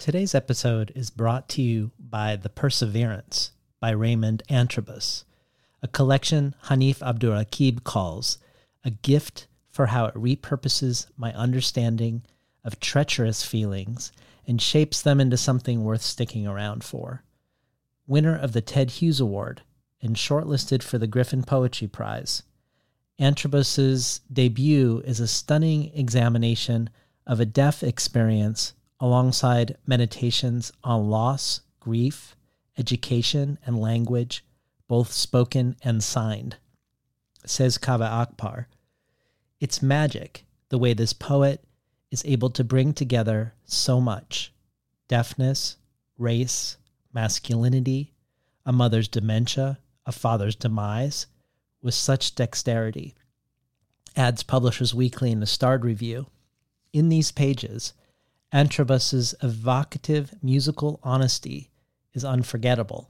[0.00, 3.50] Today's episode is brought to you by The Perseverance
[3.80, 5.24] by Raymond Antrobus,
[5.82, 8.38] a collection Hanif Abdurraqib calls
[8.82, 12.22] a gift for how it repurposes my understanding
[12.64, 14.10] of treacherous feelings
[14.46, 17.22] and shapes them into something worth sticking around for.
[18.06, 19.60] Winner of the Ted Hughes Award
[20.00, 22.42] and shortlisted for the Griffin Poetry Prize,
[23.18, 26.88] Antrobus's debut is a stunning examination
[27.26, 32.36] of a deaf experience alongside meditations on loss, grief,
[32.78, 34.44] education, and language,
[34.88, 36.56] both spoken and signed.
[37.46, 38.68] Says Kaveh Akbar,
[39.60, 41.64] it's magic the way this poet
[42.10, 44.52] is able to bring together so much
[45.08, 45.76] deafness,
[46.18, 46.76] race,
[47.12, 48.12] masculinity,
[48.64, 51.26] a mother's dementia, a father's demise,
[51.82, 53.14] with such dexterity.
[54.16, 56.26] Adds Publishers Weekly in the Starred Review.
[56.92, 57.92] In these pages,
[58.52, 61.70] Antrobus's evocative musical honesty
[62.12, 63.08] is unforgettable.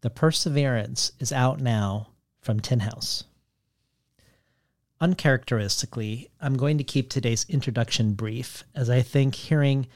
[0.00, 2.08] The Perseverance is out now
[2.40, 3.24] from Tin House.
[5.00, 9.86] Uncharacteristically, I'm going to keep today's introduction brief, as I think hearing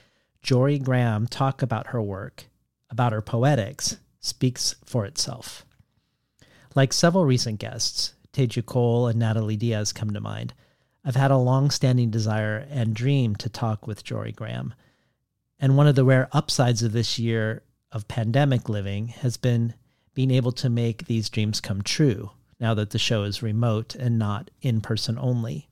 [0.43, 2.45] Jorie Graham talk about her work,
[2.91, 5.67] about her poetics, speaks for itself.
[6.77, 10.55] Like several recent guests, Teju Cole and Natalie Diaz come to mind.
[11.05, 14.73] I've had a long standing desire and dream to talk with Jorie Graham.
[15.59, 19.75] And one of the rare upsides of this year of pandemic living has been
[20.15, 24.19] being able to make these dreams come true now that the show is remote and
[24.19, 25.69] not in person only.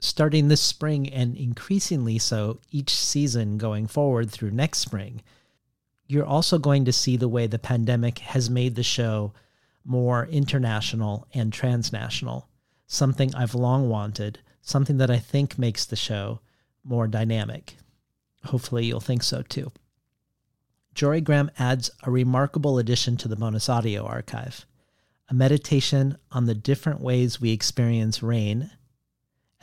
[0.00, 5.22] Starting this spring and increasingly so each season going forward through next spring,
[6.06, 9.32] you're also going to see the way the pandemic has made the show
[9.84, 12.48] more international and transnational,
[12.86, 16.40] something I've long wanted something that I think makes the show
[16.82, 17.76] more dynamic.
[18.46, 19.70] Hopefully, you'll think so too.
[20.94, 24.66] Jorie Graham adds a remarkable addition to the bonus audio archive
[25.30, 28.70] a meditation on the different ways we experience rain,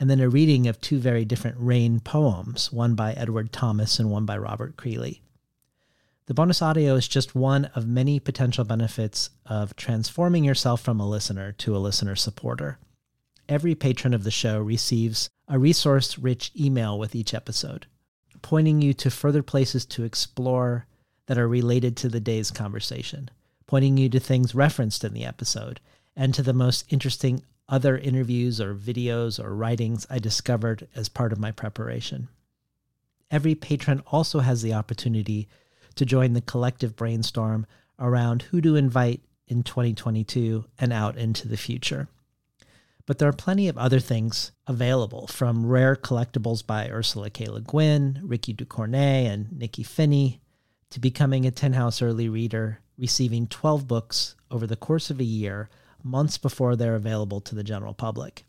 [0.00, 4.10] and then a reading of two very different rain poems, one by Edward Thomas and
[4.10, 5.20] one by Robert Creeley.
[6.26, 11.08] The bonus audio is just one of many potential benefits of transforming yourself from a
[11.08, 12.78] listener to a listener supporter
[13.48, 17.86] every patron of the show receives a resource rich email with each episode,
[18.40, 20.86] pointing you to further places to explore
[21.26, 23.30] that are related to the day's conversation,
[23.66, 25.80] pointing you to things referenced in the episode,
[26.16, 31.32] and to the most interesting other interviews or videos or writings I discovered as part
[31.32, 32.28] of my preparation.
[33.30, 35.48] Every patron also has the opportunity
[35.94, 37.66] to join the collective brainstorm
[37.98, 42.08] around who to invite in 2022 and out into the future.
[43.06, 47.46] But there are plenty of other things available from rare collectibles by Ursula K.
[47.46, 50.40] Le Guin, Rikki Ducornet, and Nikky Finney
[50.90, 55.24] to becoming a Tin House early reader, receiving 12 books over the course of a
[55.24, 55.68] year,
[56.02, 58.44] months before they're available to the general public.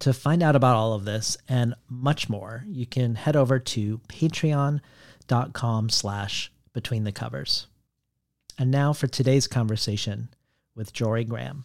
[0.00, 3.98] To find out about all of this and much more, you can head over to
[4.08, 7.66] patreon.com slash between the covers.
[8.58, 10.28] And now for today's conversation
[10.74, 11.64] with Jorie Graham.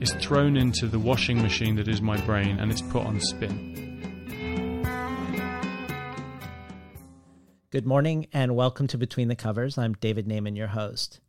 [0.00, 3.74] is thrown into the washing machine that is my brain and it's put on spin.
[7.70, 9.76] Good morning and welcome to Between the Covers.
[9.76, 11.20] I'm David Naimon, your host.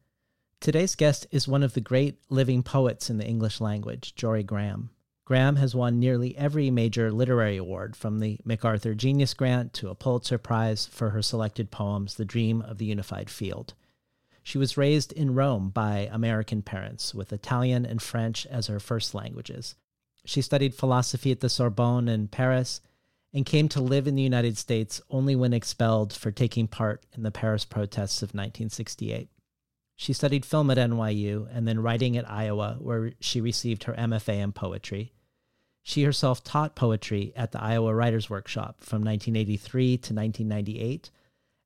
[0.59, 4.91] Today's guest is one of the great living poets in the English language, Jorie Graham.
[5.25, 9.95] Graham has won nearly every major literary award, from the MacArthur Genius Grant to a
[9.95, 13.73] Pulitzer Prize for her selected poems, The Dream of the Unified Field.
[14.49, 19.13] She was raised in Rome by American parents with Italian and French as her first
[19.13, 19.75] languages.
[20.25, 22.81] She studied philosophy at the Sorbonne in Paris
[23.31, 27.21] and came to live in the United States only when expelled for taking part in
[27.21, 29.29] the Paris protests of 1968.
[29.95, 34.39] She studied film at NYU and then writing at Iowa, where she received her MFA
[34.39, 35.13] in poetry.
[35.83, 41.11] She herself taught poetry at the Iowa Writers Workshop from 1983 to 1998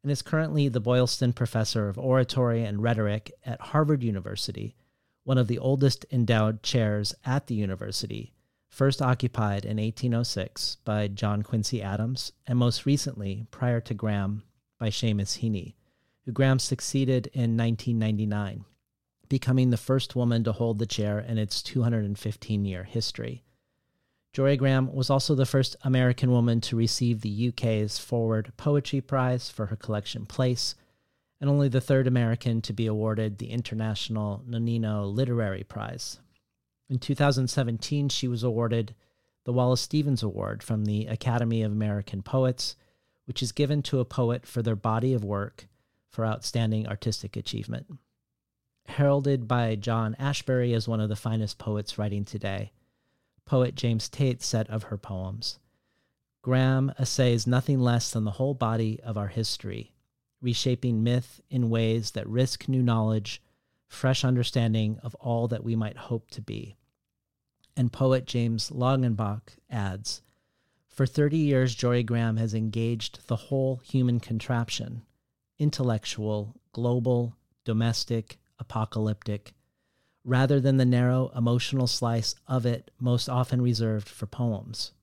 [0.04, 4.76] and is currently the Boylston Professor of Oratory and Rhetoric at Harvard University,
[5.24, 8.34] one of the oldest endowed chairs at the university,
[8.68, 14.44] first occupied in 1806 by John Quincy Adams, and most recently, prior to Graham,
[14.78, 15.76] by Seamus Heaney,
[16.26, 18.66] who Graham succeeded in 1999,
[19.30, 23.46] becoming the first woman to hold the chair in its 215 year history.
[24.34, 29.50] Jorie Graham was also the first American woman to receive the UK's Forward Poetry Prize
[29.50, 30.74] for her collection Place,
[31.40, 36.20] and only the third American to be awarded the International Nonino Literary Prize.
[36.90, 38.96] In 2017, she was awarded
[39.44, 42.76] the Wallace Stevens Award from the Academy of American Poets,
[43.26, 45.68] which is given to a poet for their body of work
[46.10, 47.86] for outstanding artistic achievement.
[48.88, 52.72] Heralded by John Ashbery as one of the finest poets writing today,
[53.46, 55.60] poet James Tate said of her poems
[56.44, 59.94] Graham essays nothing less than the whole body of our history,
[60.42, 63.42] reshaping myth in ways that risk new knowledge,
[63.88, 66.76] fresh understanding of all that we might hope to be.
[67.78, 70.22] And poet James Longenbach adds
[70.90, 75.04] For 30 years, Jorie Graham has engaged the whole human contraption
[75.58, 79.54] intellectual, global, domestic, apocalyptic
[80.24, 84.94] rather than the narrow emotional slice of it most often reserved for poems.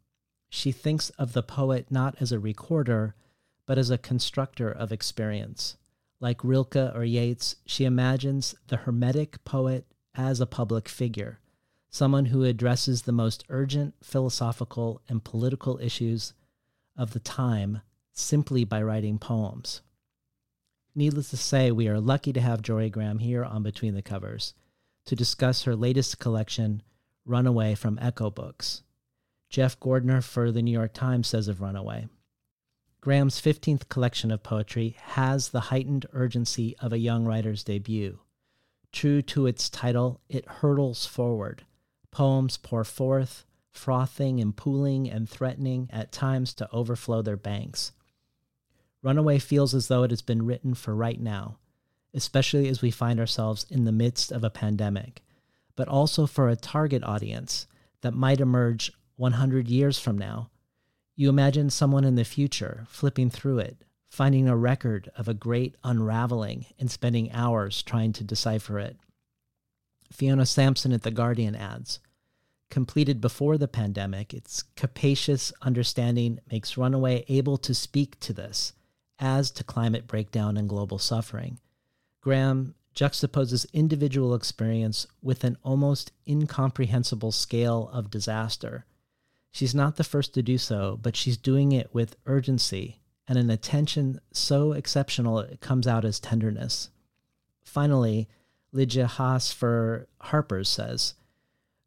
[0.49, 3.15] She thinks of the poet not as a recorder,
[3.67, 5.77] but as a constructor of experience.
[6.21, 11.39] Like Rilke or Yeats, she imagines the Hermetic poet as a public figure,
[11.89, 16.35] someone who addresses the most urgent philosophical and political issues
[16.97, 17.81] of the time
[18.13, 19.83] simply by writing poems.
[20.95, 24.55] Needless to say, we are lucky to have Jorie Graham here on Between the Covers
[25.11, 26.85] to discuss her latest collection,
[27.27, 28.85] Runaway from Ecco Books.
[29.49, 32.07] Jeff Gordner for the New York Times says of Runaway
[33.01, 38.21] Graham's 15th collection of poetry has the heightened urgency of a young writer's debut.
[38.93, 41.65] True to its title, it hurtles forward.
[42.13, 47.91] Poems pour forth, frothing and pooling and threatening at times to overflow their banks.
[49.03, 51.59] Runaway feels as though it has been written for right now,
[52.15, 55.23] especially as we find ourselves in the midst of a pandemic,
[55.77, 57.67] but also for a target audience
[58.03, 60.51] that might emerge 100 years from now.
[61.15, 65.77] You imagine someone in the future flipping through it, finding a record of a great
[65.85, 68.97] unraveling and spending hours trying to decipher it.
[70.11, 72.01] Fiona Sampson at The Guardian adds
[72.71, 78.73] Completed before the pandemic, its capacious understanding makes Runaway able to speak to this,
[79.19, 81.59] as to climate breakdown and global suffering
[82.21, 88.85] Graham juxtaposes individual experience with an almost incomprehensible scale of disaster.
[89.51, 93.49] She's not the first to do so, but she's doing it with urgency and an
[93.49, 96.91] attention so exceptional it comes out as tenderness.
[97.63, 98.29] Finally,
[98.73, 101.15] Lydia Haas for Harper's says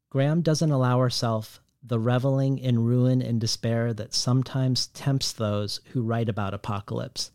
[0.09, 6.01] Graham doesn't allow herself the reveling in ruin and despair that sometimes tempts those who
[6.01, 7.31] write about apocalypse.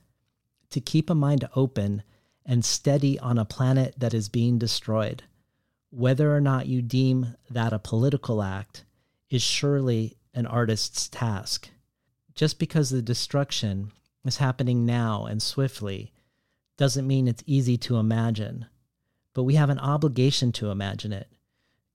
[0.71, 2.03] To keep a mind open
[2.49, 5.23] and steady on a planet that is being destroyed.
[5.91, 8.85] Whether or not you deem that a political act
[9.29, 11.69] is surely an artist's task.
[12.35, 13.93] Just because the destruction
[14.25, 16.13] is happening now and swiftly
[16.79, 18.67] doesn't mean it's easy to imagine,
[19.35, 21.29] but we have an obligation to imagine it.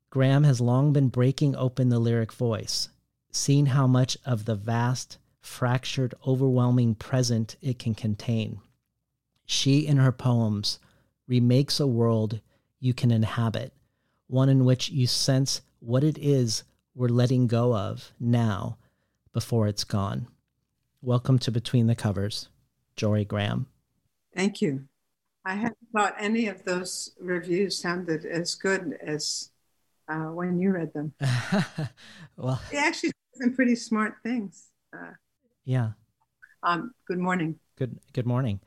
[0.10, 2.90] Graham has long been breaking open the lyric voice,
[3.32, 8.60] seeing how much of the vast, fractured, overwhelming present it can contain.
[9.46, 10.80] She, in her poems,
[11.28, 12.40] remakes a world
[12.80, 13.74] you can inhabit,
[14.28, 16.64] one in which you sense what it is
[16.96, 18.78] we're letting go of now
[19.34, 20.28] before it's gone.
[21.02, 22.48] Welcome to Between the Covers,
[22.96, 23.68] Jorie Graham.
[24.36, 24.86] Thank you.
[25.46, 29.50] I haven't thought any of those reviews sounded as good as
[30.08, 31.14] uh, when you read them.
[32.38, 34.70] well, they actually said some pretty smart things.
[34.94, 35.12] Uh,
[35.66, 35.92] yeah.
[36.64, 37.60] Um, good morning.
[37.78, 38.00] Good.
[38.14, 38.62] Good morning.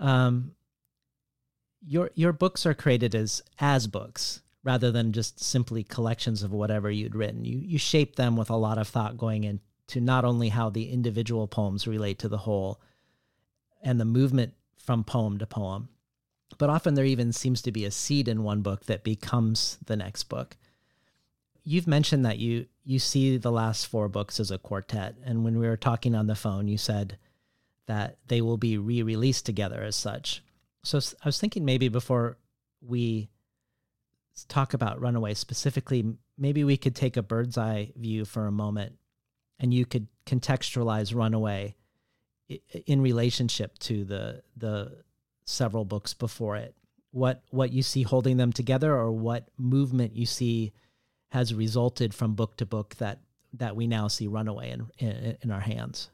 [0.00, 0.52] Um,
[1.86, 6.90] your your books are created as as books rather than just simply collections of whatever
[6.90, 7.44] you'd written.
[7.44, 10.90] You you shape them with a lot of thought going into not only how the
[10.90, 12.80] individual poems relate to the whole
[13.82, 15.88] and the movement from poem to poem,
[16.58, 19.96] but often there even seems to be a seed in one book that becomes the
[19.96, 20.56] next book.
[21.64, 25.58] you've mentioned that you you see the last four books as a quartet, and when
[25.58, 27.18] we were talking on the phone, you said
[27.90, 30.44] that they will be re-released together as such.
[30.84, 32.38] So I was thinking maybe before
[32.80, 33.28] we
[34.46, 38.92] talk about Runaway specifically, maybe we could take a bird's eye view for a moment,
[39.58, 41.74] and you could contextualize Runaway
[42.86, 45.02] in relationship to the the
[45.44, 46.76] several books before it
[47.10, 50.72] what what you see holding them together or what movement you see
[51.30, 53.18] has resulted from book to book that
[53.52, 56.10] that we now see runaway in in, in our hands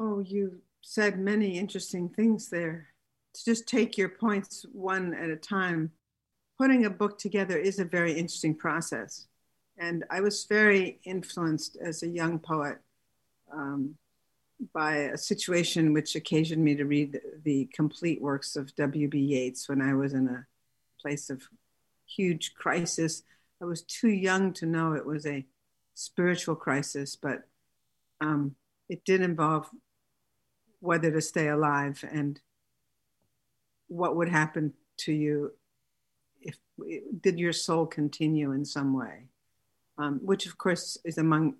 [0.00, 2.88] oh you said many interesting things there
[3.34, 5.90] to just take your points one at a time
[6.58, 9.26] putting a book together is a very interesting process
[9.78, 12.78] and i was very influenced as a young poet
[13.52, 13.94] um,
[14.74, 19.18] by a situation which occasioned me to read the complete works of W.B.
[19.18, 20.46] Yeats when I was in a
[21.00, 21.42] place of
[22.06, 23.22] huge crisis.
[23.62, 25.46] I was too young to know it was a
[25.94, 27.42] spiritual crisis, but
[28.20, 28.54] um,
[28.88, 29.70] it did involve
[30.80, 32.40] whether to stay alive and
[33.88, 35.52] what would happen to you
[36.40, 36.56] if
[37.20, 39.26] did your soul continue in some way,
[39.98, 41.54] um, which of course is among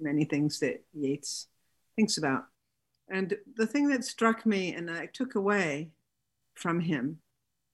[0.00, 1.48] many things that Yeats
[1.94, 2.46] thinks about.
[3.08, 5.90] And the thing that struck me and I took away
[6.54, 7.18] from him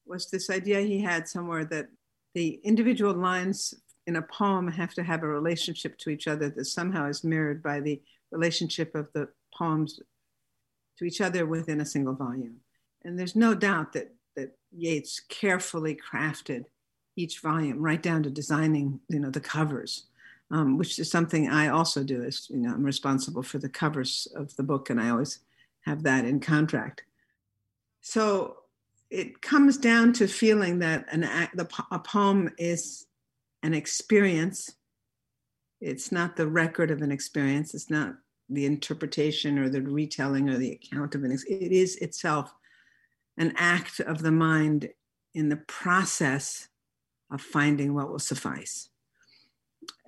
[0.06, 1.88] was this idea he had somewhere that
[2.34, 3.74] the individual lines
[4.06, 7.62] in a poem have to have a relationship to each other that somehow is mirrored
[7.62, 10.00] by the relationship of the poems
[10.98, 12.56] to each other within a single volume.
[13.04, 16.64] And there's no doubt that, that Yeats carefully crafted
[17.16, 20.06] each volume right down to designing, you know, the covers
[20.52, 22.22] um, which is something I also do.
[22.22, 25.40] Is you know I'm responsible for the covers of the book, and I always
[25.86, 27.02] have that in contract.
[28.02, 28.58] So
[29.10, 31.22] it comes down to feeling that an
[31.54, 33.06] the, a poem is
[33.62, 34.70] an experience.
[35.80, 37.74] It's not the record of an experience.
[37.74, 38.14] It's not
[38.52, 41.32] the interpretation or the retelling or the account of an.
[41.32, 42.54] It is itself
[43.38, 44.90] an act of the mind
[45.34, 46.68] in the process
[47.30, 48.90] of finding what will suffice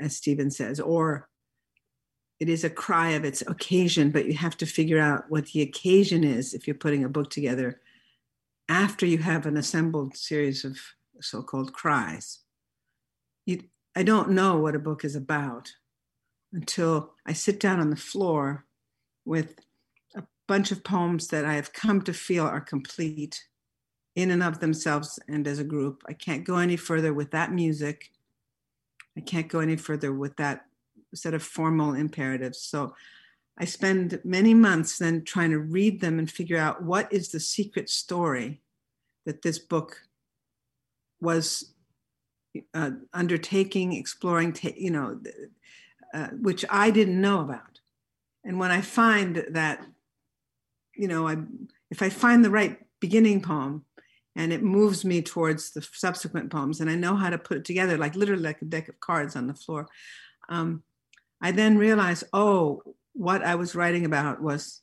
[0.00, 1.28] as Stephen says, or
[2.40, 5.62] it is a cry of its occasion, but you have to figure out what the
[5.62, 7.80] occasion is if you're putting a book together
[8.68, 10.78] after you have an assembled series of
[11.20, 12.40] so called cries.
[13.46, 13.62] You,
[13.94, 15.70] I don't know what a book is about
[16.54, 18.64] until I sit down on the floor
[19.26, 19.56] with
[20.16, 23.44] a bunch of poems that I have come to feel are complete
[24.16, 26.02] in and of themselves and as a group.
[26.08, 28.12] I can't go any further with that music
[29.16, 30.66] I can't go any further with that
[31.14, 32.60] set of formal imperatives.
[32.60, 32.94] So
[33.58, 37.40] I spend many months then trying to read them and figure out what is the
[37.40, 38.60] secret story
[39.24, 40.00] that this book
[41.20, 41.72] was
[42.74, 45.20] uh, undertaking, exploring, ta- you know,
[46.14, 47.80] uh, which I didn't know about.
[48.44, 49.84] And when I find that,
[50.94, 51.36] you know, I,
[51.90, 53.84] if I find the right beginning poem,
[54.36, 57.64] and it moves me towards the subsequent poems and i know how to put it
[57.64, 59.88] together like literally like a deck of cards on the floor
[60.48, 60.82] um,
[61.40, 64.80] i then realize oh what i was writing about was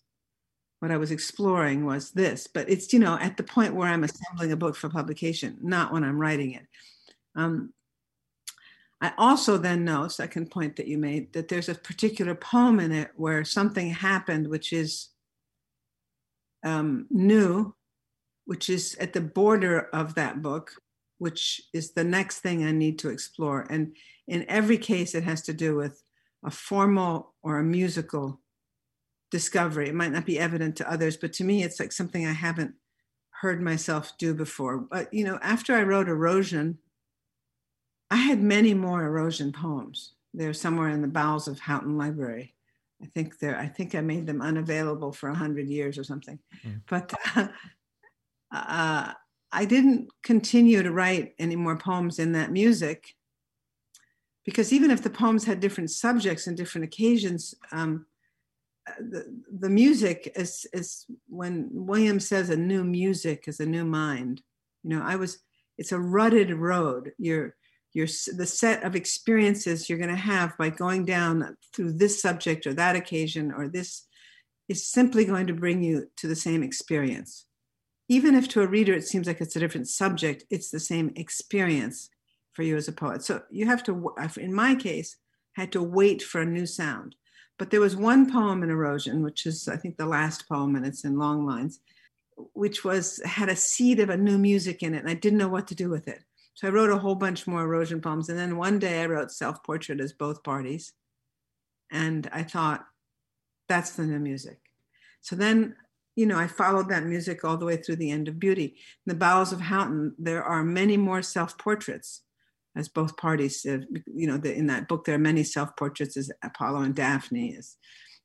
[0.79, 4.03] what i was exploring was this but it's you know at the point where i'm
[4.03, 6.65] assembling a book for publication not when i'm writing it
[7.35, 7.73] um,
[9.01, 12.91] i also then know second point that you made that there's a particular poem in
[12.91, 15.09] it where something happened which is
[16.63, 17.73] um, new
[18.51, 20.73] which is at the border of that book,
[21.19, 23.65] which is the next thing I need to explore.
[23.69, 23.95] And
[24.27, 26.03] in every case, it has to do with
[26.43, 28.41] a formal or a musical
[29.29, 29.87] discovery.
[29.87, 32.73] It might not be evident to others, but to me, it's like something I haven't
[33.41, 34.79] heard myself do before.
[34.79, 36.77] But, you know, after I wrote Erosion,
[38.11, 40.13] I had many more erosion poems.
[40.33, 42.53] They're somewhere in the bowels of Houghton Library.
[43.01, 46.37] I think they're, I think I made them unavailable for a hundred years or something.
[46.65, 46.81] Mm.
[46.89, 47.47] But uh,
[48.53, 49.13] uh,
[49.51, 53.15] I didn't continue to write any more poems in that music
[54.45, 58.05] because even if the poems had different subjects and different occasions, um,
[58.99, 64.41] the, the music is, is when William says a new music is a new mind.
[64.83, 65.39] You know, I was,
[65.77, 67.13] it's a rutted road.
[67.17, 67.55] You're,
[67.93, 72.65] you're the set of experiences you're going to have by going down through this subject
[72.65, 74.07] or that occasion or this
[74.69, 77.45] is simply going to bring you to the same experience
[78.11, 81.13] even if to a reader it seems like it's a different subject, it's the same
[81.15, 82.09] experience
[82.51, 83.23] for you as a poet.
[83.23, 85.15] So you have to, in my case,
[85.53, 87.15] had to wait for a new sound.
[87.57, 90.85] But there was one poem in Erosion, which is I think the last poem, and
[90.85, 91.79] it's in long lines,
[92.53, 95.47] which was had a seed of a new music in it, and I didn't know
[95.47, 96.21] what to do with it.
[96.53, 98.29] So I wrote a whole bunch more erosion poems.
[98.29, 100.93] And then one day I wrote self portrait as both parties.
[101.91, 102.85] And I thought,
[103.67, 104.59] that's the new music.
[105.21, 105.75] So then,
[106.15, 108.65] you know, I followed that music all the way through the end of Beauty.
[108.65, 112.21] In the Bowels of Houghton, there are many more self portraits
[112.75, 113.65] as both parties.
[113.65, 117.77] You know, in that book, there are many self portraits as Apollo and Daphne, as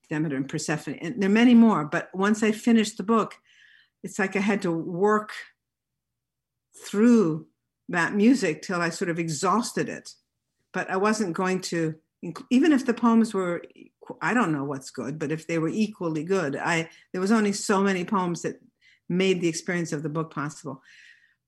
[0.08, 1.84] Demeter and Persephone, and there are many more.
[1.84, 3.36] But once I finished the book,
[4.02, 5.32] it's like I had to work
[6.86, 7.46] through
[7.88, 10.14] that music till I sort of exhausted it.
[10.72, 11.94] But I wasn't going to,
[12.50, 13.62] even if the poems were,
[14.20, 17.52] I don't know what's good, but if they were equally good, I there was only
[17.52, 18.60] so many poems that
[19.08, 20.82] made the experience of the book possible.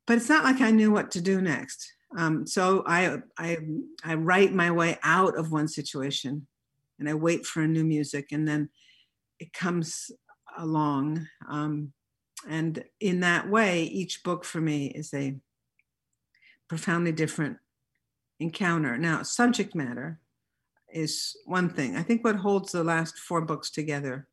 [0.07, 1.93] But it's not like I knew what to do next.
[2.17, 3.59] Um, so I, I
[4.03, 6.47] I write my way out of one situation,
[6.99, 8.71] and I wait for a new music, and then
[9.39, 10.11] it comes
[10.57, 11.29] along.
[11.49, 11.93] Um,
[12.49, 15.37] and in that way, each book for me is a
[16.69, 17.59] profoundly different
[18.41, 18.97] encounter.
[18.97, 20.21] Now, subject matter
[20.93, 21.97] is one thing.
[21.97, 24.29] I think what holds the last four books together,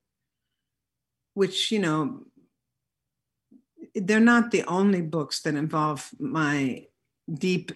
[1.33, 2.23] which, you know,
[3.93, 6.85] they're not the only books that involve my
[7.33, 7.71] deep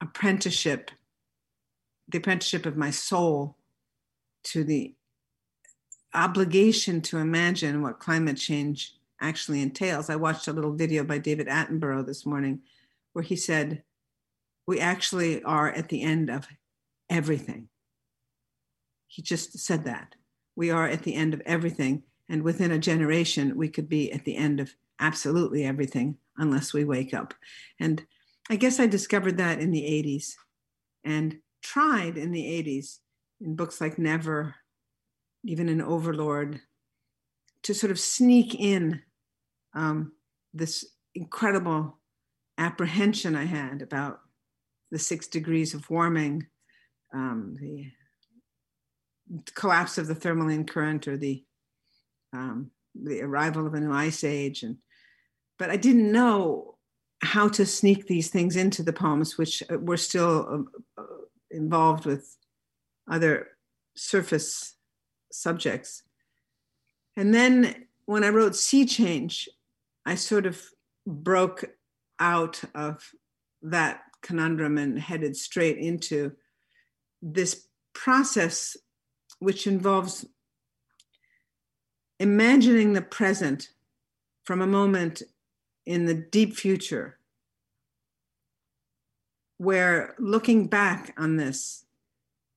[0.00, 0.90] apprenticeship,
[2.08, 3.56] the apprenticeship of my soul
[4.44, 4.94] to the
[6.14, 10.10] obligation to imagine what climate change actually entails.
[10.10, 12.60] I watched a little video by David Attenborough this morning
[13.12, 13.82] where he said,
[14.66, 16.46] We actually are at the end of
[17.10, 17.68] everything.
[19.06, 20.14] He just said that.
[20.56, 22.04] We are at the end of everything.
[22.28, 26.84] And within a generation, we could be at the end of absolutely everything unless we
[26.84, 27.34] wake up.
[27.78, 28.06] And
[28.48, 30.34] I guess I discovered that in the 80s
[31.04, 32.98] and tried in the 80s
[33.40, 34.54] in books like Never,
[35.44, 36.60] even in Overlord,
[37.64, 39.02] to sort of sneak in
[39.74, 40.12] um,
[40.54, 41.98] this incredible
[42.58, 44.20] apprehension I had about
[44.90, 46.46] the six degrees of warming,
[47.14, 47.90] um, the
[49.54, 51.44] collapse of the thermohaline current, or the
[52.32, 54.76] um, the arrival of a new ice age, and
[55.58, 56.76] but I didn't know
[57.22, 61.06] how to sneak these things into the poems, which were still uh, uh
[61.50, 62.36] involved with
[63.10, 63.48] other
[63.94, 64.76] surface
[65.30, 66.02] subjects.
[67.16, 69.48] And then when I wrote Sea Change,
[70.06, 70.62] I sort of
[71.06, 71.64] broke
[72.22, 73.10] out of
[73.62, 76.32] that conundrum and headed straight into
[77.20, 78.76] this process,
[79.40, 80.24] which involves
[82.20, 83.70] imagining the present
[84.44, 85.22] from a moment
[85.84, 87.18] in the deep future,
[89.58, 91.84] where looking back on this,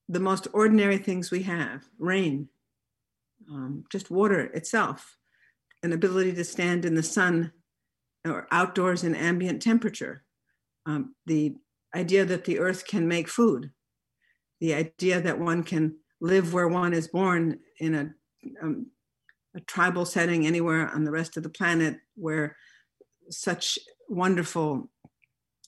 [0.07, 2.47] the most ordinary things we have rain,
[3.49, 5.17] um, just water itself,
[5.81, 7.51] an ability to stand in the sun
[8.25, 10.23] or outdoors in ambient temperature,
[10.85, 11.55] um, the
[11.95, 13.71] idea that the earth can make food,
[14.59, 18.09] the idea that one can live where one is born in a,
[18.61, 18.87] um,
[19.55, 22.55] a tribal setting anywhere on the rest of the planet where
[23.29, 24.89] such wonderful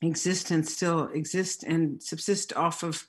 [0.01, 3.07] existence still exists and subsist off of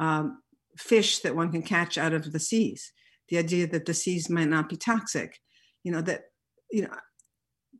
[0.00, 0.42] um,
[0.76, 2.92] fish that one can catch out of the seas.
[3.28, 5.40] The idea that the seas might not be toxic,
[5.82, 6.24] you know, that
[6.70, 6.94] you know,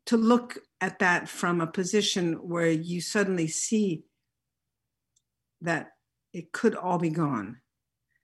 [0.06, 4.04] to look at that from a position where you suddenly see
[5.62, 5.92] that
[6.32, 7.60] it could all be gone.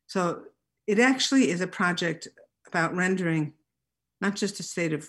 [0.06, 0.42] So
[0.86, 2.28] it actually is a project
[2.66, 3.54] about rendering
[4.20, 5.08] not just a state of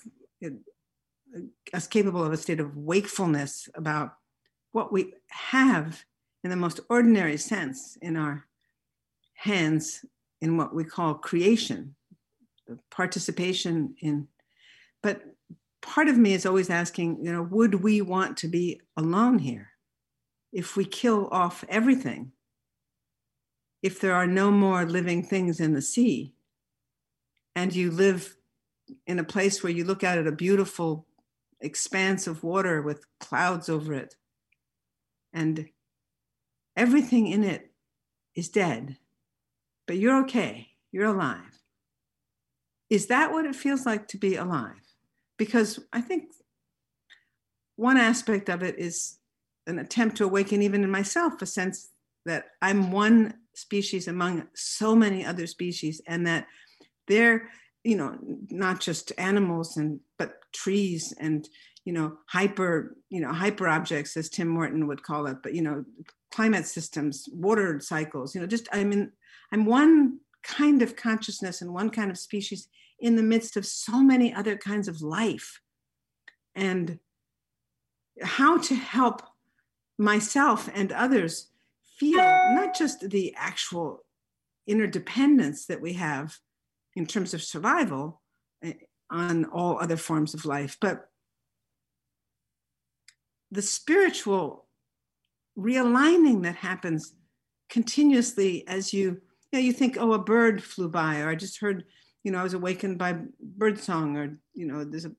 [1.74, 4.14] us capable of a state of wakefulness about
[4.72, 6.04] what we have
[6.44, 8.46] in the most ordinary sense in our
[9.36, 10.06] hands
[10.42, 11.96] in what we call creation,
[12.92, 14.28] participation in,
[15.02, 15.22] but
[15.84, 19.70] part of me is always asking, you know, would we want to be alone here?
[20.52, 22.32] If we kill off everything,
[23.84, 26.34] if there are no more living things in the sea,
[27.56, 28.36] and you live
[29.06, 31.06] in a place where you look out at a beautiful
[31.60, 34.16] expanse of water with clouds over it,
[35.34, 35.70] and
[36.78, 37.72] everything in it
[38.36, 38.98] is dead,
[39.86, 41.60] but you're okay, you're alive.
[42.90, 44.83] Is that what it feels like to be alive?
[45.44, 46.32] Because I think
[47.76, 49.18] one aspect of it is
[49.68, 51.90] an attempt to awaken even in myself a sense
[52.26, 56.48] that I'm one species among so many other species and that
[57.10, 57.50] they're
[57.84, 58.18] you know
[58.50, 61.50] not just animals and but trees and
[61.84, 65.62] you know hyper you know hyper objects as tim morton would call it but you
[65.62, 65.84] know
[66.32, 69.12] climate systems water cycles you know just i mean
[69.52, 74.02] i'm one kind of consciousness and one kind of species in the midst of so
[74.02, 75.60] many other kinds of life.
[76.56, 77.00] And
[78.22, 79.24] how to help
[79.98, 81.50] myself and others
[81.98, 84.04] feel not just the actual
[84.68, 86.38] interdependence that we have
[86.96, 88.22] in terms of survival
[88.64, 88.74] eh,
[89.10, 91.10] on all other forms of life, but
[93.52, 94.66] the spiritual
[95.58, 97.14] realigning that happens
[97.70, 101.60] continuously as you you know you think oh a bird flew by or i just
[101.60, 101.86] heard
[102.24, 105.12] you know i was awakened by bird song or you know there's a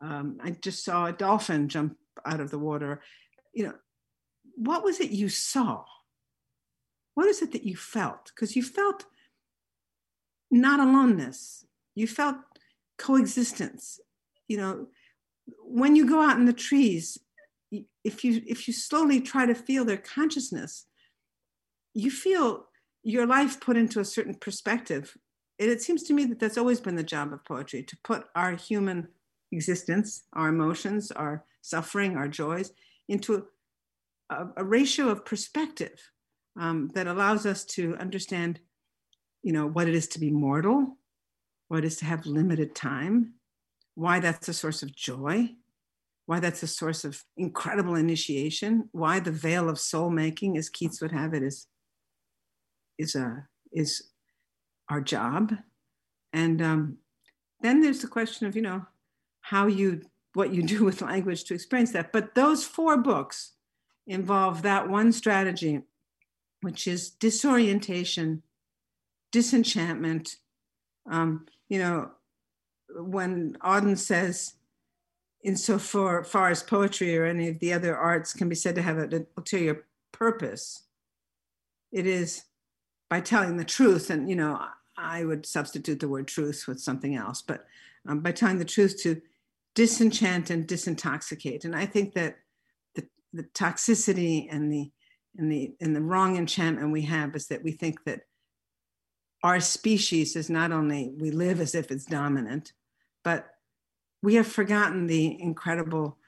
[0.00, 3.00] um, i just saw a dolphin jump out of the water.
[3.52, 3.74] You know
[4.54, 5.84] what was it you saw?
[7.14, 8.30] What is it that you felt?
[8.34, 9.04] Because you felt
[10.50, 11.66] not aloneness.
[11.94, 12.36] You felt
[12.98, 14.00] coexistence.
[14.48, 14.86] You know
[15.64, 17.18] when you go out in the trees
[18.04, 20.86] if you if you slowly try to feel their consciousness
[21.94, 22.66] you feel
[23.02, 25.16] your life put into a certain perspective
[25.62, 28.26] and it seems to me that that's always been the job of poetry to put
[28.34, 29.08] our human
[29.52, 32.72] existence our emotions our suffering our joys
[33.08, 33.46] into
[34.30, 36.10] a, a ratio of perspective
[36.60, 38.60] um, that allows us to understand
[39.42, 40.98] you know what it is to be mortal
[41.68, 43.34] what it is to have limited time
[43.94, 45.48] why that's a source of joy
[46.26, 51.00] why that's a source of incredible initiation, why the veil of soul making, as Keats
[51.02, 51.66] would have it, is
[52.98, 54.11] is a is
[54.92, 55.54] our job.
[56.34, 56.98] And um,
[57.62, 58.86] then there's the question of you know
[59.40, 60.02] how you
[60.34, 62.12] what you do with language to experience that.
[62.12, 63.52] But those four books
[64.06, 65.80] involve that one strategy,
[66.60, 68.42] which is disorientation,
[69.30, 70.36] disenchantment.
[71.10, 72.10] Um, you know,
[72.94, 74.54] when Auden says
[75.42, 78.98] insofar far as poetry or any of the other arts can be said to have
[78.98, 80.84] an ulterior purpose,
[81.90, 82.44] it is
[83.10, 84.08] by telling the truth.
[84.10, 84.58] And, you know,
[85.02, 87.66] I would substitute the word truth with something else, but
[88.08, 89.20] um, by telling the truth to
[89.74, 91.64] disenchant and disintoxicate.
[91.64, 92.36] And I think that
[92.94, 94.90] the, the toxicity and the
[95.38, 98.20] and the and the wrong enchantment we have is that we think that
[99.42, 102.72] our species is not only we live as if it's dominant,
[103.24, 103.46] but
[104.22, 106.18] we have forgotten the incredible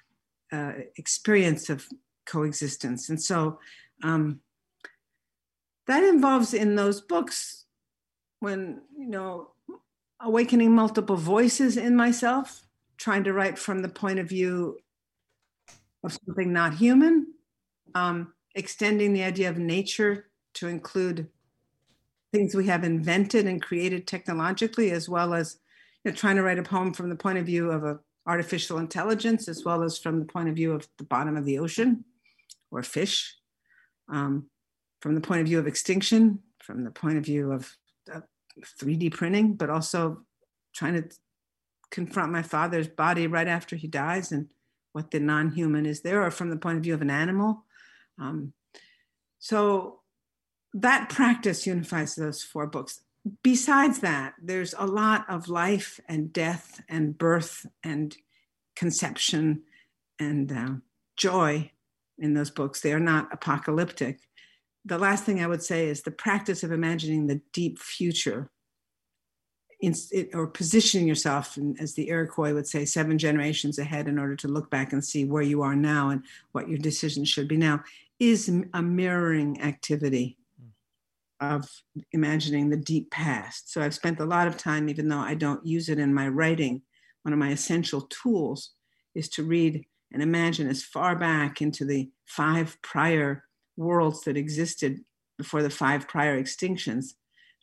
[0.52, 1.86] uh, experience of
[2.26, 3.08] coexistence.
[3.08, 3.58] And so
[4.02, 4.40] um,
[5.86, 7.63] that involves in those books
[8.44, 9.48] when, you know,
[10.20, 12.62] awakening multiple voices in myself,
[12.98, 14.78] trying to write from the point of view
[16.04, 17.26] of something not human,
[17.94, 21.26] um, extending the idea of nature to include
[22.32, 25.58] things we have invented and created technologically, as well as
[26.04, 28.78] you know, trying to write a poem from the point of view of a artificial
[28.78, 32.04] intelligence as well as from the point of view of the bottom of the ocean
[32.70, 33.36] or fish,
[34.08, 34.46] um,
[35.00, 37.76] from the point of view of extinction, from the point of view of
[38.12, 38.20] uh,
[38.62, 40.22] 3D printing, but also
[40.74, 41.08] trying to
[41.90, 44.48] confront my father's body right after he dies and
[44.92, 47.64] what the non-human is there, or from the point of view of an animal.
[48.18, 48.52] Um,
[49.38, 50.00] so
[50.72, 53.04] that practice unifies those four books
[53.42, 58.16] besides that, there's a lot of life and death and birth and
[58.76, 59.62] conception
[60.18, 60.74] and uh,
[61.16, 61.70] joy
[62.18, 62.80] in those books.
[62.80, 64.20] They are not apocalyptic.
[64.84, 68.50] The last thing I would say is the practice of imagining the deep future
[69.80, 69.94] in,
[70.32, 74.48] or positioning yourself, in, as the Iroquois would say, seven generations ahead in order to
[74.48, 77.82] look back and see where you are now and what your decisions should be now,
[78.18, 81.54] is a mirroring activity hmm.
[81.54, 81.68] of
[82.12, 83.72] imagining the deep past.
[83.72, 86.28] So I've spent a lot of time, even though I don't use it in my
[86.28, 86.82] writing,
[87.22, 88.70] one of my essential tools
[89.14, 93.44] is to read and imagine as far back into the five prior
[93.76, 95.00] worlds that existed
[95.38, 97.08] before the five prior extinctions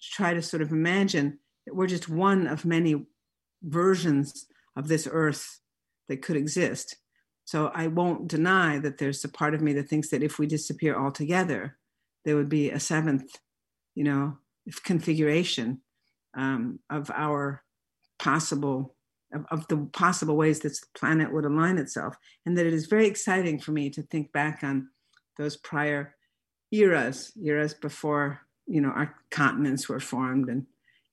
[0.02, 3.06] to try to sort of imagine that we're just one of many
[3.63, 5.60] versions of this earth
[6.10, 6.97] that could exist.
[7.45, 10.47] So I won't deny that there's a part of me that thinks that if we
[10.47, 11.78] disappear altogether,
[12.26, 13.38] there would be a seventh
[13.95, 14.38] you know,
[14.84, 15.82] configuration
[16.36, 17.63] um, of our
[18.19, 18.95] possible
[19.34, 23.08] of, of, the possible ways this planet would align itself and that it is very
[23.08, 24.89] exciting for me to think back on
[25.38, 26.15] those prior
[26.72, 30.65] eras eras before you know our continents were formed and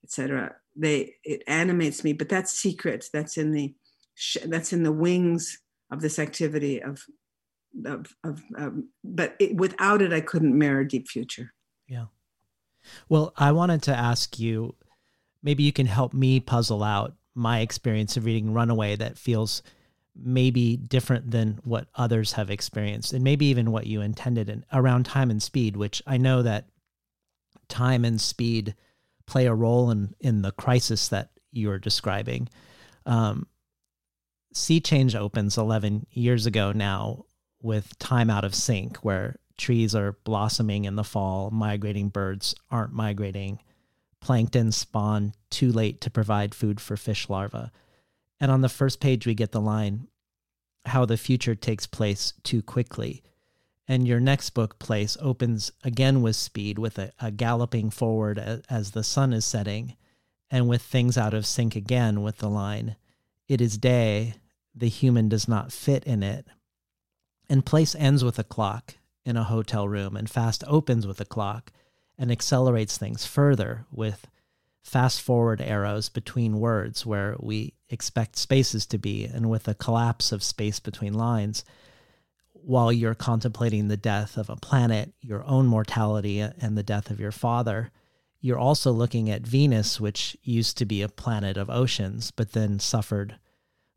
[0.03, 3.73] etc they it animates me but that's secret that's in the
[4.45, 5.59] that's in the wings
[5.91, 7.03] of this activity of
[7.85, 11.53] of, of um, but it, without it i couldn't mirror deep future.
[11.87, 12.05] Yeah.
[13.07, 14.75] Well, I wanted to ask you
[15.43, 19.61] maybe you can help me puzzle out my experience of reading Runaway that feels
[20.23, 25.05] maybe different than what others have experienced and maybe even what you intended in, around
[25.05, 26.69] time and speed, which I know that
[27.67, 28.75] time and speed
[29.25, 32.49] play a role in in the crisis that you're describing.
[33.05, 33.47] Um,
[34.53, 37.25] sea Change opens 11 years ago now
[37.61, 42.93] with time out of sync, where trees are blossoming in the fall, migrating birds aren't
[42.93, 43.59] migrating,
[44.21, 47.69] plankton spawn too late to provide food for fish larvae.
[48.39, 50.07] And on the first page, we get the line,
[50.85, 53.23] how the future takes place too quickly.
[53.87, 58.61] And your next book, Place, opens again with speed, with a, a galloping forward as,
[58.69, 59.95] as the sun is setting,
[60.51, 62.95] and with things out of sync again with the line,
[63.47, 64.35] It is day,
[64.75, 66.47] the human does not fit in it.
[67.49, 71.25] And Place ends with a clock in a hotel room, and Fast opens with a
[71.25, 71.71] clock
[72.17, 74.27] and accelerates things further with
[74.81, 80.31] fast forward arrows between words where we expect spaces to be, and with a collapse
[80.31, 81.63] of space between lines.
[82.53, 87.19] While you're contemplating the death of a planet, your own mortality, and the death of
[87.19, 87.91] your father,
[88.41, 92.79] you're also looking at Venus, which used to be a planet of oceans, but then
[92.79, 93.37] suffered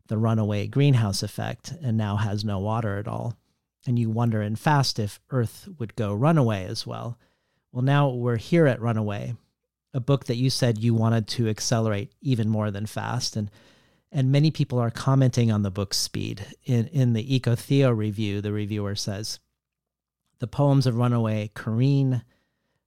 [0.07, 3.37] the runaway greenhouse effect and now has no water at all.
[3.85, 7.17] And you wonder in fast if Earth would go runaway as well.
[7.71, 9.35] Well, now we're here at Runaway,
[9.93, 13.35] a book that you said you wanted to accelerate even more than fast.
[13.35, 13.49] And
[14.11, 16.45] and many people are commenting on the book's speed.
[16.65, 19.39] In in the EcoTheo review, the reviewer says
[20.39, 22.23] the poems of Runaway careen,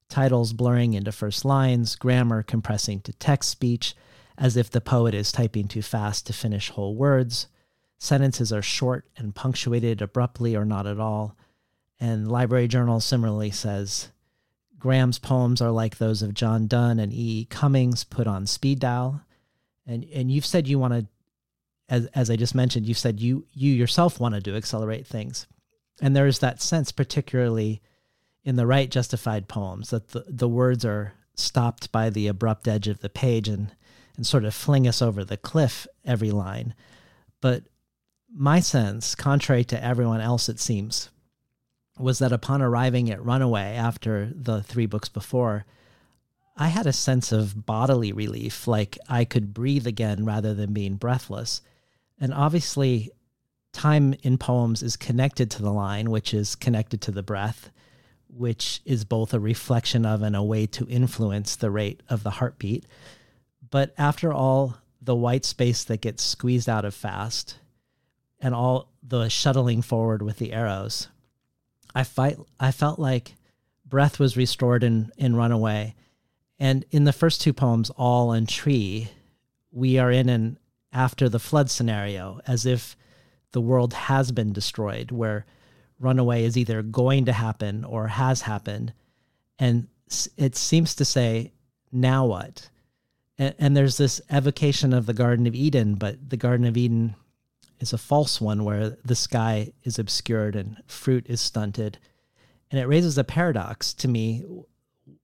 [0.08, 3.94] titles blurring into first lines, grammar compressing to text speech,
[4.36, 7.46] as if the poet is typing too fast to finish whole words.
[7.98, 11.36] Sentences are short and punctuated abruptly or not at all.
[11.98, 14.10] And Library Journal similarly says
[14.78, 17.46] Graham's poems are like those of John Donne and E.
[17.50, 19.22] Cummings put on speed dial.
[19.86, 21.06] And and you've said you want to
[21.88, 25.46] as as I just mentioned, you said you you yourself wanted to accelerate things.
[26.00, 27.80] And there is that sense particularly
[28.44, 32.88] in the right justified poems that the, the words are stopped by the abrupt edge
[32.88, 33.72] of the page and
[34.16, 36.74] and sort of fling us over the cliff every line.
[37.40, 37.64] But
[38.34, 41.10] my sense, contrary to everyone else, it seems,
[41.98, 45.64] was that upon arriving at Runaway after the three books before,
[46.56, 50.96] I had a sense of bodily relief, like I could breathe again rather than being
[50.96, 51.60] breathless.
[52.18, 53.10] And obviously,
[53.72, 57.70] time in poems is connected to the line, which is connected to the breath,
[58.28, 62.30] which is both a reflection of and a way to influence the rate of the
[62.30, 62.86] heartbeat.
[63.70, 67.58] But after all the white space that gets squeezed out of fast
[68.40, 71.08] and all the shuttling forward with the arrows,
[71.96, 73.34] I fight I felt like
[73.84, 75.94] breath was restored in, in Runaway.
[76.58, 79.08] And in the first two poems, All and Tree,
[79.70, 80.58] we are in an
[80.92, 82.96] after the flood scenario, as if
[83.52, 85.46] the world has been destroyed, where
[85.98, 88.92] runaway is either going to happen or has happened.
[89.58, 89.88] And
[90.36, 91.52] it seems to say,
[91.92, 92.68] now what?
[93.38, 97.14] and, and there's this evocation of the Garden of Eden, but the Garden of Eden
[97.80, 101.98] is a false one where the sky is obscured and fruit is stunted.
[102.70, 104.44] And it raises a paradox to me.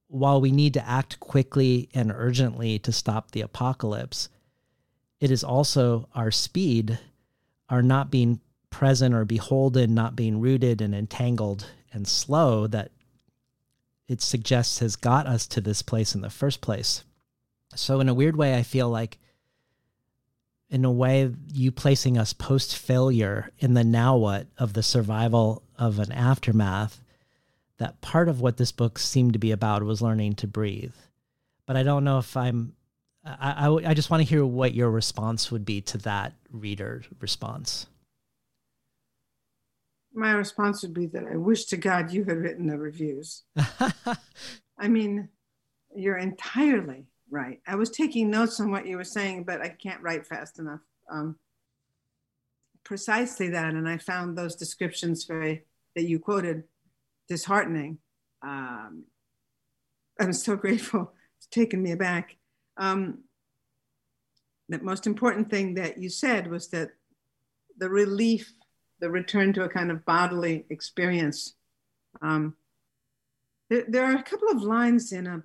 [0.08, 4.28] While we need to act quickly and urgently to stop the apocalypse,
[5.20, 6.98] it is also our speed,
[7.68, 12.90] our not being present or beholden, not being rooted and entangled and slow that
[14.08, 17.04] it suggests has got us to this place in the first place.
[17.74, 19.18] So, in a weird way, I feel like,
[20.72, 25.62] in a way, you placing us post failure in the now what of the survival
[25.78, 27.04] of an aftermath,
[27.76, 30.94] that part of what this book seemed to be about was learning to breathe.
[31.66, 32.72] But I don't know if I'm,
[33.22, 37.02] I, I, I just want to hear what your response would be to that reader
[37.20, 37.86] response.
[40.14, 43.42] My response would be that I wish to God you had written the reviews.
[44.78, 45.28] I mean,
[45.94, 47.60] you're entirely right.
[47.66, 50.80] I was taking notes on what you were saying, but I can't write fast enough.
[51.10, 51.36] Um,
[52.84, 55.64] precisely that, and I found those descriptions very
[55.96, 56.64] that you quoted
[57.28, 57.98] disheartening.
[58.42, 59.04] Um,
[60.20, 61.12] I'm so grateful.
[61.38, 62.36] It's taken me aback.
[62.76, 63.24] Um,
[64.68, 66.90] the most important thing that you said was that
[67.78, 68.52] the relief,
[69.00, 71.54] the return to a kind of bodily experience.
[72.20, 72.56] Um,
[73.70, 75.42] there, there, are a couple of lines in a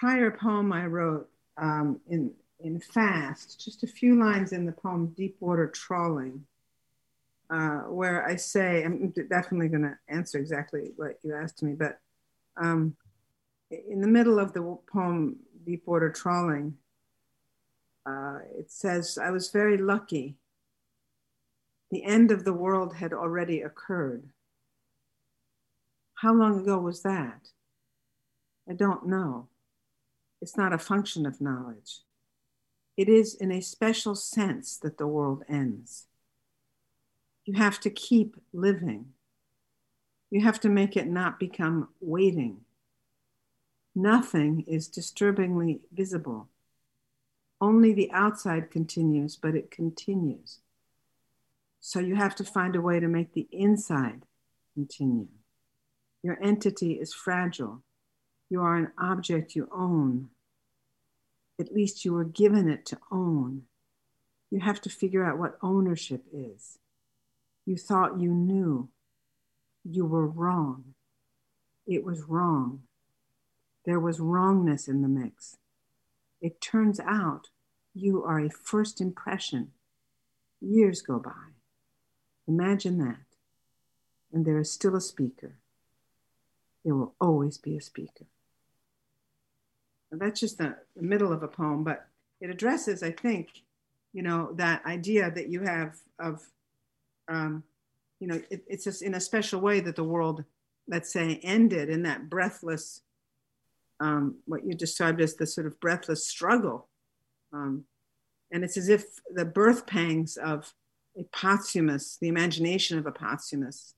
[0.00, 5.12] prior poem I wrote um, in, in Fast, just a few lines in the poem
[5.14, 6.40] Deepwater Trawling,
[7.50, 11.98] uh, where I say, I'm definitely going to answer exactly what you asked me, but
[12.56, 12.96] um,
[13.70, 15.36] in the middle of the poem
[15.66, 16.72] Deepwater Trawling,
[18.06, 20.38] uh, it says, I was very lucky.
[21.90, 24.30] The end of the world had already occurred.
[26.14, 27.48] How long ago was that?
[28.66, 29.49] I don't know.
[30.40, 32.00] It's not a function of knowledge.
[32.96, 36.06] It is in a special sense that the world ends.
[37.44, 39.06] You have to keep living.
[40.30, 42.60] You have to make it not become waiting.
[43.94, 46.48] Nothing is disturbingly visible.
[47.60, 50.60] Only the outside continues, but it continues.
[51.80, 54.22] So you have to find a way to make the inside
[54.74, 55.28] continue.
[56.22, 57.82] Your entity is fragile.
[58.50, 60.28] You are an object you own.
[61.58, 63.62] At least you were given it to own.
[64.50, 66.78] You have to figure out what ownership is.
[67.64, 68.88] You thought you knew.
[69.84, 70.94] You were wrong.
[71.86, 72.82] It was wrong.
[73.84, 75.56] There was wrongness in the mix.
[76.40, 77.48] It turns out
[77.94, 79.70] you are a first impression.
[80.60, 81.52] Years go by.
[82.48, 83.26] Imagine that.
[84.32, 85.54] And there is still a speaker.
[86.84, 88.26] There will always be a speaker.
[90.12, 92.06] That's just the, the middle of a poem, but
[92.40, 93.62] it addresses, I think,
[94.12, 96.42] you know, that idea that you have of,
[97.28, 97.62] um,
[98.18, 100.44] you know, it, it's just in a special way that the world,
[100.88, 103.02] let's say, ended in that breathless,
[104.00, 106.88] um, what you described as the sort of breathless struggle.
[107.52, 107.84] Um,
[108.50, 110.74] and it's as if the birth pangs of
[111.16, 113.94] a posthumous, the imagination of a posthumous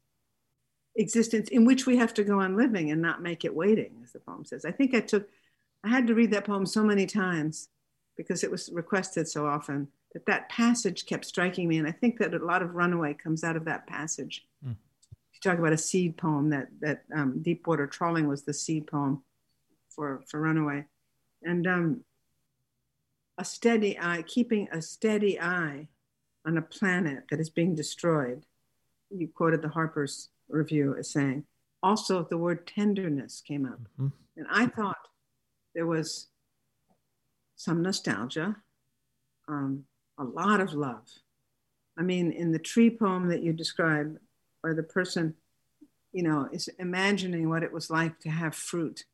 [0.95, 4.13] existence in which we have to go on living and not make it waiting, as
[4.13, 4.67] the poem says.
[4.67, 5.29] I think I took,
[5.85, 7.69] I had to read that poem so many times
[8.17, 11.79] because it was requested so often that that passage kept striking me.
[11.79, 14.47] And I think that a lot of runaway comes out of that passage.
[14.65, 14.77] Mm.
[15.11, 19.23] You talk about a seed poem that, that um, Deepwater Trawling was the seed poem
[19.89, 20.85] for, for runaway.
[21.43, 22.05] And um,
[23.39, 25.89] a steady eye, keeping a steady eye
[26.47, 28.45] on a planet that is being destroyed.
[29.11, 31.45] You quoted the Harper's review as saying.
[31.83, 33.81] Also, the word tenderness came up.
[33.99, 34.09] Mm-hmm.
[34.37, 35.09] And I thought
[35.75, 36.29] there was
[37.57, 38.57] some nostalgia,
[39.49, 39.85] um,
[40.19, 41.07] a lot of love.
[41.99, 44.19] I mean, in the tree poem that you describe,
[44.61, 45.35] where the person,
[46.13, 49.05] you know, is imagining what it was like to have fruit.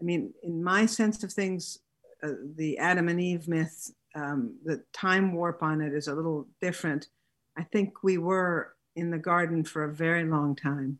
[0.00, 1.78] I mean, in my sense of things,
[2.22, 6.48] uh, the Adam and Eve myth um, the time warp on it is a little
[6.60, 7.08] different.
[7.56, 10.98] I think we were in the garden for a very long time,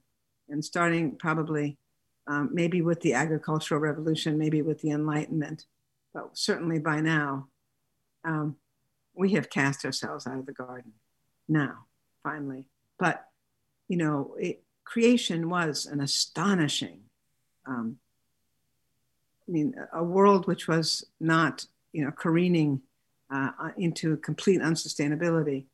[0.51, 1.79] and starting probably
[2.27, 5.67] um, maybe with the agricultural revolution, maybe with the Enlightenment,
[6.13, 7.49] but certainly by now,
[8.25, 8.57] um,
[9.15, 10.93] we have cast ourselves out of the garden
[11.49, 11.87] now,
[12.23, 12.67] finally.
[12.99, 13.27] But,
[13.89, 17.01] you know, it, creation was an astonishing,
[17.67, 17.99] um,
[19.49, 22.83] I mean, a world which was not, you know, careening
[23.33, 25.67] uh, uh, into complete unsustainability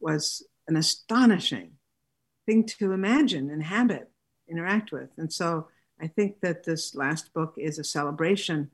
[0.00, 1.72] was an astonishing
[2.46, 4.10] thing to imagine, inhabit,
[4.48, 5.10] interact with.
[5.16, 5.68] And so
[6.00, 8.70] I think that this last book is a celebration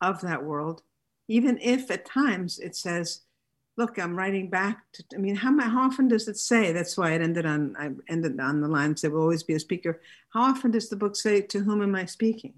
[0.00, 0.82] of that world,
[1.28, 3.22] even if at times it says,
[3.76, 7.12] look, I'm writing back to, I mean, how, how often does it say, that's why
[7.12, 10.00] it ended on, I ended on the lines, there will always be a speaker.
[10.30, 12.54] How often does the book say, to whom am I speaking?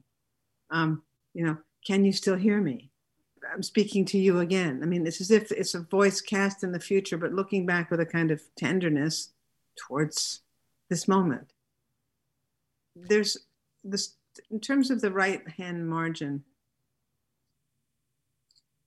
[0.70, 1.02] Um,
[1.34, 2.90] you know, can you still hear me?
[3.52, 4.80] I'm speaking to you again.
[4.82, 7.90] I mean, it's as if it's a voice cast in the future, but looking back
[7.90, 9.30] with a kind of tenderness
[9.76, 10.40] towards
[10.90, 11.52] this moment.
[12.94, 13.36] There's
[13.90, 14.14] this,
[14.50, 16.44] in terms of the right hand margin,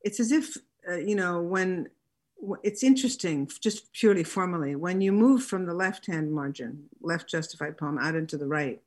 [0.04, 0.58] it's as if,
[0.90, 1.90] uh, you know, when
[2.64, 7.78] it's interesting, just purely formally, when you move from the left hand margin, left justified
[7.78, 8.82] poem, out into the right,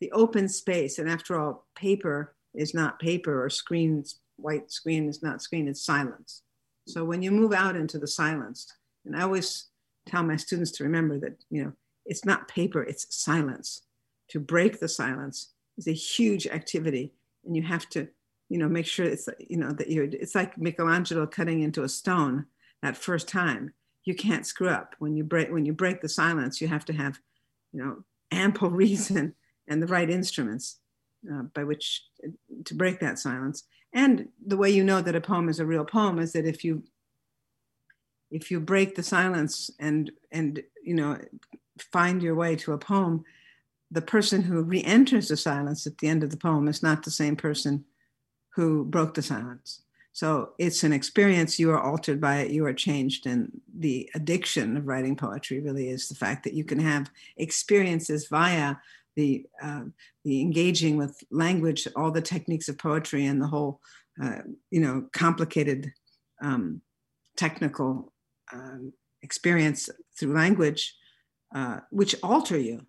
[0.00, 5.22] the open space, and after all, paper is not paper or screens white screen is
[5.22, 6.42] not screen, it's silence.
[6.86, 8.72] So when you move out into the silence,
[9.04, 9.66] and I always
[10.06, 11.72] tell my students to remember that, you know,
[12.04, 13.82] it's not paper, it's silence.
[14.30, 17.12] To break the silence is a huge activity,
[17.44, 18.08] and you have to,
[18.48, 21.88] you know, make sure it's, you know, that you're, it's like Michelangelo cutting into a
[21.88, 22.46] stone
[22.82, 23.72] that first time.
[24.04, 24.94] You can't screw up.
[24.98, 27.18] When you break, when you break the silence, you have to have,
[27.72, 29.34] you know, ample reason
[29.68, 30.78] and the right instruments
[31.32, 32.04] uh, by which
[32.64, 33.64] to break that silence.
[33.92, 36.64] And the way you know that a poem is a real poem is that if
[36.64, 36.82] you
[38.30, 41.18] if you break the silence and and you know
[41.78, 43.24] find your way to a poem,
[43.90, 47.10] the person who re-enters the silence at the end of the poem is not the
[47.10, 47.84] same person
[48.54, 49.82] who broke the silence.
[50.12, 51.58] So it's an experience.
[51.58, 52.50] You are altered by it.
[52.50, 53.26] You are changed.
[53.26, 58.26] And the addiction of writing poetry really is the fact that you can have experiences
[58.28, 58.76] via
[59.14, 59.82] the uh,
[60.24, 63.80] the engaging with language, all the techniques of poetry, and the whole
[64.22, 64.38] uh,
[64.70, 65.92] you know complicated
[66.40, 66.80] um,
[67.36, 68.12] technical
[68.52, 70.94] um, experience through language,
[71.54, 72.86] uh, which alter you.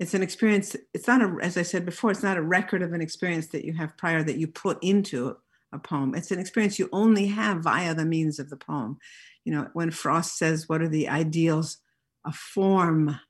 [0.00, 0.74] It's an experience.
[0.92, 3.64] It's not a, as I said before, it's not a record of an experience that
[3.64, 5.36] you have prior that you put into
[5.72, 6.14] a poem.
[6.14, 8.98] It's an experience you only have via the means of the poem.
[9.44, 11.78] You know, when Frost says, "What are the ideals
[12.24, 13.20] a form?"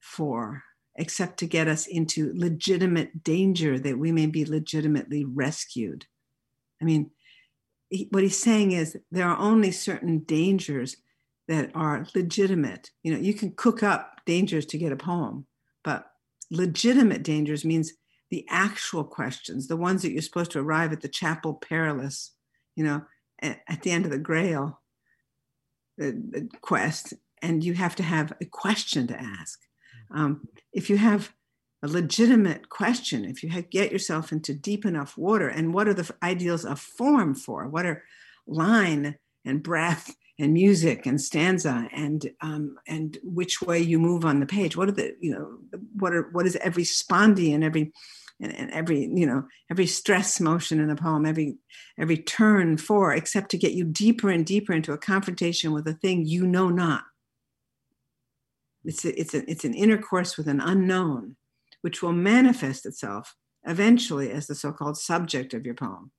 [0.00, 0.62] for
[0.96, 6.06] except to get us into legitimate danger that we may be legitimately rescued.
[6.82, 7.10] I mean,
[7.88, 10.96] he, what he's saying is there are only certain dangers
[11.46, 12.90] that are legitimate.
[13.02, 15.46] You know, you can cook up dangers to get a poem,
[16.50, 17.92] legitimate dangers means
[18.30, 22.34] the actual questions, the ones that you're supposed to arrive at the chapel perilous,
[22.76, 23.02] you know,
[23.40, 24.80] at, the end of the grail
[26.60, 29.60] quest, and you have to have a question to ask.
[30.10, 31.32] Um, if you have
[31.82, 36.12] a legitimate question, if you get yourself into deep enough water, and what are the
[36.22, 37.68] ideals of form for?
[37.68, 38.02] What are
[38.46, 44.40] line and breath and music and stanza and um, and which way you move on
[44.40, 44.76] the page?
[44.76, 45.58] What are the you know
[45.94, 47.92] what are what is every spondee and every
[48.40, 51.56] and, and every you know every stress motion in a poem, every
[51.98, 55.94] every turn for, except to get you deeper and deeper into a confrontation with a
[55.94, 57.04] thing you know not
[58.88, 61.36] it's, a, it's, a, it's an intercourse with an unknown,
[61.82, 63.34] which will manifest itself
[63.64, 66.10] eventually as the so called subject of your poem.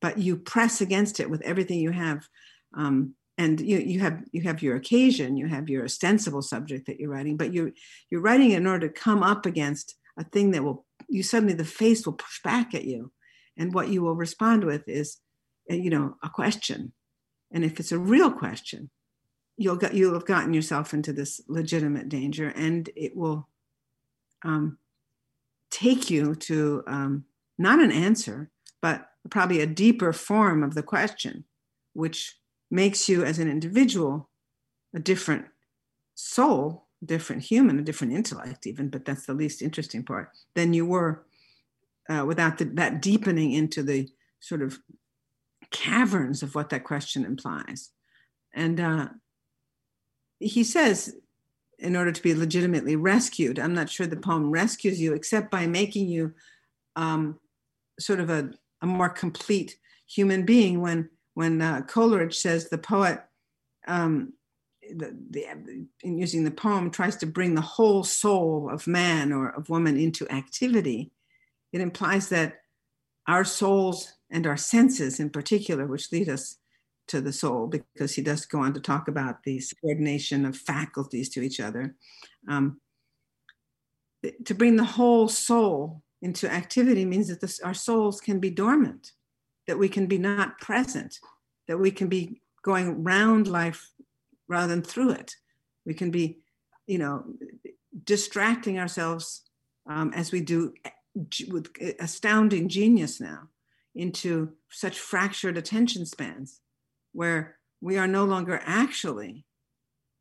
[0.00, 2.28] But you press against it with everything you have.
[2.76, 6.98] Um, and you, you have you have your occasion, you have your ostensible subject that
[6.98, 7.72] you're writing, but you
[8.10, 11.64] you're writing in order to come up against a thing that will you suddenly the
[11.64, 13.12] face will push back at you,
[13.56, 15.18] and what you will respond with is,
[15.70, 16.92] uh, you know, a question,
[17.52, 18.90] and if it's a real question,
[19.56, 23.48] you'll get you'll have gotten yourself into this legitimate danger and it will
[24.44, 24.78] um,
[25.70, 27.24] take you to um,
[27.58, 31.44] not an answer but probably a deeper form of the question
[31.92, 32.36] which
[32.70, 34.28] makes you as an individual
[34.94, 35.46] a different
[36.14, 40.84] soul different human a different intellect even but that's the least interesting part than you
[40.84, 41.24] were
[42.08, 44.08] uh, without the, that deepening into the
[44.40, 44.78] sort of
[45.70, 47.90] caverns of what that question implies
[48.54, 49.08] and uh,
[50.40, 51.16] he says,
[51.78, 55.66] in order to be legitimately rescued, I'm not sure the poem rescues you except by
[55.66, 56.34] making you
[56.96, 57.38] um,
[58.00, 58.50] sort of a,
[58.82, 60.80] a, more complete human being.
[60.80, 63.22] When when uh, Coleridge says the poet,
[63.86, 64.32] um,
[64.82, 65.46] the, the,
[66.02, 69.96] in using the poem, tries to bring the whole soul of man or of woman
[69.96, 71.12] into activity,
[71.72, 72.54] it implies that
[73.28, 76.56] our souls and our senses, in particular, which lead us
[77.06, 81.28] to the soul because he does go on to talk about the subordination of faculties
[81.28, 81.94] to each other.
[82.48, 82.80] Um,
[84.44, 89.12] to bring the whole soul into activity means that this, our souls can be dormant,
[89.68, 91.20] that we can be not present,
[91.68, 93.92] that we can be going round life
[94.48, 95.36] rather than through it.
[95.86, 96.38] We can be,
[96.86, 97.24] you know,
[98.04, 99.42] distracting ourselves
[99.88, 100.74] um, as we do
[101.48, 101.68] with
[102.00, 103.48] astounding genius now
[103.94, 106.60] into such fractured attention spans
[107.12, 109.44] where we are no longer actually,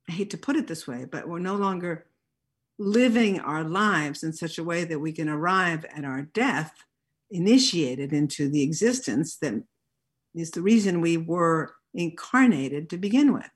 [0.09, 2.05] I hate to put it this way, but we're no longer
[2.79, 6.73] living our lives in such a way that we can arrive at our death
[7.29, 9.63] initiated into the existence that
[10.35, 13.49] is the reason we were incarnated to begin with.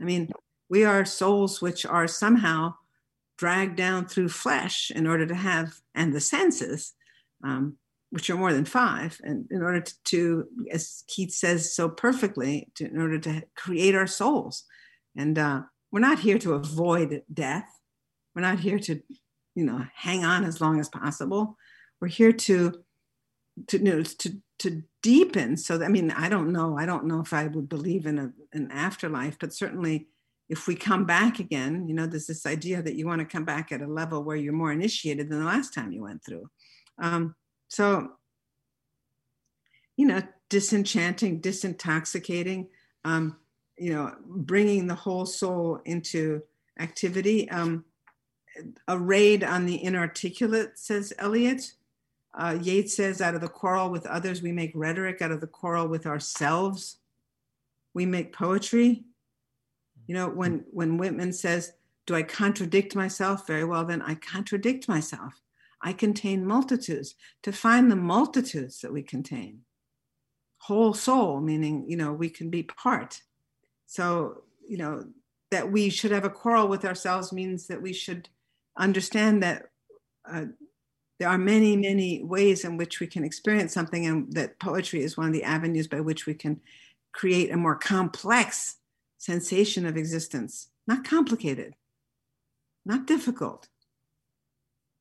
[0.00, 0.30] I mean,
[0.68, 2.74] we are souls which are somehow
[3.38, 6.92] dragged down through flesh in order to have, and the senses,
[7.42, 7.76] um,
[8.10, 12.68] which are more than five, and in order to, to as Keats says so perfectly,
[12.74, 14.64] to, in order to create our souls.
[15.16, 17.68] And uh, we're not here to avoid death.
[18.34, 19.00] We're not here to,
[19.54, 21.56] you know, hang on as long as possible.
[22.00, 22.84] We're here to,
[23.68, 25.56] to, you know, to, to deepen.
[25.56, 26.76] So, that, I mean, I don't know.
[26.78, 30.08] I don't know if I would believe in a, an afterlife, but certainly
[30.48, 33.44] if we come back again, you know, there's this idea that you want to come
[33.44, 36.50] back at a level where you're more initiated than the last time you went through.
[36.98, 37.36] Um,
[37.68, 38.08] so,
[39.96, 42.66] you know, disenchanting, disintoxicating,
[43.04, 43.36] um,
[43.78, 46.42] you know, bringing the whole soul into
[46.80, 47.48] activity.
[47.48, 47.84] Um,
[48.88, 51.72] a raid on the inarticulate, says Eliot.
[52.32, 55.20] Uh, Yeats says, out of the quarrel with others, we make rhetoric.
[55.20, 56.98] Out of the quarrel with ourselves,
[57.92, 59.04] we make poetry.
[60.06, 61.72] You know, when when Whitman says,
[62.06, 65.40] "Do I contradict myself?" Very well, then I contradict myself.
[65.82, 67.14] I contain multitudes.
[67.42, 69.62] To find the multitudes that we contain,
[70.58, 73.22] whole soul, meaning, you know, we can be part.
[73.86, 75.06] So, you know,
[75.50, 78.28] that we should have a quarrel with ourselves means that we should
[78.76, 79.70] understand that
[80.30, 80.44] uh,
[81.20, 85.18] there are many, many ways in which we can experience something, and that poetry is
[85.18, 86.58] one of the avenues by which we can
[87.12, 88.76] create a more complex
[89.18, 90.70] sensation of existence.
[90.86, 91.76] Not complicated,
[92.86, 93.68] not difficult,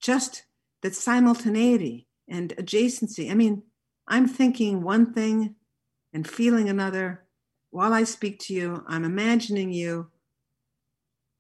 [0.02, 0.44] just
[0.82, 3.32] that simultaneity and adjacency.
[3.32, 3.64] I mean,
[4.06, 5.56] I'm thinking one thing
[6.12, 7.24] and feeling another
[7.72, 8.84] while I speak to you.
[8.88, 10.10] I'm imagining you.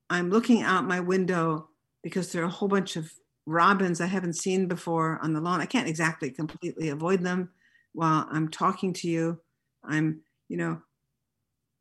[0.10, 1.68] I'm looking out my window
[2.02, 3.12] because there are a whole bunch of
[3.50, 5.62] robins I haven't seen before on the lawn.
[5.62, 7.50] I can't exactly completely avoid them
[7.94, 9.40] while I'm talking to you.
[9.84, 10.82] I'm, you know,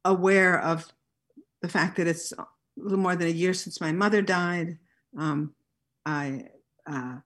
[0.04, 0.90] aware of
[1.60, 2.46] the fact that it's a
[2.76, 4.78] little more than a year since my mother died.
[5.16, 5.54] Um,
[6.06, 6.44] I,
[6.90, 7.16] uh,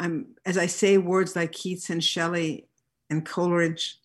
[0.00, 2.68] I'm, as I say words like Keats and Shelley
[3.10, 3.98] and Coleridge,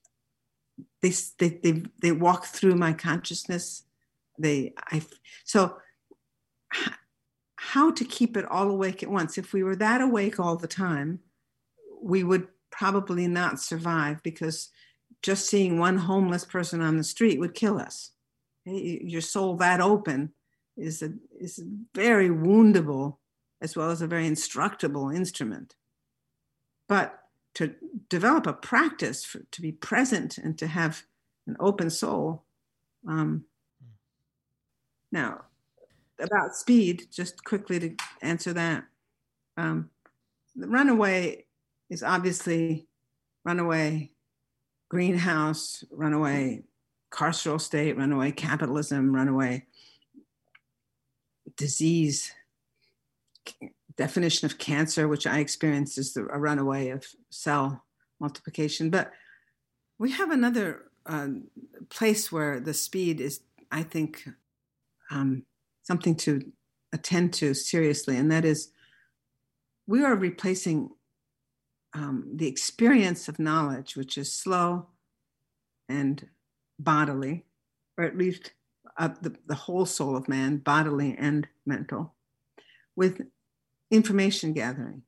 [1.02, 3.84] they, they, they, they walk through my consciousness.
[4.38, 5.02] They, I,
[5.46, 5.78] so
[7.72, 9.38] how to keep it all awake at once.
[9.38, 11.20] If we were that awake all the time,
[12.02, 14.70] we would probably not survive because
[15.22, 18.12] just seeing one homeless person on the street would kill us.
[18.66, 20.34] Your soul that open
[20.76, 21.64] is a is a
[21.96, 23.20] very woundable
[23.62, 25.76] as well as a very instructable instrument.
[26.90, 27.18] But
[27.54, 27.76] to
[28.10, 31.04] develop a practice for, to be present and to have
[31.48, 32.44] an open soul.
[33.08, 33.46] Um,
[35.10, 35.46] now,
[36.22, 38.86] about speed, just quickly to answer that.
[39.58, 39.90] Um,
[40.56, 41.46] the runaway
[41.90, 42.88] is obviously
[43.44, 44.12] runaway
[44.90, 46.64] greenhouse, runaway
[47.12, 49.66] carceral state, runaway capitalism, runaway
[51.58, 52.34] disease.
[53.98, 57.84] Definition of cancer, which I experienced, is the, a runaway of cell
[58.20, 58.90] multiplication.
[58.90, 59.12] But
[60.00, 61.28] we have another uh,
[61.90, 63.42] place where the speed is,
[63.72, 64.28] I think,
[65.10, 65.44] um,
[65.84, 66.42] something to
[66.94, 68.72] attend to seriously, and that is
[69.88, 70.90] we are replacing
[71.94, 74.88] um, the experience of knowledge, which is slow
[75.90, 76.28] and
[76.80, 77.46] bodily,
[77.98, 78.54] or at least
[78.98, 82.14] uh, the, the whole soul of man, bodily and mental,
[82.96, 83.22] with
[83.90, 85.04] information gathering.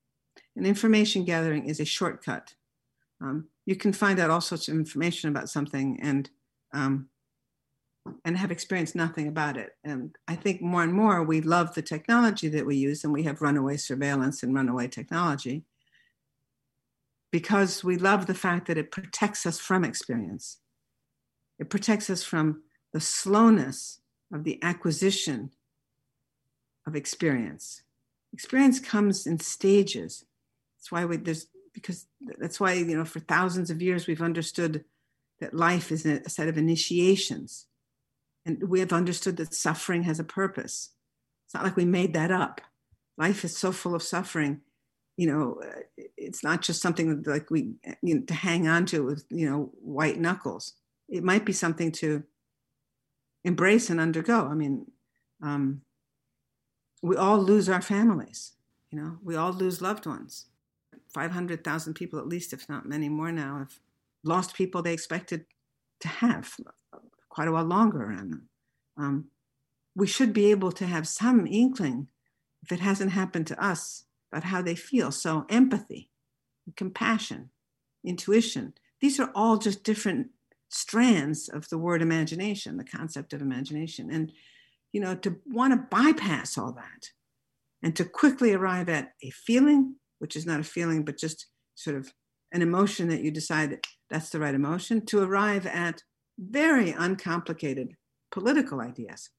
[0.55, 2.53] And information gathering is a shortcut.
[3.21, 6.30] Um, you can find out all sorts of information about something and
[6.74, 7.07] um,
[8.25, 9.75] and have experienced nothing about it.
[9.83, 13.23] And I think more and more we love the technology that we use, and we
[13.23, 15.63] have runaway surveillance and runaway technology
[17.31, 20.59] because we love the fact that it protects us from experience.
[21.59, 24.01] It protects us from the slowness
[24.31, 25.51] of the acquisition
[26.85, 27.81] of experience.
[28.33, 30.25] Experience comes in stages.
[30.77, 32.05] That's why we, there's because
[32.37, 34.85] that's why you know for thousands of years we've understood
[35.39, 37.65] that life is a set of initiations
[38.45, 40.89] and we have understood that suffering has a purpose.
[41.45, 42.61] It's not like we made that up.
[43.17, 44.61] Life is so full of suffering.
[45.17, 45.61] You know,
[46.17, 49.71] it's not just something like we you know, to hang on to with you know
[49.81, 50.73] white knuckles.
[51.07, 52.23] It might be something to
[53.43, 54.47] embrace and undergo.
[54.47, 54.91] I mean,
[55.41, 55.81] um,
[57.01, 58.53] we all lose our families.
[58.91, 60.47] You know, we all lose loved ones.
[61.13, 63.79] Five hundred thousand people, at least, if not many more now, have
[64.23, 65.45] lost people they expected
[65.99, 66.55] to have
[67.34, 68.49] quite a while longer around them.
[68.95, 69.25] Um,
[69.95, 72.07] we should be able to have some inkling,
[72.61, 75.11] if it hasn't happened to us, about how they feel.
[75.11, 76.11] So, empathy,
[76.77, 77.49] compassion,
[78.05, 80.27] intuition, these are all just different
[80.69, 84.11] strands of the word imagination, the concept of imagination.
[84.11, 84.31] And,
[84.91, 87.09] you know, to want to bypass all that
[87.81, 91.95] and to quickly arrive at a feeling, which is not a feeling, but just sort
[91.95, 92.13] of
[92.51, 96.03] an emotion that you decide that that's the right emotion, to arrive at
[96.38, 97.95] very uncomplicated
[98.31, 99.29] political ideas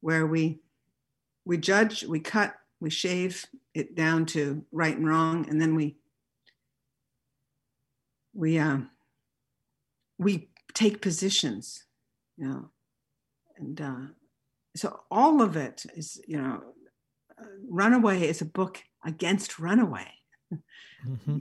[0.00, 0.60] where we
[1.44, 5.96] we judge we cut we shave it down to right and wrong and then we
[8.34, 8.78] we uh,
[10.18, 11.84] we take positions
[12.36, 12.70] you know
[13.58, 14.06] and uh,
[14.74, 16.62] so all of it is you know
[17.68, 20.08] runaway is a book against runaway
[21.06, 21.38] mm-hmm.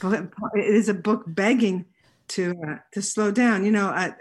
[0.00, 1.84] but it is a book begging
[2.28, 3.64] to uh, to slow down.
[3.64, 4.12] You know, uh,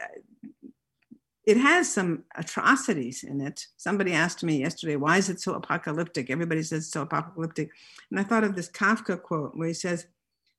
[1.45, 3.67] it has some atrocities in it.
[3.77, 7.71] Somebody asked me yesterday, "Why is it so apocalyptic?" Everybody says it's so apocalyptic,
[8.09, 10.07] and I thought of this Kafka quote where he says,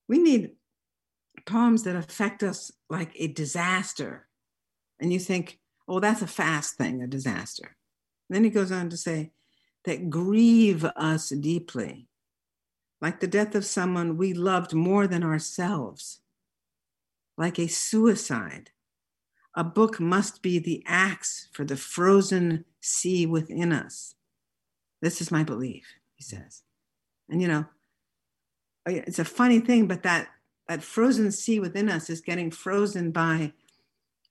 [0.08, 0.52] "We need
[1.46, 4.28] poems that affect us like a disaster,"
[4.98, 7.76] and you think, "Oh, that's a fast thing, a disaster."
[8.28, 9.32] And then he goes on to say,
[9.84, 12.08] "That grieve us deeply."
[13.00, 16.21] Like the death of someone we loved more than ourselves
[17.36, 18.70] like a suicide.
[19.54, 24.14] A book must be the axe for the frozen sea within us.
[25.00, 26.62] This is my belief, he says.
[27.28, 27.66] And you know,
[28.86, 30.28] it's a funny thing, but that,
[30.68, 33.52] that frozen sea within us is getting frozen by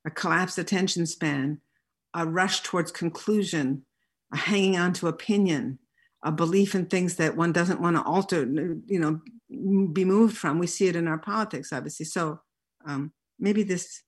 [0.06, 1.62] a collapsed attention span,
[2.14, 3.86] a rush towards conclusion,
[4.34, 5.80] a hanging on to opinion,
[6.24, 8.46] a belief in things that one doesn't want to alter,
[8.86, 9.22] you know,
[9.94, 10.60] be moved from.
[10.60, 12.06] We see it in our politics, obviously.
[12.06, 12.42] So
[12.86, 14.04] um, maybe this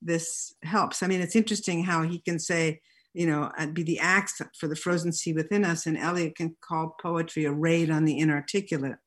[0.00, 1.02] this helps.
[1.02, 2.80] I mean, it's interesting how he can say,
[3.14, 5.86] you know, uh, be the axe for the frozen sea within us.
[5.86, 8.98] And Eliot can call poetry a raid on the inarticulate.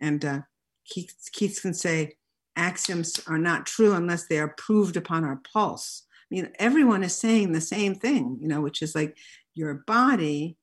[0.00, 0.40] And uh,
[0.86, 2.16] Keats, Keats can say,
[2.56, 6.02] axioms are not true unless they are proved upon our pulse.
[6.30, 9.16] I mean, everyone is saying the same thing, you know, which is like
[9.54, 10.56] your body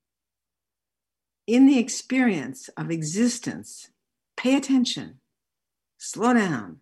[1.47, 3.89] in the experience of existence,
[4.37, 5.19] pay attention,
[5.97, 6.79] slow down.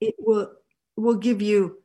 [0.00, 0.52] It will,
[0.96, 1.82] will give you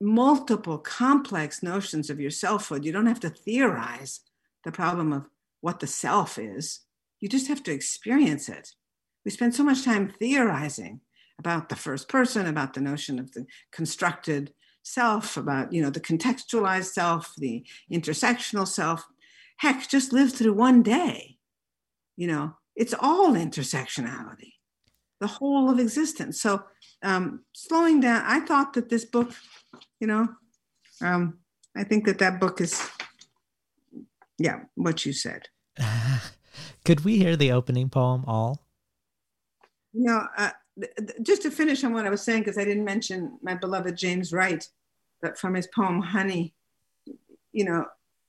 [0.00, 2.84] multiple complex notions of your selfhood.
[2.84, 4.20] You don't have to theorize
[4.64, 5.28] the problem of
[5.60, 6.80] what the self is.
[7.20, 8.74] You just have to experience it.
[9.24, 11.00] We spend so much time theorizing
[11.38, 16.00] about the first person, about the notion of the constructed self, about you know the
[16.00, 19.04] contextualized self, the intersectional self.
[19.56, 21.38] Heck, just live through one day.
[22.16, 24.52] You know, it's all intersectionality,
[25.24, 26.42] the whole of existence.
[26.42, 26.62] So
[27.02, 29.32] um, slowing down, I thought that this book,
[29.98, 30.28] you know,
[31.00, 31.38] um,
[31.74, 32.86] I think that that book is,
[34.38, 35.48] yeah, what you said.
[36.84, 38.66] Could we hear the opening poem all?
[39.94, 40.50] You know, uh,
[41.22, 44.30] just to finish on what I was saying, because I didn't mention my beloved James
[44.30, 44.68] Wright,
[45.22, 46.52] but from his poem Honey,
[47.50, 47.86] you know,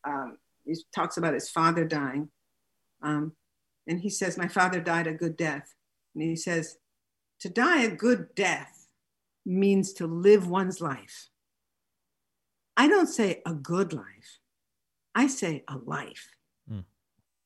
[0.07, 2.29] um, he talks about his father dying.
[3.01, 3.33] Um,
[3.85, 5.73] and he says, My father died a good death.
[6.15, 6.77] And he says,
[7.41, 8.87] To die a good death
[9.45, 11.29] means to live one's life.
[12.77, 14.39] I don't say a good life,
[15.13, 16.29] I say a life.
[16.71, 16.83] Mm.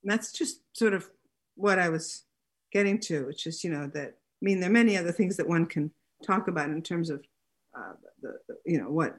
[0.04, 1.10] that's just sort of
[1.56, 2.24] what I was
[2.72, 5.48] getting to, which is, you know, that I mean, there are many other things that
[5.48, 5.92] one can
[6.26, 7.24] talk about in terms of
[7.78, 9.18] uh, the, the, you know, what,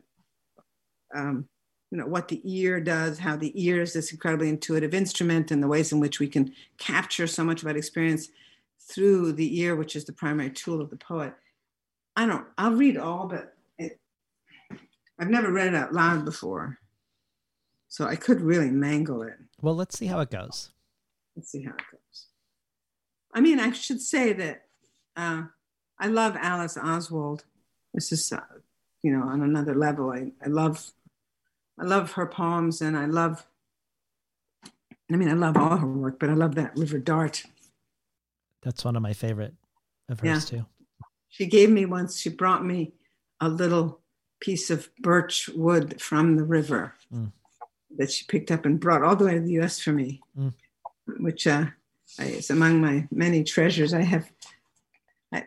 [1.14, 1.46] um,
[1.90, 5.62] you know, what the ear does, how the ear is this incredibly intuitive instrument, and
[5.62, 8.28] the ways in which we can capture so much about experience
[8.90, 11.32] through the ear, which is the primary tool of the poet.
[12.16, 14.00] I don't, I'll read all, but it,
[15.18, 16.78] I've never read it out loud before.
[17.88, 19.34] So I could really mangle it.
[19.60, 20.70] Well, let's see how it goes.
[21.36, 22.26] Let's see how it goes.
[23.32, 24.62] I mean, I should say that
[25.16, 25.42] uh,
[25.98, 27.44] I love Alice Oswald.
[27.94, 28.40] This is, uh,
[29.02, 30.10] you know, on another level.
[30.10, 30.92] I, I love,
[31.78, 33.46] I love her poems, and I love.
[35.12, 37.44] I mean, I love all her work, but I love that River Dart.
[38.62, 39.54] That's one of my favorite
[40.08, 40.58] of hers yeah.
[40.58, 40.66] too.
[41.28, 42.18] She gave me once.
[42.18, 42.92] She brought me
[43.40, 44.00] a little
[44.40, 47.32] piece of birch wood from the river mm.
[47.96, 49.80] that she picked up and brought all the way to the U.S.
[49.80, 50.52] for me, mm.
[51.18, 51.66] which uh,
[52.18, 53.94] is among my many treasures.
[53.94, 54.30] I have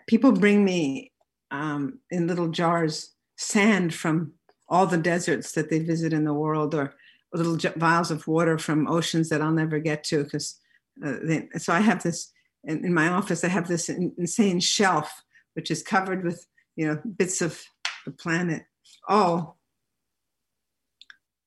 [0.07, 1.11] people bring me
[1.51, 4.33] um, in little jars sand from
[4.69, 6.95] all the deserts that they visit in the world or
[7.33, 10.59] little vials of water from oceans that I'll never get to because
[11.03, 11.15] uh,
[11.57, 12.31] so I have this
[12.63, 16.45] in, in, my office I have this in, insane shelf which is covered with
[16.75, 17.61] you know bits of
[18.05, 18.63] the planet.
[19.07, 19.57] All.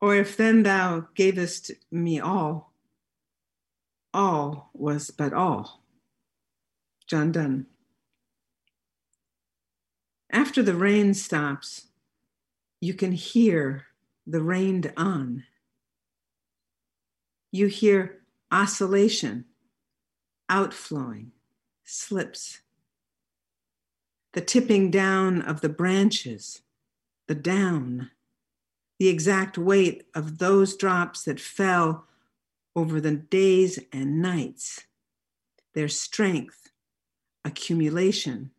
[0.00, 2.72] Or if then thou gavest me all
[4.16, 5.82] all was but all.
[7.06, 7.66] John Donne.
[10.32, 11.88] After the rain stops,
[12.80, 13.86] you can hear
[14.26, 15.44] the rained on.
[17.52, 19.44] You hear oscillation,
[20.49, 21.32] outflowing,
[21.84, 22.61] slips,
[24.32, 26.62] the tipping down of the branches,
[27.26, 28.11] the down,
[28.99, 32.07] the exact weight of those drops that fell
[32.74, 34.84] over the days and nights,
[35.74, 36.70] their strength,
[37.44, 38.51] accumulation,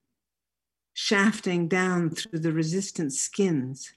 [0.93, 3.93] shafting down through the resistant skins.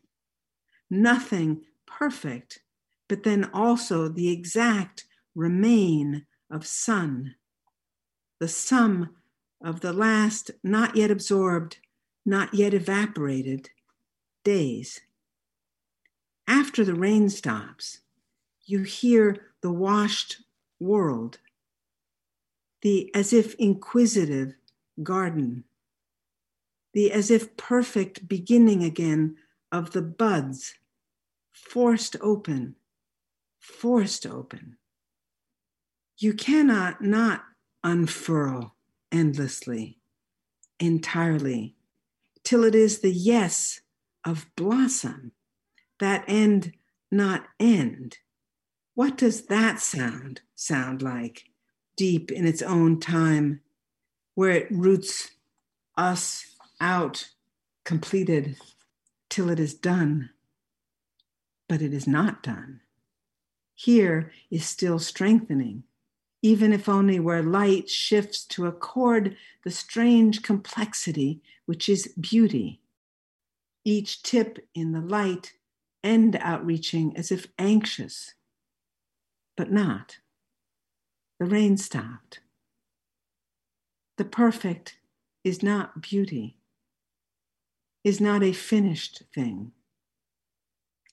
[0.90, 2.60] Nothing perfect,
[3.08, 7.36] but then also the exact remain of sun,
[8.40, 9.10] the sum
[9.62, 11.78] of the last not yet absorbed,
[12.26, 13.70] not yet evaporated
[14.42, 15.00] days.
[16.48, 18.00] After the rain stops,
[18.64, 20.42] you hear the washed
[20.80, 21.38] world,
[22.82, 24.54] the as if inquisitive
[25.02, 25.64] garden
[26.92, 29.36] the as if perfect beginning again
[29.70, 30.74] of the buds,
[31.52, 32.74] forced open,
[33.58, 34.76] forced open.
[36.18, 37.44] You cannot not
[37.82, 38.74] unfurl
[39.12, 39.98] endlessly,
[40.78, 41.74] entirely,
[42.44, 43.80] till it is the yes
[44.24, 45.32] of blossom,
[45.98, 46.72] that end
[47.10, 48.18] not end.
[48.94, 51.44] What does that sound sound like,
[51.96, 53.60] deep in its own time,
[54.34, 55.30] where it roots
[55.96, 57.30] us out
[57.84, 58.56] completed
[59.28, 60.30] till it is done,
[61.68, 62.80] but it is not done.
[63.74, 65.84] Here is still strengthening,
[66.42, 72.80] even if only where light shifts to accord the strange complexity which is beauty.
[73.84, 75.52] Each tip in the light
[76.02, 78.34] end outreaching as if anxious,
[79.56, 80.18] but not.
[81.38, 82.40] The rain stopped.
[84.16, 84.96] The perfect
[85.44, 86.56] is not beauty,
[88.04, 89.72] is not a finished thing,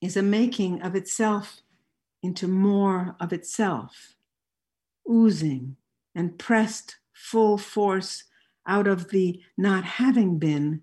[0.01, 1.61] is a making of itself
[2.21, 4.16] into more of itself,
[5.09, 5.75] oozing
[6.15, 8.23] and pressed full force
[8.67, 10.81] out of the not having been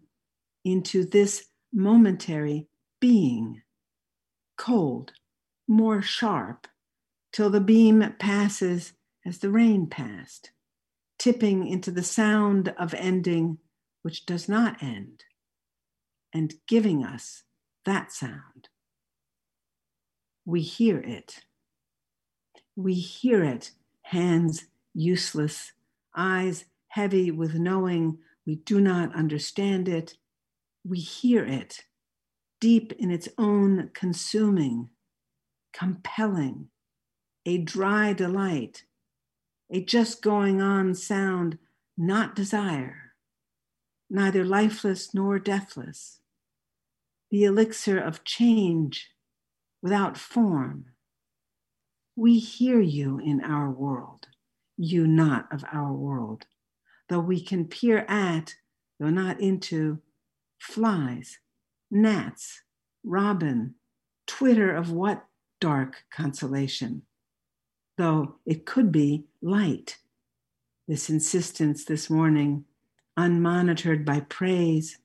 [0.65, 2.67] into this momentary
[3.01, 3.63] being,
[4.57, 5.13] cold,
[5.69, 6.67] more sharp,
[7.33, 8.93] till the beam passes
[9.27, 10.53] as the rain passed,
[11.19, 13.59] tipping into the sound of ending
[14.03, 15.25] which does not end,
[16.33, 17.43] and giving us
[17.85, 18.69] that sound.
[20.45, 21.41] We hear it.
[22.77, 23.73] We hear it,
[24.05, 25.73] hands useless,
[26.15, 30.17] eyes heavy with knowing we do not understand it.
[30.85, 31.85] We hear it
[32.61, 34.89] deep in its own consuming,
[35.73, 36.69] compelling,
[37.45, 38.85] a dry delight,
[39.71, 41.59] a just going on sound,
[41.97, 43.13] not desire,
[44.09, 46.21] neither lifeless nor deathless,
[47.31, 49.11] the elixir of change
[49.83, 50.87] without form.
[52.17, 54.29] We hear you in our world,
[54.77, 56.47] you not of our world,
[57.09, 58.55] though we can peer at,
[59.01, 59.99] though not into,
[60.59, 61.39] flies,
[61.91, 62.63] gnats,
[63.03, 63.75] robin,
[64.27, 65.27] twitter of what
[65.61, 67.03] dark consolation?
[67.99, 69.99] Though it could be light.
[70.87, 72.65] This insistence this morning,
[73.19, 74.99] unmonitored by praise,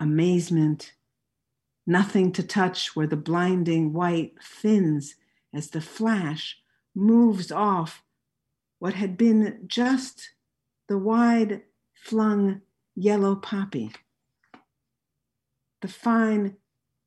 [0.00, 0.92] amazement,
[1.86, 5.14] nothing to touch where the blinding white thins
[5.54, 6.58] as the flash
[6.94, 8.02] moves off
[8.78, 10.30] what had been just
[10.88, 11.62] the wide
[11.94, 12.60] flung
[12.94, 13.92] yellow poppy.
[15.80, 16.56] The fine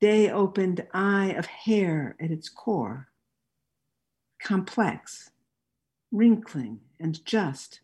[0.00, 3.08] day opened eye of hair at its core,
[4.42, 5.30] complex,
[6.12, 7.80] wrinkling, and just,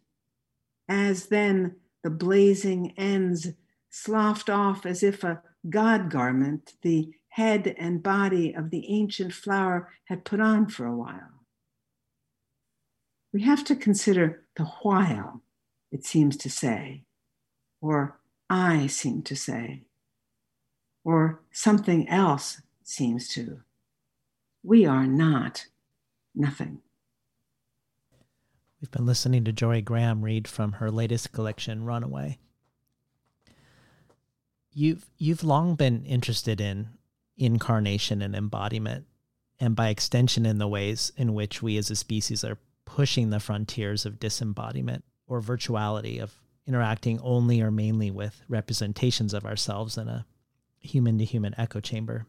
[0.88, 3.48] as then the blazing ends
[3.90, 9.92] sloughed off as if a god garment the head and body of the ancient flower
[10.04, 11.42] had put on for a while.
[13.32, 15.42] We have to consider the while,
[15.90, 17.02] it seems to say,
[17.80, 19.82] or I seem to say,
[21.02, 23.62] or something else seems to.
[24.62, 25.66] We are not
[26.36, 26.82] nothing.
[28.80, 32.38] We've been listening to Jorie Graham read from her latest collection, Runaway.
[34.72, 36.90] You've you've long been interested in
[37.36, 39.06] incarnation and embodiment,
[39.60, 43.40] and by extension in the ways in which we as a species are pushing the
[43.40, 46.34] frontiers of disembodiment or virtuality of
[46.66, 50.26] interacting only or mainly with representations of ourselves in a
[50.78, 52.26] human to human echo chamber.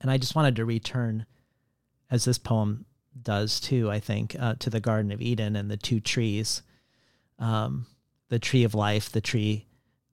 [0.00, 1.26] And I just wanted to return,
[2.10, 2.84] as this poem
[3.20, 6.62] does too, I think, uh, to the Garden of Eden and the two trees
[7.38, 7.86] um,
[8.28, 9.66] the tree of life, the tree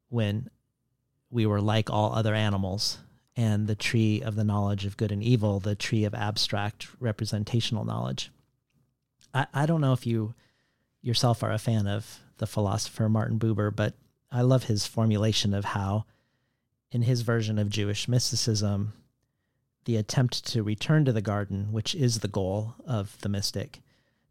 [0.10, 0.50] when
[1.30, 3.00] we were like all other animals,
[3.36, 7.86] and the tree of the knowledge of good and evil, the tree of abstract representational
[7.86, 8.32] knowledge.
[9.34, 10.34] I, I don't know if you
[11.02, 13.96] yourself are a fan of the philosopher Martin Buber, but
[14.32, 16.06] I love his formulation of how,
[16.92, 18.94] in his version of Jewish mysticism,
[19.86, 23.82] the attempt to return to the garden, which is the goal of the mystic,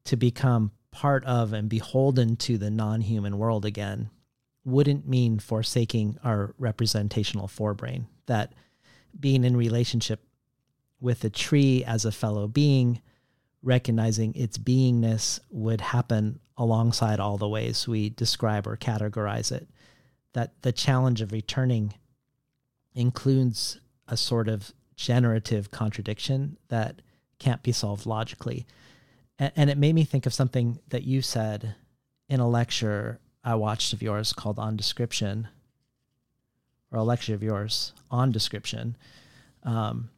[0.05, 4.11] to become part of and beholden to the non human world again,
[4.65, 8.07] wouldn't mean forsaking our representational forebrain.
[8.27, 8.53] That
[9.19, 10.25] being in relationship
[11.01, 13.01] with a tree as a fellow being,
[13.63, 19.69] recognizing its beingness would happen alongside all the ways we describe or categorize it.
[20.33, 21.95] That the challenge of returning
[22.95, 27.01] includes a sort of generative contradiction that
[27.39, 28.67] can't be solved logically.
[29.39, 31.75] And, it made me think of something that you said
[32.29, 35.49] in a lecture I watched of yours called On Description,
[36.91, 38.97] or a lecture of yours on description.
[39.63, 40.11] Um,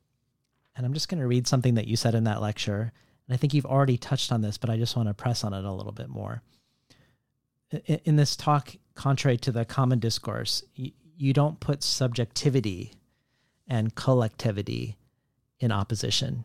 [0.76, 2.92] and I'm just going to read something that you said in that lecture.
[3.26, 5.52] And I think you've already touched on this, but I just want to press on
[5.52, 6.42] it a little bit more.
[7.70, 12.94] In, in this talk, contrary to the common discourse, you, you don't put subjectivity
[13.68, 14.96] and collectivity
[15.60, 16.44] in opposition.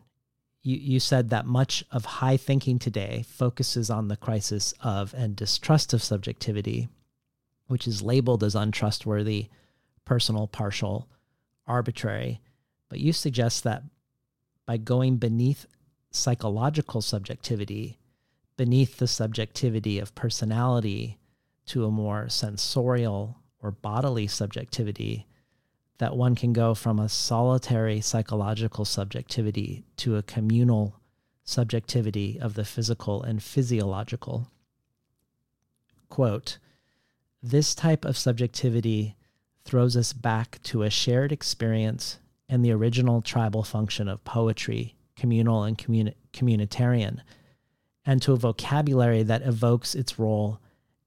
[0.62, 5.34] You, you said that much of high thinking today focuses on the crisis of and
[5.34, 6.88] distrust of subjectivity,
[7.66, 9.48] which is labeled as untrustworthy,
[10.08, 11.06] personal, partial,
[11.66, 12.40] arbitrary.
[12.88, 13.82] But you suggest that
[14.64, 15.66] by going beneath
[16.10, 17.98] psychological subjectivity,
[18.56, 21.18] beneath the subjectivity of personality
[21.66, 25.26] to a more sensorial or bodily subjectivity,
[25.98, 31.02] that one can go from a solitary psychological subjectivity to a communal
[31.44, 34.50] subjectivity of the physical and physiological.
[36.08, 36.56] Quote,
[37.42, 39.17] this type of subjectivity
[39.68, 45.62] throws us back to a shared experience and the original tribal function of poetry, communal
[45.64, 47.20] and communi- communitarian,
[48.06, 50.58] and to a vocabulary that evokes its role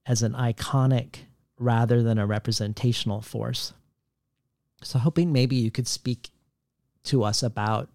[0.05, 1.21] as an iconic
[1.57, 3.73] rather than a representational force.
[4.83, 6.29] So, hoping maybe you could speak
[7.05, 7.89] to us about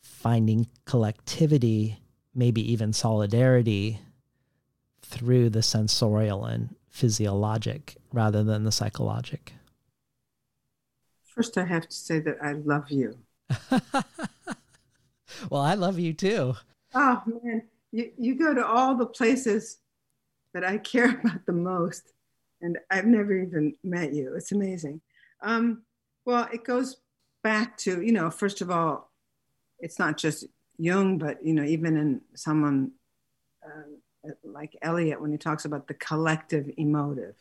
[0.00, 2.00] finding collectivity,
[2.34, 4.00] maybe even solidarity
[5.02, 9.52] through the sensorial and physiologic rather than the psychologic.
[11.36, 13.18] First, I have to say that I love you.
[15.50, 16.54] well, I love you too.
[16.94, 17.62] Oh, man.
[17.92, 19.78] You, you go to all the places
[20.54, 22.14] that I care about the most,
[22.62, 24.34] and I've never even met you.
[24.34, 25.02] It's amazing.
[25.42, 25.82] Um,
[26.24, 26.96] well, it goes
[27.44, 29.12] back to, you know, first of all,
[29.78, 30.46] it's not just
[30.78, 32.92] Jung, but, you know, even in someone
[33.62, 37.36] uh, like Eliot, when he talks about the collective emotive,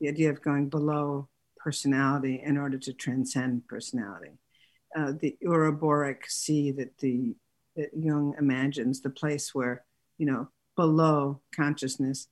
[0.00, 1.28] the idea of going below
[1.62, 4.32] personality in order to transcend personality.
[4.96, 7.34] Uh, the Ouroboros sea that the
[7.76, 9.84] that Jung imagines, the place where,
[10.18, 12.26] you know, below consciousness,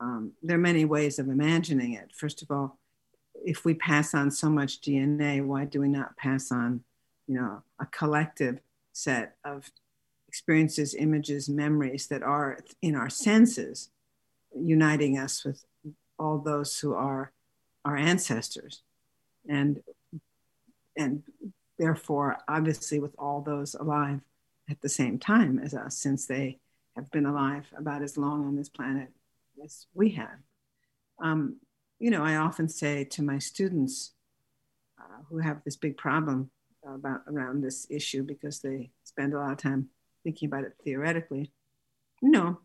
[0.00, 2.10] um, there are many ways of imagining it.
[2.14, 2.78] First of all,
[3.44, 6.84] if we pass on so much DNA, why do we not pass on,
[7.26, 8.60] you know, a collective
[8.92, 9.70] set of
[10.26, 13.90] experiences, images, memories that are in our senses,
[14.54, 15.64] uniting us with
[16.18, 17.32] all those who are
[17.84, 18.82] our ancestors.
[19.48, 19.80] And
[20.96, 21.22] and
[21.78, 24.20] therefore obviously with all those alive
[24.68, 26.58] at the same time as us since they
[26.96, 29.08] have been alive about as long on this planet
[29.64, 30.38] as we have.
[31.22, 31.60] Um,
[31.98, 34.12] you know i often say to my students
[35.00, 36.50] uh, who have this big problem
[36.86, 39.88] about around this issue because they spend a lot of time
[40.22, 41.52] thinking about it theoretically
[42.22, 42.58] you know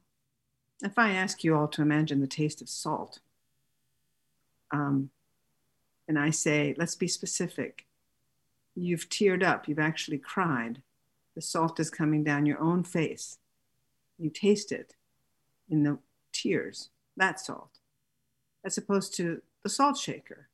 [0.82, 3.20] if i ask you all to imagine the taste of salt
[4.74, 5.12] um,
[6.08, 7.86] and I say, let's be specific.
[8.76, 10.82] You've teared up, you've actually cried.
[11.36, 13.38] The salt is coming down your own face.
[14.18, 14.96] You taste it
[15.70, 16.00] in the
[16.32, 17.80] tears, that salt,
[18.66, 20.48] as opposed to the salt shaker,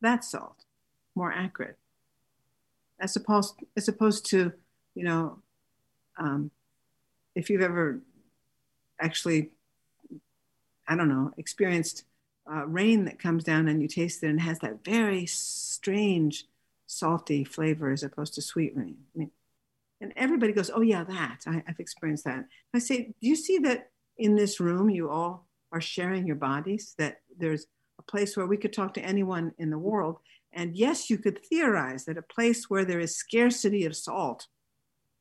[0.00, 0.64] that salt,
[1.14, 1.78] more accurate.
[3.00, 4.52] As opposed, as opposed to,
[4.94, 5.38] you know,
[6.18, 6.50] um,
[7.34, 8.00] if you've ever
[9.00, 9.50] actually,
[10.88, 12.04] I don't know, experienced
[12.50, 16.46] uh, rain that comes down and you taste it and has that very strange
[16.86, 18.96] salty flavor as opposed to sweet rain.
[19.14, 19.30] I mean,
[20.00, 23.58] and everybody goes, "Oh yeah, that I, have experienced that." I say, "Do you see
[23.58, 26.94] that in this room you all are sharing your bodies?
[26.98, 27.66] That there's
[27.98, 30.18] a place where we could talk to anyone in the world,
[30.52, 34.46] and yes, you could theorize that a place where there is scarcity of salt,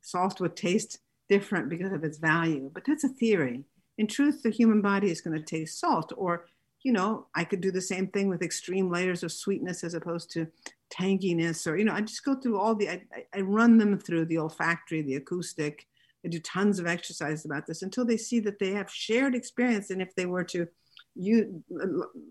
[0.01, 2.69] salt would taste different because of its value.
[2.73, 3.65] But that's a theory.
[3.97, 6.45] In truth, the human body is going to taste salt, or
[6.87, 10.31] you know, I could do the same thing with extreme layers of sweetness as opposed
[10.31, 10.47] to
[10.89, 13.01] tanginess, or, you know, I just go through all the, I,
[13.35, 15.85] I run them through the olfactory, the acoustic.
[16.25, 19.89] I do tons of exercises about this until they see that they have shared experience.
[19.89, 20.65] And if they were to,
[21.13, 21.61] you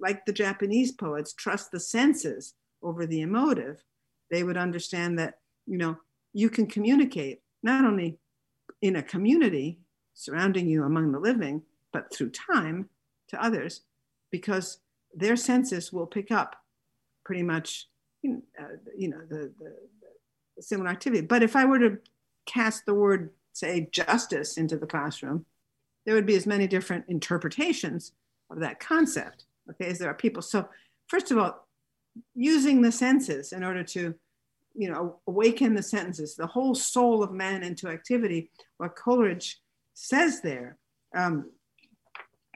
[0.00, 3.84] like the Japanese poets, trust the senses over the emotive,
[4.30, 5.34] they would understand that,
[5.66, 5.98] you know,
[6.32, 8.16] you can communicate not only
[8.80, 9.80] in a community
[10.14, 11.60] surrounding you among the living,
[11.92, 12.88] but through time
[13.28, 13.82] to others
[14.36, 14.80] because
[15.14, 16.56] their senses will pick up
[17.24, 17.88] pretty much
[18.22, 18.76] you know, uh,
[19.28, 19.72] the, the,
[20.56, 21.22] the similar activity.
[21.22, 21.98] But if I were to
[22.44, 25.46] cast the word, say, justice into the classroom,
[26.04, 28.12] there would be as many different interpretations
[28.50, 30.42] of that concept, okay, as there are people.
[30.42, 30.68] So,
[31.08, 31.66] first of all,
[32.34, 34.14] using the senses in order to,
[34.74, 39.60] you know, awaken the senses, the whole soul of man into activity, what Coleridge
[39.94, 40.76] says there,
[41.16, 41.50] um,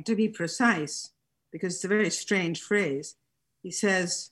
[0.05, 1.11] to be precise,
[1.53, 3.17] because it's a very strange phrase.
[3.63, 4.31] He says,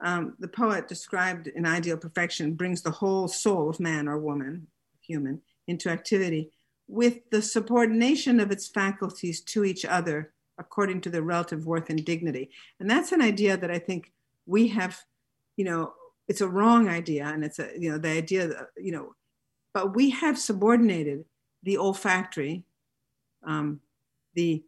[0.00, 4.68] um, the poet described in ideal perfection brings the whole soul of man or woman,
[5.00, 6.50] human, into activity
[6.86, 12.04] with the subordination of its faculties to each other according to their relative worth and
[12.04, 12.50] dignity.
[12.80, 14.12] And that's an idea that I think
[14.46, 14.98] we have,
[15.56, 15.92] you know,
[16.26, 17.26] it's a wrong idea.
[17.26, 19.14] And it's a, you know, the idea that, you know,
[19.72, 21.24] but we have subordinated
[21.62, 22.64] the olfactory,
[23.44, 23.80] um,
[24.34, 24.64] the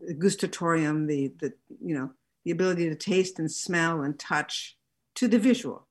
[0.00, 2.10] the gustatorium, the, the, you know,
[2.44, 4.76] the ability to taste and smell and touch
[5.14, 5.86] to the visual.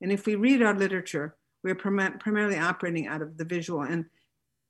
[0.00, 3.82] And if we read our literature, we're prim- primarily operating out of the visual.
[3.82, 4.06] And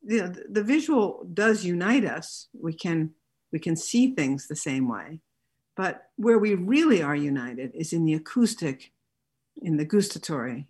[0.03, 2.49] you know, the, the visual does unite us.
[2.53, 3.11] We can,
[3.53, 5.21] we can see things the same way.
[5.77, 8.93] But where we really are united is in the acoustic
[9.57, 10.67] in the gustatory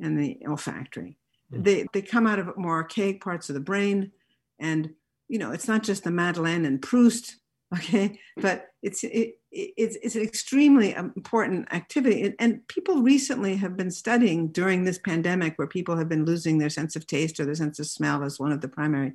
[0.00, 1.18] and the olfactory.
[1.50, 1.62] Hmm.
[1.62, 4.12] They they come out of more archaic parts of the brain,
[4.58, 4.94] and
[5.28, 7.36] you know it's not just the Madeleine and Proust,
[7.74, 13.76] okay, but it's it, it's it's an extremely important activity, and, and people recently have
[13.76, 17.44] been studying during this pandemic where people have been losing their sense of taste or
[17.44, 19.12] their sense of smell as one of the primary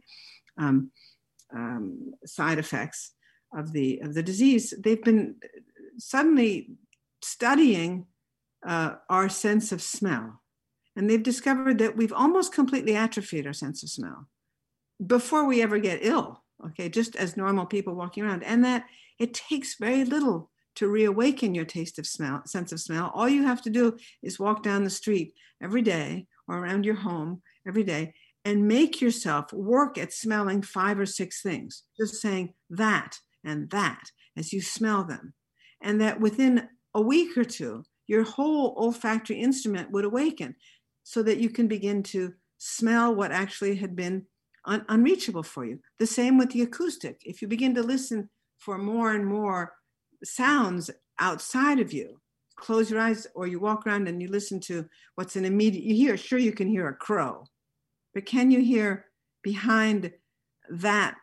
[0.57, 0.91] um,
[1.53, 3.13] um, side effects
[3.55, 4.73] of the of the disease.
[4.77, 5.35] They've been
[5.97, 6.71] suddenly
[7.21, 8.05] studying
[8.65, 10.41] uh, our sense of smell.
[10.95, 14.27] And they've discovered that we've almost completely atrophied our sense of smell
[15.05, 18.43] before we ever get ill, okay, just as normal people walking around.
[18.43, 18.85] And that
[19.19, 23.11] it takes very little to reawaken your taste of smell, sense of smell.
[23.13, 26.95] All you have to do is walk down the street every day or around your
[26.95, 28.13] home every day
[28.45, 34.03] and make yourself work at smelling five or six things, just saying that and that
[34.35, 35.33] as you smell them.
[35.81, 40.55] And that within a week or two, your whole olfactory instrument would awaken
[41.03, 44.25] so that you can begin to smell what actually had been
[44.65, 45.79] un- unreachable for you.
[45.99, 47.21] The same with the acoustic.
[47.25, 49.73] If you begin to listen for more and more
[50.23, 50.89] sounds
[51.19, 52.19] outside of you,
[52.55, 54.85] close your eyes or you walk around and you listen to
[55.15, 57.45] what's an immediate, you hear, sure, you can hear a crow,
[58.13, 59.05] but can you hear
[59.41, 60.11] behind
[60.69, 61.15] that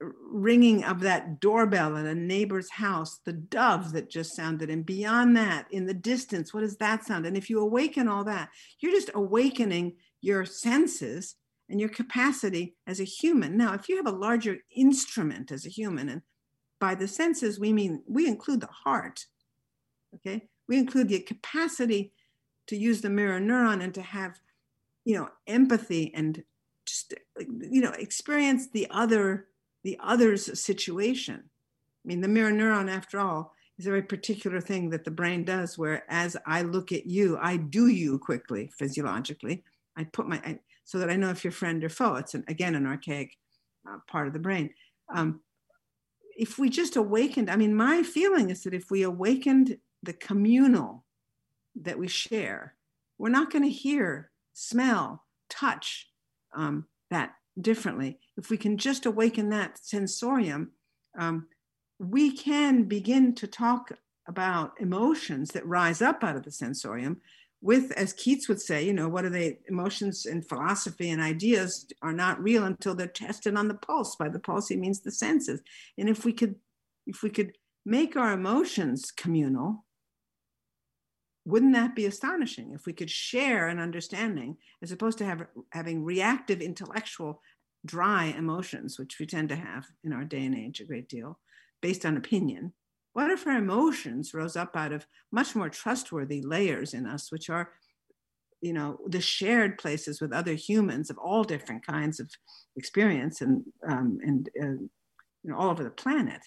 [0.00, 5.36] ringing of that doorbell at a neighbor's house, the dove that just sounded, and beyond
[5.36, 7.26] that, in the distance, what does that sound?
[7.26, 11.34] And if you awaken all that, you're just awakening your senses
[11.68, 13.56] and your capacity as a human.
[13.56, 16.22] Now, if you have a larger instrument as a human, and
[16.80, 19.26] by the senses, we mean we include the heart,
[20.14, 20.48] okay?
[20.66, 22.12] We include the capacity
[22.68, 24.38] to use the mirror neuron and to have,
[25.04, 26.42] you know, empathy and
[26.86, 29.48] just, you know, experience the other
[29.84, 31.44] the other's situation.
[31.44, 35.44] I mean, the mirror neuron, after all, is a very particular thing that the brain
[35.44, 39.62] does, where as I look at you, I do you quickly, physiologically.
[39.96, 40.58] I put my, I,
[40.88, 42.14] so that I know if you're friend or foe.
[42.14, 43.36] It's an, again an archaic
[43.86, 44.70] uh, part of the brain.
[45.14, 45.40] Um,
[46.34, 51.04] if we just awakened, I mean, my feeling is that if we awakened the communal
[51.82, 52.74] that we share,
[53.18, 56.08] we're not going to hear, smell, touch
[56.56, 58.18] um, that differently.
[58.38, 60.70] If we can just awaken that sensorium,
[61.18, 61.48] um,
[61.98, 63.92] we can begin to talk
[64.26, 67.20] about emotions that rise up out of the sensorium
[67.60, 69.58] with, as Keats would say, you know, what are they?
[69.68, 74.14] Emotions and philosophy and ideas are not real until they're tested on the pulse.
[74.16, 75.60] By the pulse, he means the senses.
[75.96, 76.54] And if we could,
[77.06, 77.52] if we could
[77.84, 79.84] make our emotions communal,
[81.44, 86.04] wouldn't that be astonishing if we could share an understanding as opposed to have, having
[86.04, 87.40] reactive intellectual
[87.86, 91.38] dry emotions which we tend to have in our day and age a great deal
[91.80, 92.72] based on opinion
[93.18, 97.50] what if our emotions rose up out of much more trustworthy layers in us which
[97.50, 97.72] are
[98.60, 102.30] you know the shared places with other humans of all different kinds of
[102.76, 104.78] experience and um, and uh,
[105.42, 106.40] you know all over the planet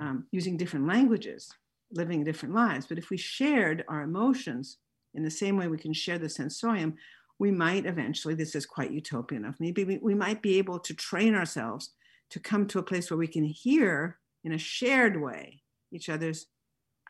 [0.00, 1.48] um, using different languages
[1.94, 2.86] living different lives.
[2.86, 4.78] But if we shared our emotions
[5.14, 6.94] in the same way we can share the sensorium,
[7.38, 10.94] we might eventually, this is quite utopian of me, we, we might be able to
[10.94, 11.90] train ourselves
[12.30, 15.61] to come to a place where we can hear in a shared way
[15.92, 16.46] each other's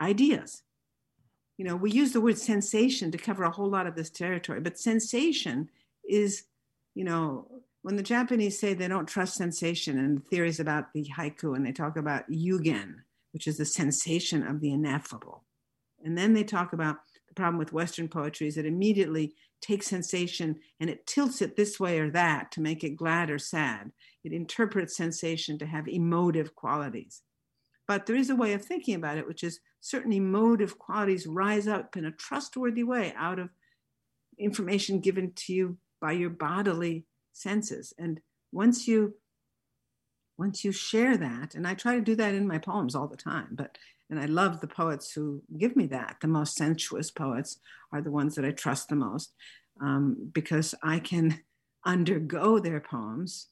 [0.01, 0.62] ideas.
[1.59, 4.61] You know, we use the word sensation to cover a whole lot of this territory,
[4.61, 5.70] but sensation
[6.09, 6.45] is,
[6.95, 7.47] you know,
[7.83, 11.72] when the Japanese say they don't trust sensation and theories about the haiku and they
[11.72, 12.95] talk about yugen,
[13.33, 15.45] which is the sensation of the ineffable.
[16.05, 16.97] And then they talk about
[17.28, 21.78] the problem with Western poetry is it immediately takes sensation and it tilts it this
[21.78, 23.91] way or that to make it glad or sad.
[24.24, 27.22] It interprets sensation to have emotive qualities.
[27.89, 31.66] But there is a way of thinking about it, which is certain emotive qualities rise
[31.66, 33.51] up in a trustworthy way out of
[34.39, 37.93] information given to you by your bodily senses.
[37.99, 38.20] And
[38.53, 39.14] once you
[40.39, 43.16] once you share that, and I try to do that in my poems all the
[43.16, 43.76] time, but
[44.11, 46.16] and I love the poets who give me that.
[46.20, 47.59] The most sensuous poets
[47.93, 49.33] are the ones that I trust the most
[49.80, 51.41] um, because I can
[51.87, 53.49] undergo their poems.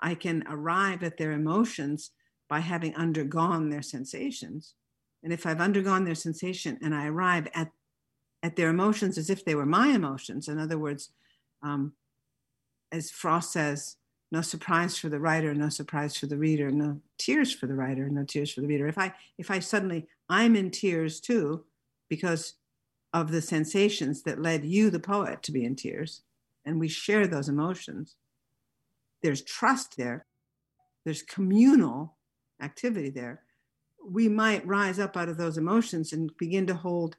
[0.00, 2.10] I can arrive at their emotions
[2.48, 4.74] by having undergone their sensations.
[5.22, 7.70] And if I've undergone their sensation and I arrive at,
[8.42, 11.10] at their emotions as if they were my emotions, in other words,
[11.62, 11.92] um,
[12.92, 13.96] as Frost says,
[14.32, 18.08] no surprise for the writer no surprise for the reader no tears for the writer
[18.08, 21.64] no tears for the reader if i if i suddenly i'm in tears too
[22.08, 22.54] because
[23.12, 26.22] of the sensations that led you the poet to be in tears
[26.64, 28.16] and we share those emotions
[29.22, 30.26] there's trust there
[31.04, 32.15] there's communal
[32.60, 33.42] activity there
[34.08, 37.16] we might rise up out of those emotions and begin to hold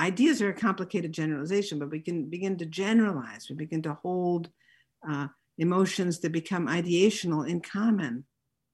[0.00, 3.46] ideas are a complicated generalization, but we can begin to generalize.
[3.48, 4.50] We begin to hold
[5.08, 5.28] uh,
[5.58, 8.24] emotions that become ideational in common.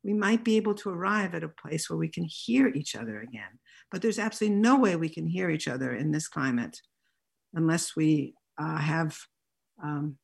[0.03, 3.21] We might be able to arrive at a place where we can hear each other
[3.21, 3.59] again.
[3.91, 6.81] But there's absolutely no way we can hear each other in this climate
[7.53, 9.19] unless we uh, have
[9.83, 10.17] um,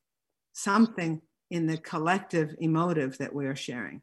[0.53, 4.01] something in the collective emotive that we are sharing.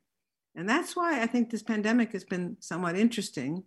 [0.56, 3.64] And that's why I think this pandemic has been somewhat interesting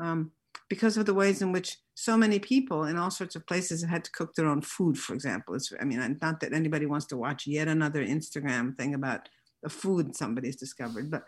[0.00, 0.30] um,
[0.68, 3.90] because of the ways in which so many people in all sorts of places have
[3.90, 5.54] had to cook their own food, for example.
[5.54, 9.28] It's, I mean, not that anybody wants to watch yet another Instagram thing about
[9.62, 11.24] the food somebody's discovered, but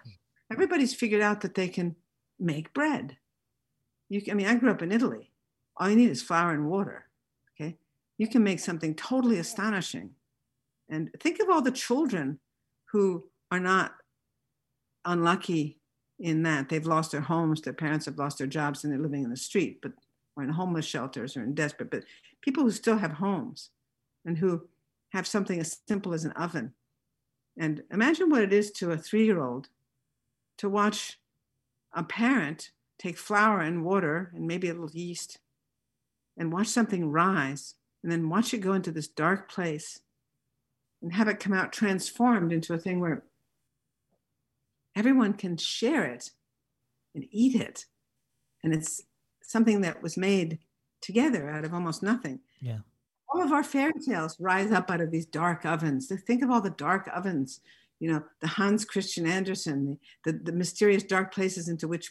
[0.53, 1.97] everybody's figured out that they can
[2.39, 3.17] make bread.
[4.09, 5.31] You, I mean, I grew up in Italy.
[5.77, 7.07] All you need is flour and water.
[7.55, 7.77] Okay,
[8.19, 10.11] you can make something totally astonishing.
[10.89, 12.39] And think of all the children
[12.93, 13.95] who are not
[15.05, 15.79] unlucky
[16.19, 19.25] in that they've lost their homes, their parents have lost their jobs, and they're living
[19.25, 19.93] in the street, but
[20.37, 21.91] or in homeless shelters or in desperate.
[21.91, 22.05] But
[22.41, 23.71] people who still have homes
[24.25, 24.69] and who
[25.13, 26.73] have something as simple as an oven.
[27.59, 29.69] And imagine what it is to a three-year-old
[30.59, 31.19] to watch
[31.93, 35.39] a parent take flour and water and maybe a little yeast
[36.37, 40.01] and watch something rise and then watch it go into this dark place
[41.03, 43.25] and have it come out transformed into a thing where
[45.01, 46.31] everyone can share it
[47.15, 47.87] and eat it.
[48.63, 49.01] And it's
[49.43, 50.59] something that was made
[51.01, 52.41] together out of almost nothing.
[52.61, 52.81] Yeah.
[53.33, 56.13] All of our fairy tales rise up out of these dark ovens.
[56.27, 57.61] Think of all the dark ovens,
[57.99, 62.11] you know, the Hans Christian Andersen, the, the, the mysterious dark places into which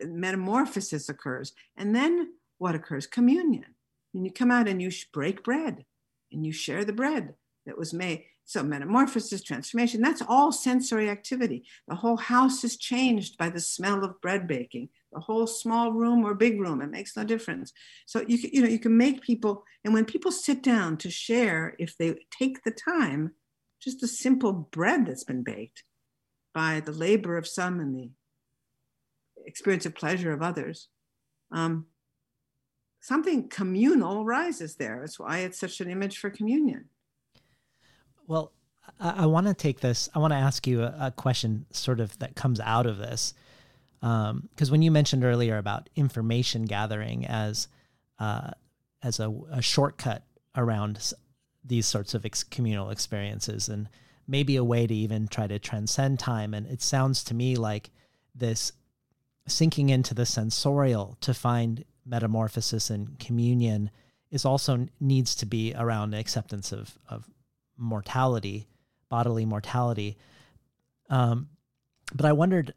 [0.00, 1.52] metamorphosis occurs.
[1.76, 3.08] And then what occurs?
[3.08, 3.74] Communion.
[4.14, 5.84] And you come out and you break bread
[6.30, 7.34] and you share the bread
[7.66, 8.22] that was made.
[8.50, 11.62] So, metamorphosis, transformation, that's all sensory activity.
[11.86, 14.88] The whole house is changed by the smell of bread baking.
[15.12, 17.72] The whole small room or big room, it makes no difference.
[18.06, 21.10] So, you, can, you know, you can make people, and when people sit down to
[21.12, 23.34] share, if they take the time,
[23.80, 25.84] just the simple bread that's been baked
[26.52, 28.10] by the labor of some and the
[29.46, 30.88] experience of pleasure of others,
[31.52, 31.86] um,
[33.00, 34.98] something communal rises there.
[34.98, 36.86] That's why it's such an image for communion.
[38.30, 38.52] Well,
[39.00, 40.08] I, I want to take this.
[40.14, 43.34] I want to ask you a, a, question, sort of that comes out of this,
[44.00, 47.66] because um, when you mentioned earlier about information gathering as
[48.20, 48.52] uh,
[49.02, 50.22] as a, a, shortcut
[50.54, 51.12] around
[51.64, 53.88] these sorts of ex- communal experiences, and
[54.28, 57.90] maybe a way to even try to transcend time, and it sounds to me like
[58.32, 58.70] this
[59.48, 63.90] sinking into the sensorial to find metamorphosis and communion
[64.30, 67.28] is also needs to be around acceptance of of
[67.80, 68.68] mortality,
[69.08, 70.16] bodily mortality.
[71.08, 71.48] Um,
[72.14, 72.74] but I wondered,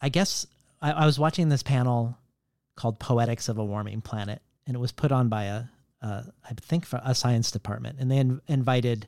[0.00, 0.46] I guess
[0.80, 2.18] I, I, was watching this panel
[2.76, 5.64] called Poetics of a Warming Planet, and it was put on by a,
[6.02, 9.06] I think, for a science department, and they in, invited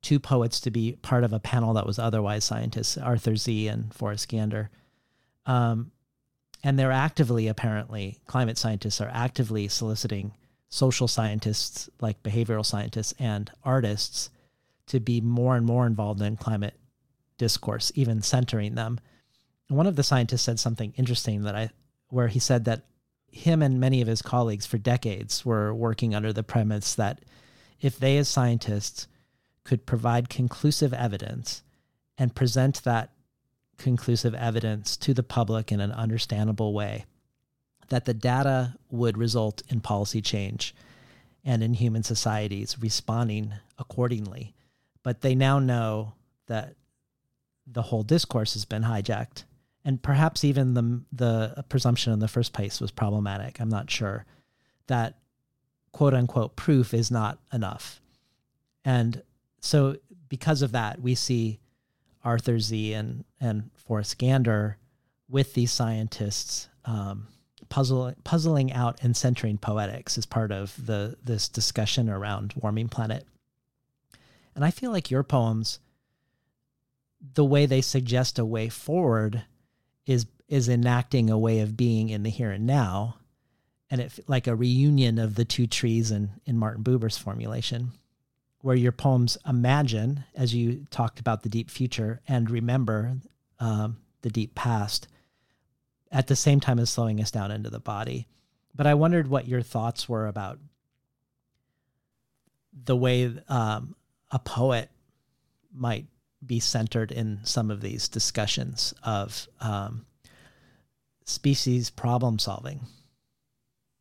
[0.00, 3.92] two poets to be part of a panel that was otherwise scientists, Arthur Sze and
[3.92, 4.70] Forrest Gander.
[5.44, 5.90] Um,
[6.62, 10.32] and they're actively, apparently, climate scientists are actively soliciting
[10.68, 14.30] social scientists like behavioral scientists and artists
[14.88, 16.74] to be more and more involved in climate
[17.38, 18.98] discourse, even centering them.
[19.68, 21.70] one of the scientists said something interesting that I,
[22.08, 22.84] where he said that
[23.30, 27.22] him and many of his colleagues for decades were working under the premise that
[27.80, 29.06] if they, as scientists,
[29.64, 31.62] could provide conclusive evidence
[32.16, 33.12] and present that
[33.76, 37.04] conclusive evidence to the public in an understandable way,
[37.88, 40.74] that the data would result in policy change
[41.44, 44.54] and in human societies responding accordingly
[45.02, 46.14] but they now know
[46.46, 46.74] that
[47.66, 49.44] the whole discourse has been hijacked.
[49.84, 53.60] And perhaps even the the presumption in the first place was problematic.
[53.60, 54.26] I'm not sure.
[54.86, 55.18] That
[55.92, 58.00] quote unquote proof is not enough.
[58.84, 59.22] And
[59.60, 59.96] so
[60.28, 61.60] because of that we see
[62.24, 64.76] arthur sze and and forrest gander
[65.28, 67.28] with these scientists um,
[67.68, 73.26] puzzle, puzzling out and centering poetics as part of the this discussion around warming planet
[74.58, 75.78] and I feel like your poems,
[77.34, 79.44] the way they suggest a way forward,
[80.04, 83.18] is is enacting a way of being in the here and now,
[83.88, 87.92] and it like a reunion of the two trees in in Martin Buber's formulation,
[88.60, 93.16] where your poems imagine, as you talked about the deep future, and remember
[93.60, 95.06] um, the deep past,
[96.10, 98.26] at the same time as slowing us down into the body.
[98.74, 100.58] But I wondered what your thoughts were about
[102.72, 103.94] the way um,
[104.30, 104.90] a poet
[105.74, 106.06] might
[106.44, 110.06] be centered in some of these discussions of um,
[111.24, 112.80] species problem solving.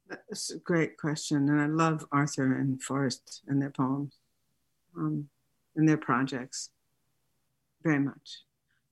[0.10, 4.16] That's a great question, and I love Arthur and Forrest and their poems,
[4.96, 5.28] um,
[5.76, 6.70] and their projects,
[7.84, 8.42] very much.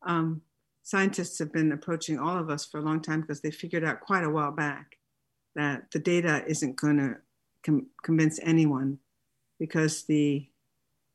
[0.06, 0.42] Um,
[0.84, 4.02] scientists have been approaching all of us for a long time because they figured out
[4.02, 4.98] quite a while back
[5.56, 7.16] that the data isn't going to
[7.64, 9.00] com- convince anyone
[9.58, 10.46] because the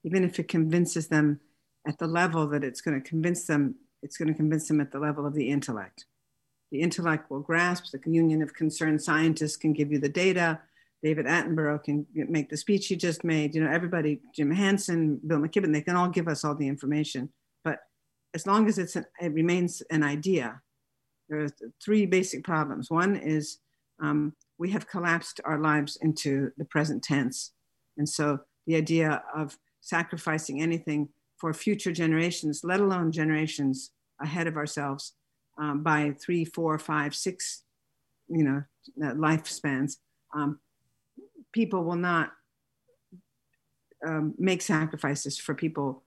[0.04, 1.40] even if it convinces them
[1.86, 4.92] at the level that it's going to convince them it's going to convince them at
[4.92, 6.06] the level of the intellect.
[6.72, 10.60] The intellect will grasp the union of concerned scientists can give you the data.
[11.02, 13.54] David attenborough can make the speech he just made.
[13.54, 17.30] You know everybody jim hansen bill mckibben they can all give us all the information.
[17.64, 17.80] But
[18.34, 20.62] as long as it's an, it remains an idea
[21.30, 21.48] there are
[21.82, 22.90] three basic problems.
[22.90, 23.58] One is
[24.02, 27.52] um, we have collapsed our lives into the present tense.
[27.96, 34.56] And so the idea of sacrificing anything for future generations, let alone generations ahead of
[34.56, 35.14] ourselves
[35.58, 37.62] um, by three, four, five, six,
[38.28, 38.62] you know,
[39.02, 39.96] uh, lifespans,
[40.34, 40.58] um,
[41.52, 42.32] people will not
[44.06, 46.04] um, make sacrifices for people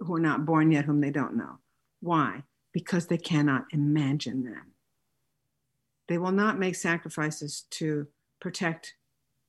[0.00, 1.58] who are not born yet, whom they don't know.
[2.00, 2.42] Why?
[2.72, 4.72] Because they cannot imagine them.
[6.08, 8.08] They will not make sacrifices to
[8.40, 8.94] protect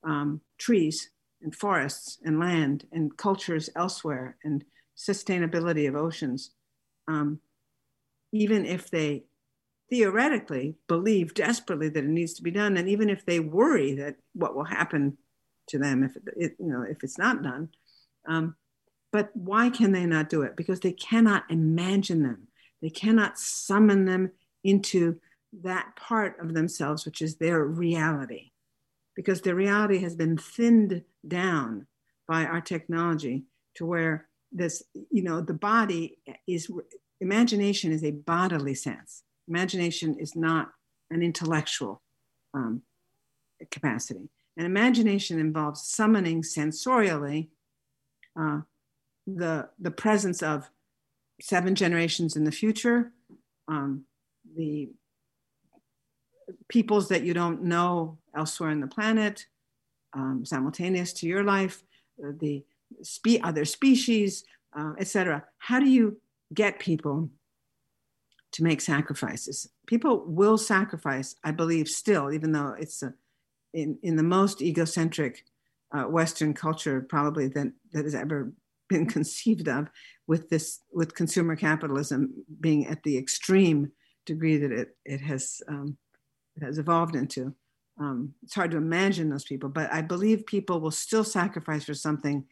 [0.03, 1.09] um, trees
[1.43, 4.63] and forests and land and cultures elsewhere and
[4.97, 6.51] sustainability of oceans,
[7.07, 7.39] um,
[8.31, 9.23] even if they
[9.89, 14.15] theoretically believe desperately that it needs to be done, and even if they worry that
[14.33, 15.17] what will happen
[15.67, 17.69] to them if it, you know if it's not done.
[18.27, 18.55] Um,
[19.11, 20.55] but why can they not do it?
[20.55, 22.47] Because they cannot imagine them.
[22.81, 24.31] They cannot summon them
[24.63, 25.19] into
[25.63, 28.50] that part of themselves, which is their reality
[29.21, 31.85] because the reality has been thinned down
[32.27, 33.43] by our technology
[33.75, 34.81] to where this,
[35.11, 36.17] you know, the body
[36.47, 36.71] is,
[37.19, 39.21] imagination is a bodily sense.
[39.47, 40.71] Imagination is not
[41.11, 42.01] an intellectual
[42.55, 42.81] um,
[43.69, 44.27] capacity.
[44.57, 47.49] And imagination involves summoning sensorially
[48.35, 48.61] uh,
[49.27, 50.71] the, the presence of
[51.39, 53.11] seven generations in the future,
[53.67, 54.05] um,
[54.57, 54.89] the
[56.67, 59.45] peoples that you don't know elsewhere in the planet,
[60.13, 61.83] um, simultaneous to your life,
[62.23, 62.63] uh, the
[63.01, 64.43] spe- other species,
[64.77, 65.43] uh, etc.
[65.57, 66.19] How do you
[66.53, 67.29] get people
[68.53, 69.69] to make sacrifices?
[69.87, 73.13] People will sacrifice, I believe, still, even though it's a,
[73.73, 75.45] in, in the most egocentric
[75.93, 78.53] uh, Western culture probably that, that has ever
[78.89, 79.87] been conceived of,
[80.27, 83.91] with this with consumer capitalism being at the extreme
[84.25, 85.97] degree that it, it has um,
[86.61, 87.53] has evolved into.
[87.99, 91.93] Um, it's hard to imagine those people, but I believe people will still sacrifice for
[91.93, 92.45] something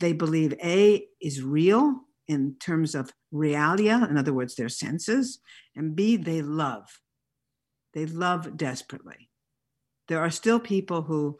[0.00, 5.40] they believe A is real in terms of realia, in other words, their senses,
[5.74, 7.00] and B, they love.
[7.94, 9.30] They love desperately.
[10.08, 11.38] There are still people who,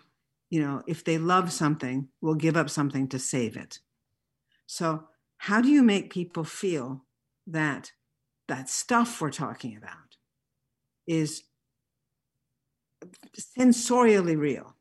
[0.48, 3.80] you know, if they love something, will give up something to save it.
[4.66, 5.04] So,
[5.38, 7.04] how do you make people feel
[7.46, 7.92] that
[8.48, 10.16] that stuff we're talking about
[11.06, 11.42] is
[13.58, 14.76] sensorially real.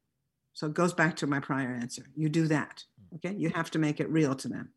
[0.54, 2.04] So it goes back to my prior answer.
[2.16, 2.84] You do that.
[3.16, 3.36] Okay.
[3.38, 4.70] You have to make it real to them,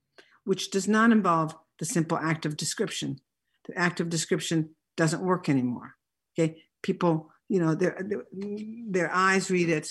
[0.44, 3.20] which does not involve the simple act of description.
[3.66, 5.94] The act of description doesn't work anymore.
[6.38, 6.62] Okay.
[6.82, 8.00] People, you know, their,
[8.32, 9.88] their eyes read it.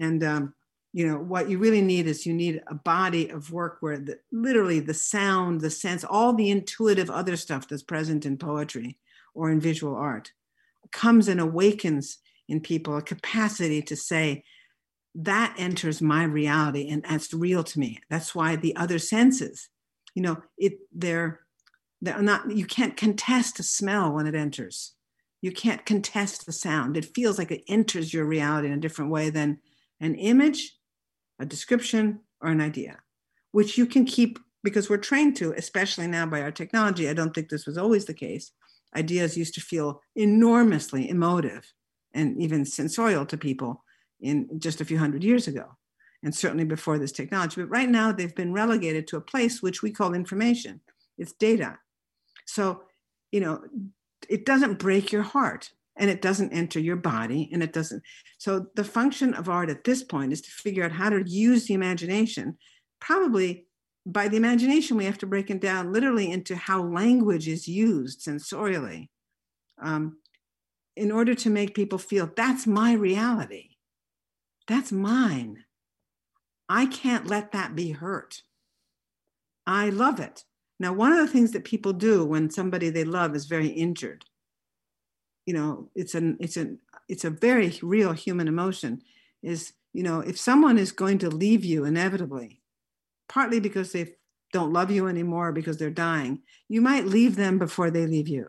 [0.00, 0.54] And, um,
[0.92, 4.18] you know, what you really need is you need a body of work where the,
[4.30, 8.98] literally the sound, the sense, all the intuitive other stuff that's present in poetry
[9.34, 10.32] or in visual art
[10.92, 12.18] comes and awakens
[12.48, 14.44] in people a capacity to say,
[15.14, 18.00] that enters my reality and that's real to me.
[18.10, 19.68] That's why the other senses,
[20.14, 21.40] you know, it they're
[22.02, 24.94] they're not you can't contest a smell when it enters.
[25.40, 26.96] You can't contest the sound.
[26.96, 29.58] It feels like it enters your reality in a different way than
[30.00, 30.72] an image,
[31.38, 32.98] a description, or an idea,
[33.52, 37.08] which you can keep because we're trained to, especially now by our technology.
[37.08, 38.52] I don't think this was always the case.
[38.96, 41.72] Ideas used to feel enormously emotive
[42.14, 43.84] and even sensorial to people
[44.20, 45.76] in just a few hundred years ago,
[46.22, 47.60] and certainly before this technology.
[47.60, 50.80] But right now, they've been relegated to a place which we call information.
[51.18, 51.78] It's data.
[52.46, 52.82] So,
[53.32, 53.62] you know,
[54.28, 58.02] it doesn't break your heart and it doesn't enter your body and it doesn't.
[58.38, 61.66] So, the function of art at this point is to figure out how to use
[61.66, 62.56] the imagination.
[63.00, 63.66] Probably
[64.06, 68.20] by the imagination, we have to break it down literally into how language is used
[68.20, 69.08] sensorially.
[69.80, 70.18] Um,
[70.96, 73.70] in order to make people feel that's my reality,
[74.66, 75.64] that's mine.
[76.68, 78.42] I can't let that be hurt.
[79.66, 80.44] I love it.
[80.80, 84.24] Now, one of the things that people do when somebody they love is very injured
[85.46, 89.02] you know, it's an it's an it's a very real human emotion.
[89.42, 92.62] Is you know, if someone is going to leave you inevitably,
[93.28, 94.14] partly because they
[94.52, 98.48] don't love you anymore because they're dying, you might leave them before they leave you.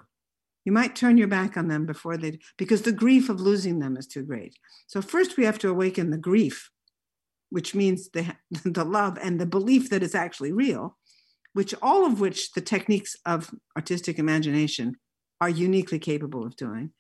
[0.66, 3.96] You might turn your back on them before they, because the grief of losing them
[3.96, 4.58] is too great.
[4.88, 6.72] So, first we have to awaken the grief,
[7.52, 8.36] which means the,
[8.66, 10.98] the love and the belief that it's actually real,
[11.54, 14.96] which all of which the techniques of artistic imagination
[15.40, 16.92] are uniquely capable of doing,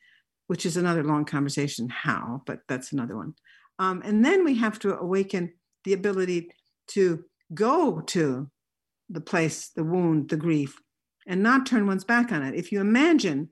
[0.47, 3.33] which is another long conversation how, but that's another one.
[3.79, 6.51] Um, and then we have to awaken the ability
[6.89, 8.49] to go to
[9.09, 10.79] the place, the wound, the grief,
[11.27, 12.55] and not turn one's back on it.
[12.55, 13.49] If you imagine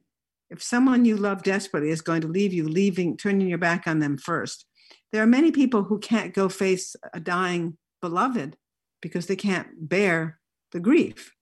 [0.54, 3.98] if someone you love desperately is going to leave you, leaving, turning your back on
[3.98, 4.66] them first,
[5.12, 8.56] there are many people who can't go face a dying beloved
[9.02, 10.40] because they can't bear
[10.72, 11.34] the grief.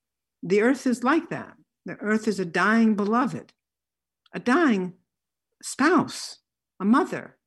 [0.42, 1.54] The earth is like that.
[1.86, 3.52] The earth is a dying beloved,
[4.34, 4.94] a dying
[5.62, 6.38] spouse,
[6.80, 7.38] a mother,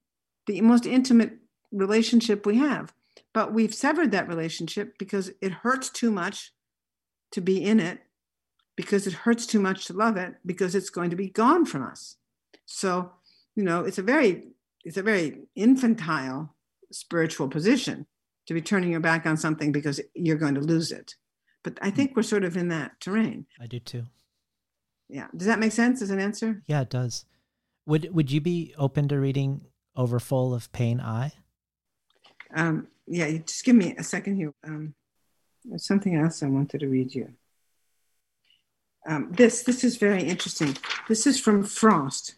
[0.47, 1.39] the most intimate
[1.73, 2.93] relationship we have.
[3.33, 6.53] But we've severed that relationship because it hurts too much
[7.33, 8.01] to be in it,
[8.77, 11.83] because it hurts too much to love it, because it's going to be gone from
[11.83, 12.17] us.
[12.67, 13.13] So,
[13.55, 14.49] you know, it's a very,
[14.85, 16.55] it's a very infantile
[16.91, 18.07] spiritual position
[18.47, 21.15] to be turning your back on something because you're going to lose it.
[21.63, 23.47] But I think we're sort of in that terrain.
[23.61, 24.05] I do too.
[25.09, 25.29] Yeah.
[25.37, 26.63] Does that make sense as an answer?
[26.67, 27.25] Yeah, it does.
[27.87, 29.63] Would Would you be open to reading
[29.97, 31.33] Over Full of Pain I?
[32.55, 34.53] Um, yeah, just give me a second here.
[34.65, 34.95] Um,
[35.65, 37.33] there's something else I wanted to read you.
[39.07, 40.77] Um, this this is very interesting.
[41.09, 42.35] This is from Frost.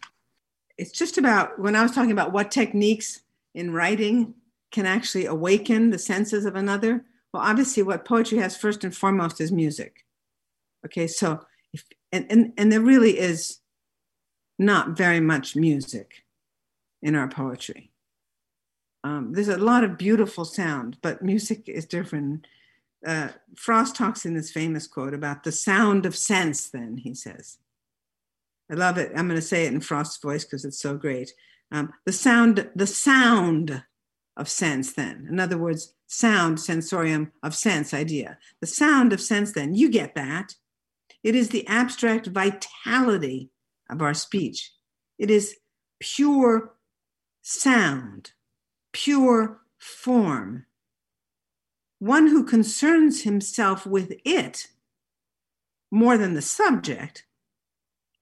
[0.77, 3.21] It's just about when I was talking about what techniques
[3.55, 4.33] in writing
[4.71, 7.05] can actually awaken the senses of another.
[7.33, 10.05] Well, obviously, what poetry has first and foremost is music.
[10.85, 11.41] Okay, so
[11.73, 13.59] if and and, and there really is
[14.59, 16.25] not very much music
[17.01, 17.91] in our poetry.
[19.03, 22.45] Um, there's a lot of beautiful sound, but music is different.
[23.05, 27.57] Uh, Frost talks in this famous quote about the sound of sense, then, he says.
[28.71, 29.11] I love it.
[29.15, 31.31] I'm going to say it in Frost's voice because it's so great.
[31.71, 33.83] Um, the sound, the sound
[34.35, 35.27] of sense, then.
[35.29, 38.37] In other words, sound, sensorium of sense idea.
[38.61, 39.75] The sound of sense, then.
[39.75, 40.55] You get that.
[41.23, 43.51] It is the abstract vitality
[43.89, 44.71] of our speech.
[45.17, 45.57] It is
[45.99, 46.73] pure
[47.41, 48.31] sound,
[48.93, 50.66] pure form.
[51.99, 54.67] One who concerns himself with it
[55.89, 57.25] more than the subject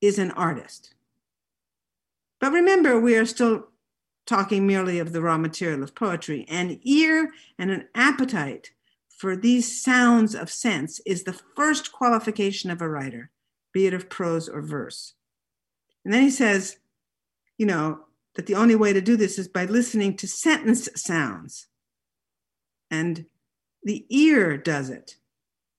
[0.01, 0.93] is an artist.
[2.39, 3.67] But remember, we are still
[4.25, 6.45] talking merely of the raw material of poetry.
[6.47, 8.71] An ear and an appetite
[9.09, 13.31] for these sounds of sense is the first qualification of a writer,
[13.71, 15.13] be it of prose or verse.
[16.03, 16.77] And then he says,
[17.57, 18.01] you know,
[18.35, 21.67] that the only way to do this is by listening to sentence sounds.
[22.91, 23.25] And
[23.85, 25.15] the ear does it.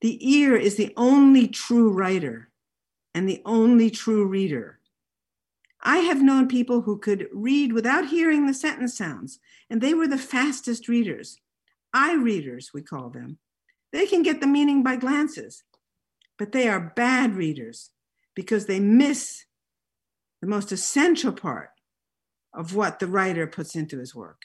[0.01, 2.51] The ear is the only true writer
[3.15, 4.79] and the only true reader.
[5.83, 10.07] I have known people who could read without hearing the sentence sounds, and they were
[10.07, 11.39] the fastest readers.
[11.93, 13.39] Eye readers, we call them.
[13.93, 15.65] They can get the meaning by glances,
[16.39, 17.91] but they are bad readers
[18.35, 19.45] because they miss
[20.41, 21.71] the most essential part
[22.55, 24.43] of what the writer puts into his work.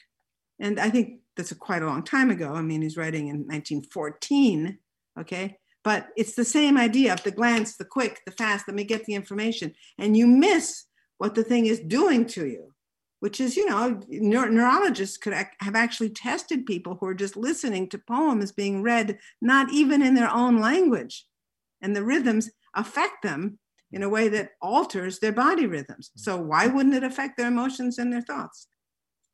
[0.62, 2.54] And I think that's a quite a long time ago.
[2.54, 4.78] I mean, he's writing in 1914,
[5.20, 5.58] okay?
[5.82, 9.04] But it's the same idea of the glance, the quick, the fast, let me get
[9.04, 9.74] the information.
[9.98, 10.84] And you miss
[11.18, 12.72] what the thing is doing to you,
[13.18, 17.36] which is, you know, neur- neurologists could ac- have actually tested people who are just
[17.36, 21.26] listening to poems being read, not even in their own language.
[21.80, 23.58] And the rhythms affect them
[23.90, 26.12] in a way that alters their body rhythms.
[26.14, 26.20] Hmm.
[26.20, 28.68] So why wouldn't it affect their emotions and their thoughts?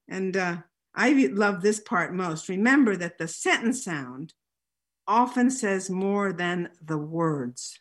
[0.09, 0.56] And uh,
[0.98, 2.48] I love this part most.
[2.48, 4.34] Remember that the sentence sound
[5.06, 7.78] often says more than the words.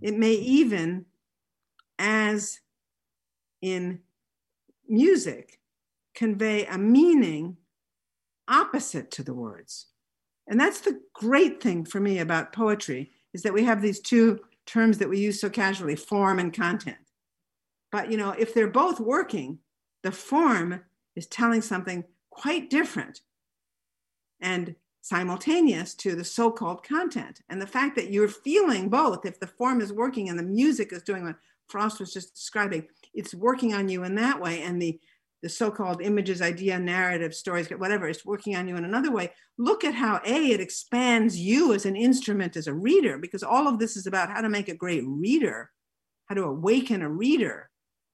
[0.00, 1.04] It may even,
[1.98, 2.60] as
[3.60, 4.00] in
[4.88, 5.60] music,
[6.14, 7.58] convey a meaning
[8.48, 9.88] opposite to the words.
[10.46, 14.40] And that's the great thing for me about poetry is that we have these two
[14.64, 16.96] terms that we use so casually form and content.
[17.92, 19.58] But you know, if they're both working,
[20.02, 20.84] the form
[21.18, 23.20] is telling something quite different
[24.40, 27.40] and simultaneous to the so-called content.
[27.48, 30.92] And the fact that you're feeling both, if the form is working and the music
[30.92, 31.36] is doing what
[31.68, 34.62] Frost was just describing, it's working on you in that way.
[34.62, 35.00] And the
[35.40, 39.30] the so-called images, idea, narrative, stories, whatever, it's working on you in another way.
[39.56, 43.68] Look at how A, it expands you as an instrument, as a reader, because all
[43.68, 45.70] of this is about how to make a great reader,
[46.26, 47.70] how to awaken a reader.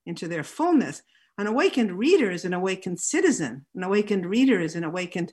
[0.06, 1.02] into their fullness.
[1.36, 3.66] An awakened reader is an awakened citizen.
[3.74, 5.32] An awakened reader is an awakened,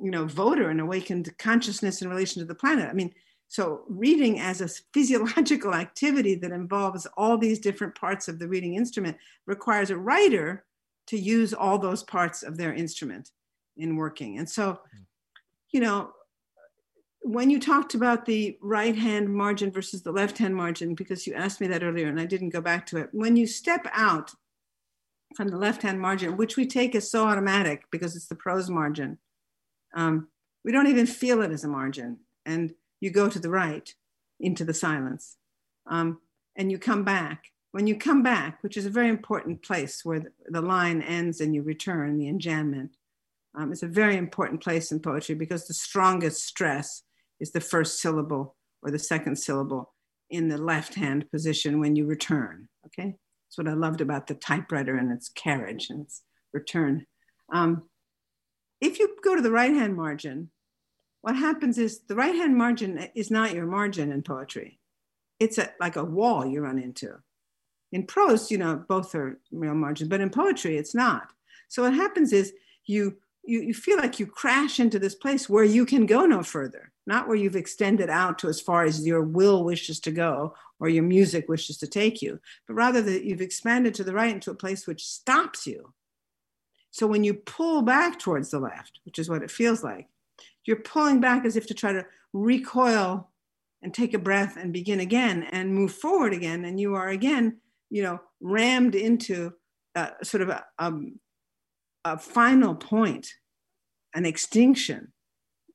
[0.00, 2.88] you know, voter, an awakened consciousness in relation to the planet.
[2.88, 3.12] I mean,
[3.48, 8.76] so reading as a physiological activity that involves all these different parts of the reading
[8.76, 10.64] instrument requires a writer
[11.08, 13.30] to use all those parts of their instrument
[13.76, 14.38] in working.
[14.38, 14.80] And so,
[15.70, 16.12] you know,
[17.20, 21.34] when you talked about the right hand margin versus the left hand margin, because you
[21.34, 24.32] asked me that earlier and I didn't go back to it, when you step out
[25.34, 28.70] from the left hand margin, which we take as so automatic because it's the prose
[28.70, 29.18] margin,
[29.94, 30.28] um,
[30.64, 32.18] we don't even feel it as a margin.
[32.46, 33.92] And you go to the right
[34.40, 35.36] into the silence
[35.86, 36.18] um,
[36.56, 37.44] and you come back.
[37.72, 41.40] When you come back, which is a very important place where the, the line ends
[41.40, 42.90] and you return, the enjambment,
[43.54, 47.02] um, it's a very important place in poetry because the strongest stress
[47.40, 49.94] is the first syllable or the second syllable
[50.30, 52.68] in the left hand position when you return.
[52.86, 53.16] Okay,
[53.52, 56.22] that's what I loved about the typewriter and its carriage and its
[56.54, 57.04] return.
[57.52, 57.82] Um,
[58.80, 60.50] if you go to the right hand margin,
[61.20, 64.78] what happens is the right hand margin is not your margin in poetry.
[65.38, 67.18] It's a, like a wall you run into.
[67.92, 71.28] In prose, you know, both are real margins, but in poetry, it's not.
[71.68, 72.54] So what happens is
[72.86, 76.44] you you, you feel like you crash into this place where you can go no
[76.44, 80.54] further, not where you've extended out to as far as your will wishes to go
[80.82, 84.34] or your music wishes to take you, but rather that you've expanded to the right
[84.34, 85.94] into a place which stops you.
[86.90, 90.08] So when you pull back towards the left, which is what it feels like,
[90.64, 93.30] you're pulling back as if to try to recoil
[93.80, 96.64] and take a breath and begin again and move forward again.
[96.64, 99.52] And you are again, you know, rammed into
[100.24, 101.20] sort of a, um,
[102.04, 103.28] a final point,
[104.16, 105.12] an extinction,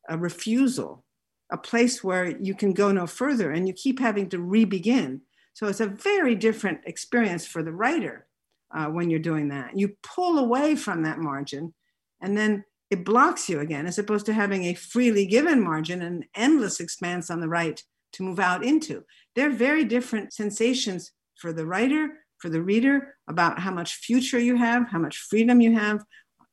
[0.10, 1.06] a refusal,
[1.52, 5.22] a place where you can go no further and you keep having to re-begin.
[5.54, 8.28] So it's a very different experience for the writer
[8.76, 9.78] uh, when you're doing that.
[9.78, 11.74] You pull away from that margin
[12.22, 16.26] and then it blocks you again, as opposed to having a freely given margin and
[16.36, 17.82] endless expanse on the right
[18.14, 19.04] to move out into.
[19.36, 24.56] They're very different sensations for the writer for the reader about how much future you
[24.56, 26.04] have, how much freedom you have,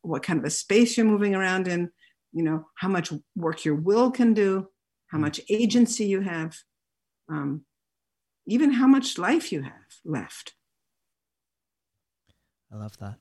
[0.02, 1.90] what kind of a space you're moving around in,
[2.32, 4.66] you know, how much work your will can do,
[5.08, 6.56] how much agency you have,
[7.28, 7.64] um,
[8.46, 9.72] even how much life you have
[10.04, 10.54] left.
[12.72, 13.16] I love that.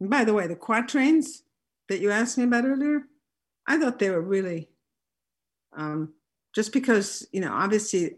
[0.00, 1.42] And by the way, the quatrains
[1.88, 3.02] that you asked me about earlier,
[3.66, 4.68] I thought they were really
[5.76, 6.14] um,
[6.54, 8.16] just because, you know, obviously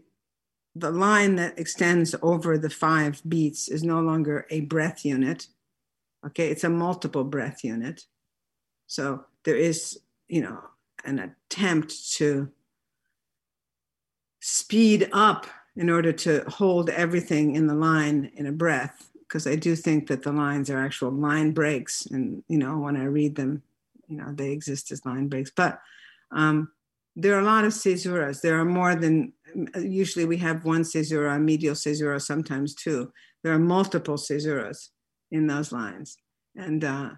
[0.75, 5.47] the line that extends over the five beats is no longer a breath unit.
[6.25, 8.03] Okay, it's a multiple breath unit.
[8.85, 10.59] So there is, you know,
[11.07, 12.49] an attempt to
[14.39, 19.55] speed up in order to hold everything in the line in a breath because I
[19.55, 23.35] do think that the lines are actual line breaks and you know when I read
[23.35, 23.63] them
[24.07, 25.79] you know they exist as line breaks but
[26.31, 26.69] um,
[27.15, 29.33] there are a lot of caesuras there are more than
[29.75, 33.11] usually we have one caesura, a medial caesura, sometimes two.
[33.43, 34.89] There are multiple caesuras
[35.31, 36.17] in those lines.
[36.55, 37.11] And uh,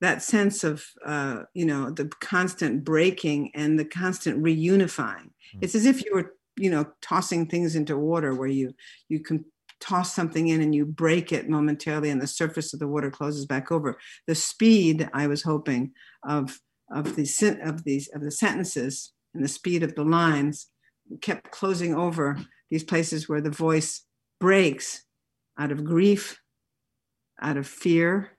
[0.00, 5.28] that sense of, uh, you know, the constant breaking and the constant reunifying.
[5.28, 5.58] Mm-hmm.
[5.60, 8.72] It's as if you were, you know, tossing things into water where you,
[9.08, 9.44] you can
[9.80, 13.46] toss something in and you break it momentarily and the surface of the water closes
[13.46, 13.98] back over.
[14.26, 15.92] The speed I was hoping
[16.26, 16.60] of,
[16.90, 20.68] of, the, of, these, of the sentences and the speed of the lines
[21.20, 22.38] kept closing over
[22.70, 24.04] these places where the voice
[24.38, 25.04] breaks
[25.58, 26.40] out of grief,
[27.40, 28.30] out of fear,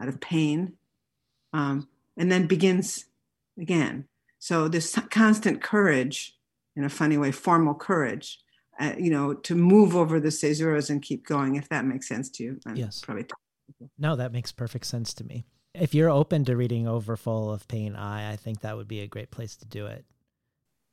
[0.00, 0.74] out of pain,
[1.54, 3.06] um, and then begins
[3.58, 4.06] again.
[4.38, 6.36] So this constant courage,
[6.76, 8.40] in a funny way, formal courage,
[8.78, 12.28] uh, you know, to move over the caesuras and keep going, if that makes sense
[12.30, 12.60] to you.
[12.66, 13.00] I'm yes.
[13.00, 13.26] Probably.
[13.96, 15.46] No, that makes perfect sense to me.
[15.72, 19.00] If you're open to reading over full of Pain I, I think that would be
[19.00, 20.04] a great place to do it.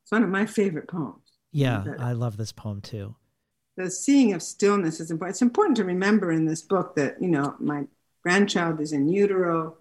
[0.04, 1.38] It's one of my favorite poems.
[1.52, 3.14] Yeah, I love this poem too.
[3.76, 5.34] The seeing of stillness is important.
[5.34, 7.84] It's important to remember in this book that, you know, my
[8.22, 9.76] grandchild is in utero,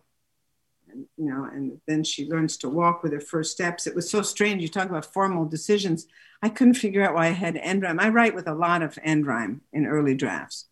[0.91, 3.87] and, you know, and then she learns to walk with her first steps.
[3.87, 4.61] It was so strange.
[4.61, 6.07] You talk about formal decisions.
[6.41, 7.99] I couldn't figure out why I had end rhyme.
[7.99, 10.67] I write with a lot of end rhyme in early drafts.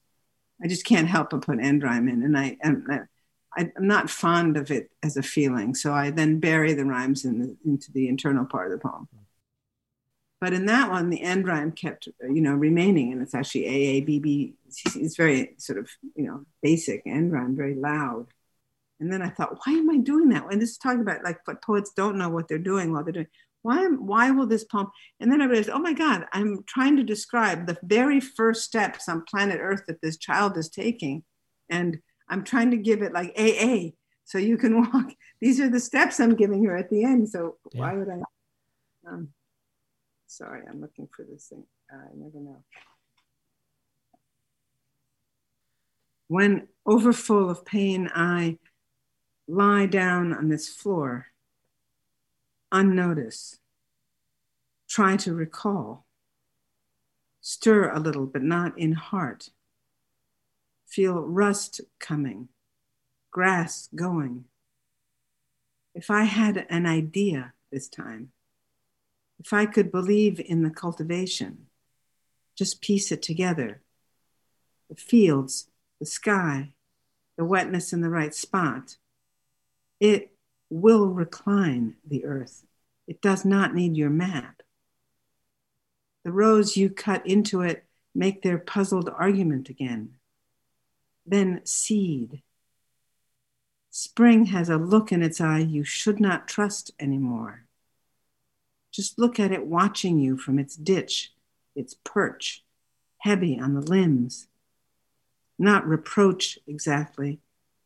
[0.64, 2.24] I just can't help but put end rhyme in.
[2.24, 5.74] And I, I, I'm not fond of it as a feeling.
[5.76, 9.08] So I then bury the rhymes in the, into the internal part of the poem.
[10.42, 13.98] But in that one, the end rhyme kept, you know, remaining, and it's actually A
[13.98, 14.54] A B B.
[14.96, 18.28] It's very sort of, you know, basic end rhyme, very loud.
[19.00, 20.52] And then I thought, why am I doing that?
[20.52, 23.14] And this is talking about like what poets don't know what they're doing while they're
[23.14, 23.28] doing.
[23.62, 24.88] Why am why will this poem?
[25.20, 29.10] And then I realized, oh my God, I'm trying to describe the very first steps
[29.10, 31.24] on planet Earth that this child is taking.
[31.70, 32.00] And
[32.30, 33.92] I'm trying to give it like AA.
[34.26, 35.14] So you can walk.
[35.42, 37.30] These are the steps I'm giving her at the end.
[37.30, 37.82] So yeah.
[37.82, 39.10] why would I?
[39.10, 39.30] Um,
[40.28, 41.66] sorry, I'm looking for this thing.
[41.92, 42.64] I never know.
[46.28, 48.60] When overfull of pain, I
[49.50, 51.28] lie down on this floor,
[52.72, 53.60] unnoticed,
[54.88, 56.06] try to recall,
[57.42, 59.50] stir a little, but not in heart,
[60.86, 62.50] feel rust coming,
[63.32, 64.46] grass going.
[65.96, 68.32] If I had an idea this time,
[69.40, 71.66] if I could believe in the cultivation,
[72.56, 73.82] just piece it together.
[74.90, 75.70] The fields,
[76.00, 76.74] the sky,
[77.36, 78.98] the wetness in the right spot,
[80.00, 80.32] it
[80.70, 82.66] will recline the earth.
[83.08, 84.62] It does not need your map.
[86.24, 90.16] The rows you cut into it make their puzzled argument again.
[91.26, 92.44] Then seed.
[93.90, 97.66] Spring has a look in its eye you should not trust anymore.
[98.92, 101.34] Just look at it watching you from its ditch,
[101.76, 102.64] its perch,
[103.20, 104.48] heavy on the limbs.
[105.58, 107.40] Not reproach exactly,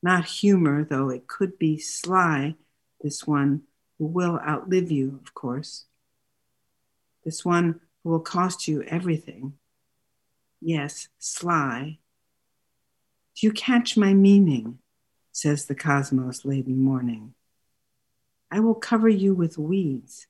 [0.03, 2.55] not humor, though it could be sly,
[3.01, 3.63] this one
[3.97, 5.85] who will outlive you, of course.
[7.23, 9.53] This one who will cost you everything.
[10.61, 11.99] Yes, sly.
[13.35, 14.79] Do you catch my meaning?
[15.31, 17.33] says the cosmos laden morning.
[18.51, 20.27] I will cover you with weeds.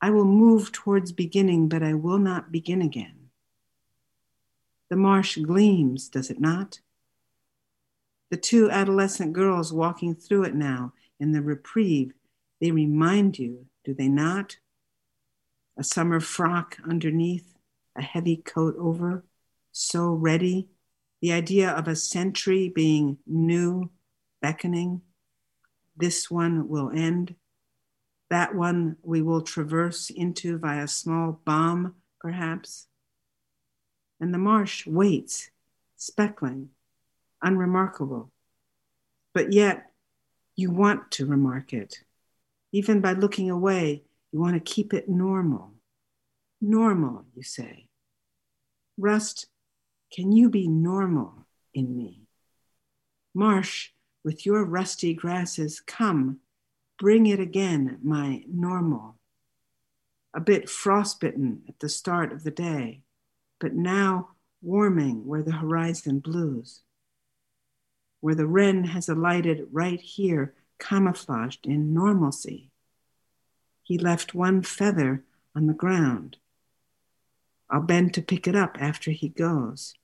[0.00, 3.30] I will move towards beginning, but I will not begin again.
[4.88, 6.80] The marsh gleams, does it not?
[8.32, 12.14] The two adolescent girls walking through it now in the reprieve,
[12.62, 14.56] they remind you, do they not?
[15.76, 17.58] A summer frock underneath,
[17.94, 19.22] a heavy coat over,
[19.70, 20.68] so ready.
[21.20, 23.90] The idea of a century being new,
[24.40, 25.02] beckoning.
[25.94, 27.34] This one will end.
[28.30, 32.86] That one we will traverse into via a small bomb, perhaps.
[34.18, 35.50] And the marsh waits,
[35.96, 36.70] speckling
[37.42, 38.30] unremarkable.
[39.34, 39.90] But yet,
[40.56, 42.04] you want to remark it.
[42.72, 45.72] Even by looking away, you want to keep it normal.
[46.60, 47.88] Normal, you say.
[48.98, 49.46] Rust,
[50.12, 52.22] can you be normal in me?
[53.34, 53.90] Marsh,
[54.24, 56.38] with your rusty grasses, come,
[56.98, 59.16] bring it again, my normal.
[60.34, 63.02] A bit frostbitten at the start of the day,
[63.58, 64.30] but now
[64.62, 66.82] warming where the horizon blues
[68.22, 72.70] where the wren has alighted right here, camouflaged in normalcy.
[73.82, 75.24] He left one feather
[75.56, 76.36] on the ground.
[77.68, 79.94] I'll bend to pick it up after he goes.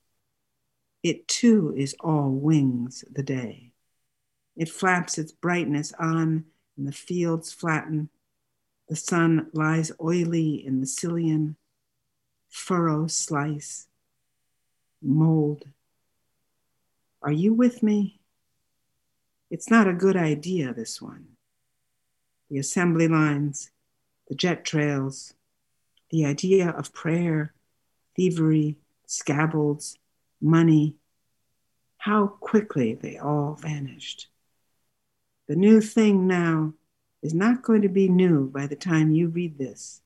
[1.05, 3.71] It too is all wings the day.
[4.57, 6.47] It flaps its brightness on,
[6.77, 8.09] and the fields flatten.
[8.89, 11.55] The sun lies oily in the sillion,
[12.49, 13.87] furrow slice,
[15.01, 15.69] mold
[17.23, 18.21] are you with me?
[19.51, 21.29] It's not a good idea, this one.
[22.51, 23.71] The assembly lines,
[24.29, 25.35] the jet trails,
[26.11, 27.55] the idea of prayer,
[28.17, 28.77] thievery,
[29.07, 29.99] scabbards,
[30.41, 30.97] money,
[31.99, 34.29] how quickly they all vanished.
[35.49, 36.75] The new thing now
[37.23, 40.01] is not going to be new by the time you read this.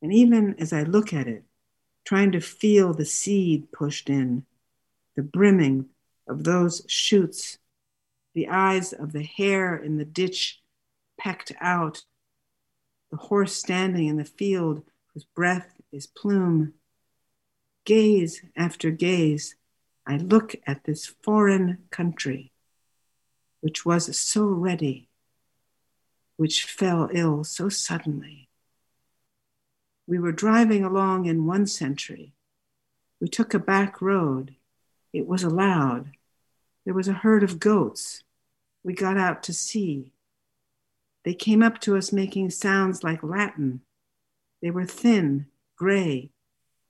[0.00, 1.44] And even as I look at it,
[2.04, 4.44] trying to feel the seed pushed in,
[5.18, 5.84] the brimming
[6.28, 7.58] of those shoots,
[8.36, 10.62] the eyes of the hare in the ditch
[11.18, 12.04] pecked out,
[13.10, 16.72] the horse standing in the field whose breath is plume.
[17.84, 19.56] Gaze after gaze,
[20.06, 22.52] I look at this foreign country,
[23.60, 25.08] which was so ready,
[26.36, 28.48] which fell ill so suddenly.
[30.06, 32.34] We were driving along in one century.
[33.20, 34.54] We took a back road
[35.12, 36.12] it was allowed.
[36.84, 38.22] There was a herd of goats.
[38.82, 40.12] We got out to sea.
[41.24, 43.82] They came up to us making sounds like Latin.
[44.62, 46.30] They were thin, gray,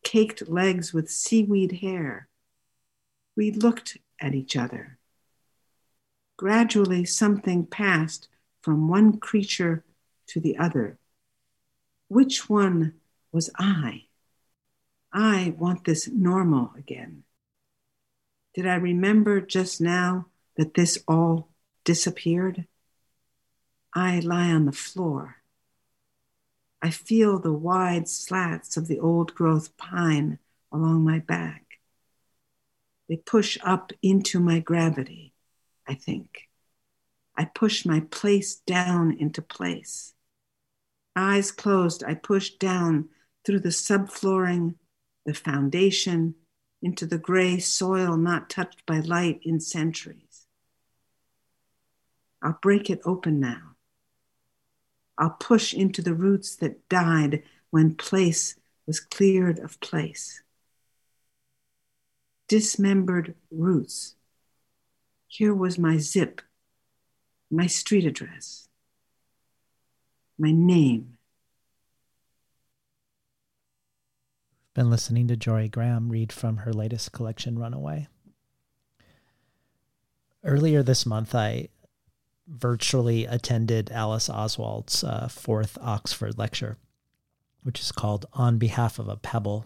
[0.05, 2.29] caked legs with seaweed hair.
[3.37, 4.99] We looked at each other.
[6.37, 8.29] Gradually, something passed
[8.63, 9.85] from one creature
[10.29, 10.99] to the other.
[12.09, 12.95] Which one
[13.33, 14.05] was I?
[15.13, 17.25] I want this normal again.
[18.59, 20.27] Did I remember just now
[20.57, 21.49] that this all
[21.85, 22.67] disappeared?
[23.95, 25.37] I lie on the floor.
[26.83, 30.41] I feel the wide slats of the old growth pine
[30.73, 31.79] along my back.
[33.09, 35.35] They push up into my gravity,
[35.87, 36.49] I think.
[37.37, 40.15] I push my place down into place.
[41.15, 43.11] Eyes closed, I push down
[43.45, 44.75] through the subflooring,
[45.25, 46.35] the foundation,
[46.83, 50.47] into the gray soil not touched by light in centuries.
[52.43, 53.75] I'll break it open now.
[55.17, 58.55] I'll push into the roots that died when place
[58.87, 60.43] was cleared of place.
[62.47, 64.15] Dismembered roots.
[65.27, 66.41] Here was my zip,
[67.51, 68.69] my street address,
[70.39, 71.18] my name.
[74.79, 78.07] Been listening to Jorie Graham read from her latest collection, Runaway.
[80.45, 81.71] Earlier this month, I
[82.47, 86.77] virtually attended Alice Oswald's uh, fourth Oxford lecture,
[87.65, 89.65] which is called On Behalf of a Pebble,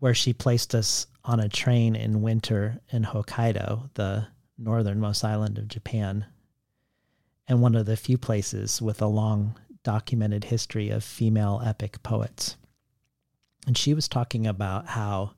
[0.00, 4.26] where she placed us on a train in winter in Hokkaido, the
[4.58, 6.26] northernmost island of Japan,
[7.46, 12.56] and one of the few places with a long documented history of female epic poets.
[13.66, 15.32] And she was talking about how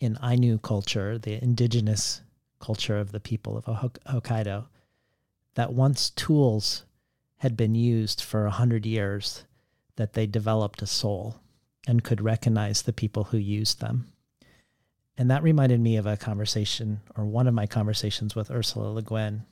[0.00, 2.22] in Ainu culture, the indigenous
[2.58, 4.66] culture of the people of Hokkaido,
[5.54, 6.84] that once tools
[7.38, 9.44] had been used for a hundred years,
[9.96, 11.40] that they developed a soul
[11.86, 14.06] and could recognize the people who used them.
[15.18, 19.02] And that reminded me of a conversation, or one of my conversations with Ursula Le
[19.02, 19.42] Guin,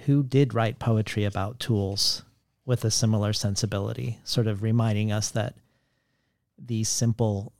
[0.00, 2.22] who did write poetry about tools
[2.64, 5.54] with a similar sensibility, sort of reminding us that
[6.58, 7.52] these simple,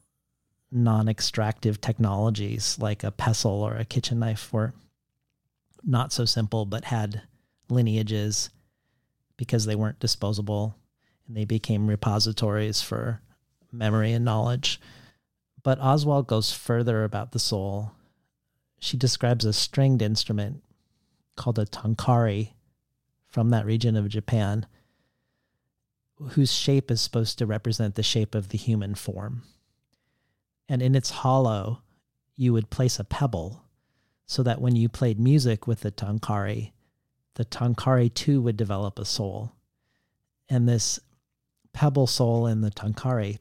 [0.76, 4.74] non extractive technologies like a pestle or a kitchen knife were
[5.82, 7.22] not so simple, but had
[7.68, 8.50] lineages
[9.36, 10.76] because they weren't disposable
[11.26, 13.20] and they became repositories for
[13.72, 14.80] memory and knowledge.
[15.62, 17.92] But Oswald goes further about the soul.
[18.78, 20.62] She describes a stringed instrument
[21.36, 22.52] called a tonkori
[23.26, 24.66] from that region of Japan,
[26.30, 29.42] whose shape is supposed to represent the shape of the human form.
[30.68, 31.82] And in its hollow,
[32.36, 33.62] you would place a pebble
[34.26, 36.72] so that when you played music with the Tonkori,
[37.34, 39.52] the Tonkori too would develop a soul.
[40.48, 40.98] And this
[41.72, 43.38] pebble soul in the Tonkori,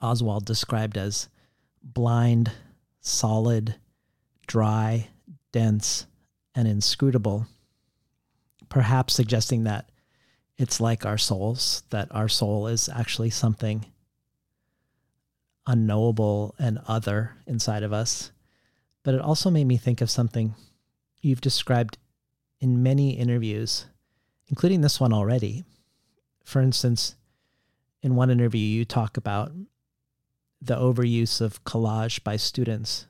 [0.00, 1.28] Oswald described as
[1.82, 2.52] blind,
[3.00, 3.74] solid,
[4.46, 5.08] dry,
[5.52, 6.06] dense,
[6.54, 7.46] and inscrutable,
[8.68, 9.90] perhaps suggesting that
[10.56, 13.86] it's like our souls, that our soul is actually something
[15.68, 18.32] unknowable and other inside of us.
[19.04, 20.54] But it also made me think of something
[21.20, 21.98] you've described
[22.58, 23.86] in many interviews,
[24.48, 25.64] including this one already.
[26.42, 27.14] For instance,
[28.02, 29.52] in one interview, you talk about
[30.60, 33.06] the overuse of collage by students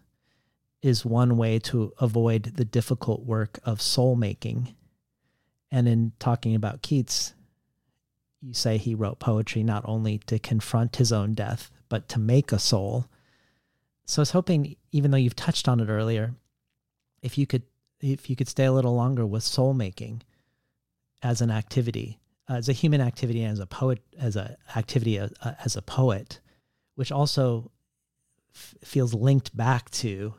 [0.83, 4.75] is one way to avoid the difficult work of soul making.
[5.71, 7.35] And in talking about Keats,
[8.41, 12.53] you say he wrote poetry not only to confront his own death, but to make
[12.53, 13.07] a soul.
[14.05, 16.35] So I was hoping, even though you've touched on it earlier,
[17.23, 17.63] if you could
[18.01, 20.23] if you could stay a little longer with soul making
[21.23, 25.29] as an activity, as a human activity, and as a poet, as an activity uh,
[25.43, 26.41] uh, as a poet,
[26.95, 27.71] which also
[28.55, 30.35] f- feels linked back to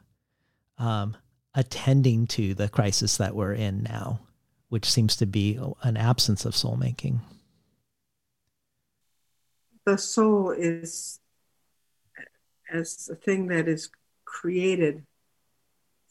[0.78, 1.18] um,
[1.54, 4.22] attending to the crisis that we're in now,
[4.70, 7.20] which seems to be an absence of soul making.
[9.86, 11.20] The soul is
[12.72, 13.90] as a thing that is
[14.26, 15.06] created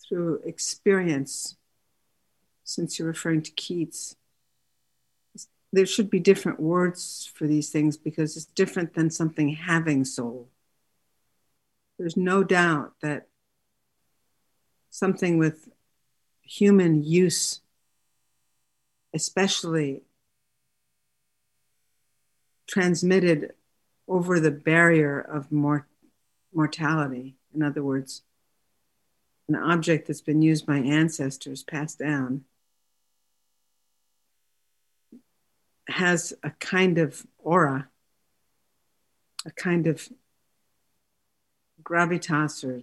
[0.08, 1.56] through experience,
[2.64, 4.16] since you're referring to Keats,
[5.72, 10.48] there should be different words for these things because it's different than something having soul.
[11.98, 13.28] There's no doubt that
[14.90, 15.68] something with
[16.42, 17.60] human use,
[19.14, 20.02] especially
[22.66, 23.52] transmitted
[24.06, 25.87] over the barrier of mor-
[26.58, 28.22] mortality, in other words,
[29.48, 32.44] an object that's been used by ancestors, passed down,
[35.86, 37.88] has a kind of aura,
[39.46, 40.08] a kind of
[41.80, 42.82] gravitas or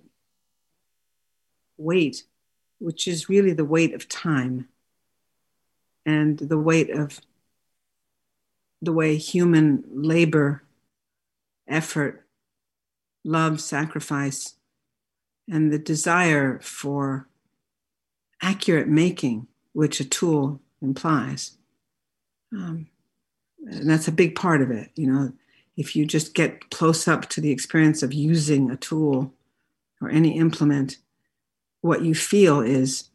[1.77, 2.23] weight,
[2.79, 4.69] which is really the weight of time
[6.05, 7.19] and the weight of
[8.81, 10.63] the way human labor,
[11.67, 12.24] effort,
[13.25, 14.55] love, sacrifice
[15.49, 17.27] and the desire for
[18.41, 21.57] accurate making, which a tool implies.
[22.53, 22.87] Um,
[23.67, 24.91] And that's a big part of it.
[24.95, 25.33] You know,
[25.75, 29.33] if you just get close up to the experience of using a tool
[29.99, 30.97] or any implement,
[31.81, 33.09] what you feel is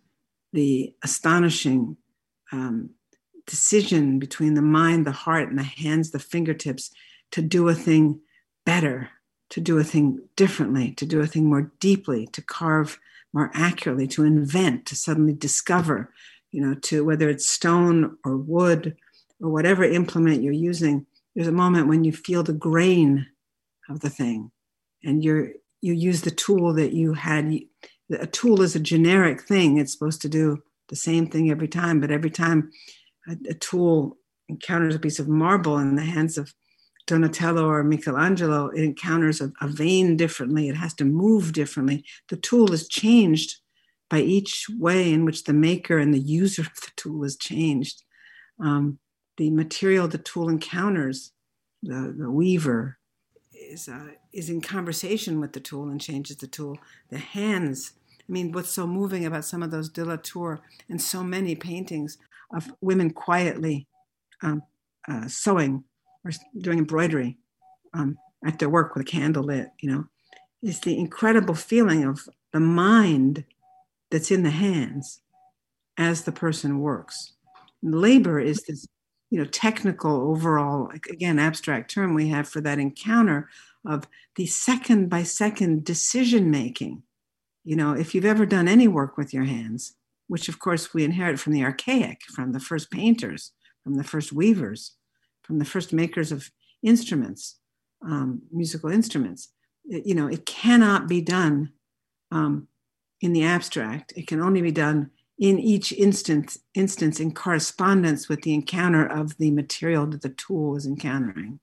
[0.53, 1.97] the astonishing
[2.53, 2.91] um,
[3.47, 6.91] decision between the mind, the heart, and the hands, the fingertips
[7.31, 8.21] to do a thing
[8.67, 9.11] better,
[9.51, 12.99] to do a thing differently, to do a thing more deeply, to carve
[13.33, 16.13] more accurately, to invent, to suddenly discover,
[16.51, 18.97] you know, to whether it's stone or wood
[19.41, 23.27] or whatever implement you're using, there's a moment when you feel the grain
[23.89, 24.51] of the thing
[25.05, 25.51] and you're
[25.83, 27.59] you use the tool that you had.
[28.11, 29.79] A tool is a generic thing.
[29.79, 32.71] It's supposed to do the same thing every time but every time
[33.29, 34.19] a, a tool
[34.49, 36.53] encounters a piece of marble in the hands of
[37.07, 40.69] Donatello or Michelangelo, it encounters a, a, vein differently.
[40.69, 42.05] It has to move differently.
[42.29, 43.57] The tool is changed
[44.09, 48.03] by each way in which the maker and the user of the tool is changed.
[48.63, 48.99] Um,
[49.37, 51.33] the material the tool encounters,
[51.83, 52.99] the, the weaver,
[53.53, 56.79] is, uh, is in conversation with the tool and changes the tool.
[57.09, 61.01] The hands, I mean, what's so moving about some of those de la Tour and
[61.01, 62.19] so many paintings
[62.53, 63.87] of women quietly
[64.43, 64.63] um,
[65.09, 65.85] uh, sewing
[66.25, 67.39] or doing embroidery
[67.95, 70.05] um, at their work with a candle lit, you know,
[70.63, 73.45] is the incredible feeling of the mind
[74.11, 75.21] that's in the hands
[75.97, 77.35] as the person works.
[77.83, 78.87] labor is this,
[79.31, 83.49] you know, technical overall, again, abstract term we have for that encounter
[83.87, 84.07] of
[84.37, 87.03] the second by second decision making.
[87.65, 89.95] You know, if you've ever done any work with your hands,
[90.27, 93.53] which of course we inherit from the archaic, from the first painters,
[93.85, 94.97] from the first weavers,
[95.51, 96.49] from the first makers of
[96.81, 97.59] instruments,
[98.07, 99.49] um, musical instruments.
[99.85, 101.73] It, you know, it cannot be done
[102.31, 102.69] um,
[103.21, 104.13] in the abstract.
[104.15, 105.11] It can only be done
[105.41, 110.77] in each instance, instance in correspondence with the encounter of the material that the tool
[110.77, 111.59] is encountering.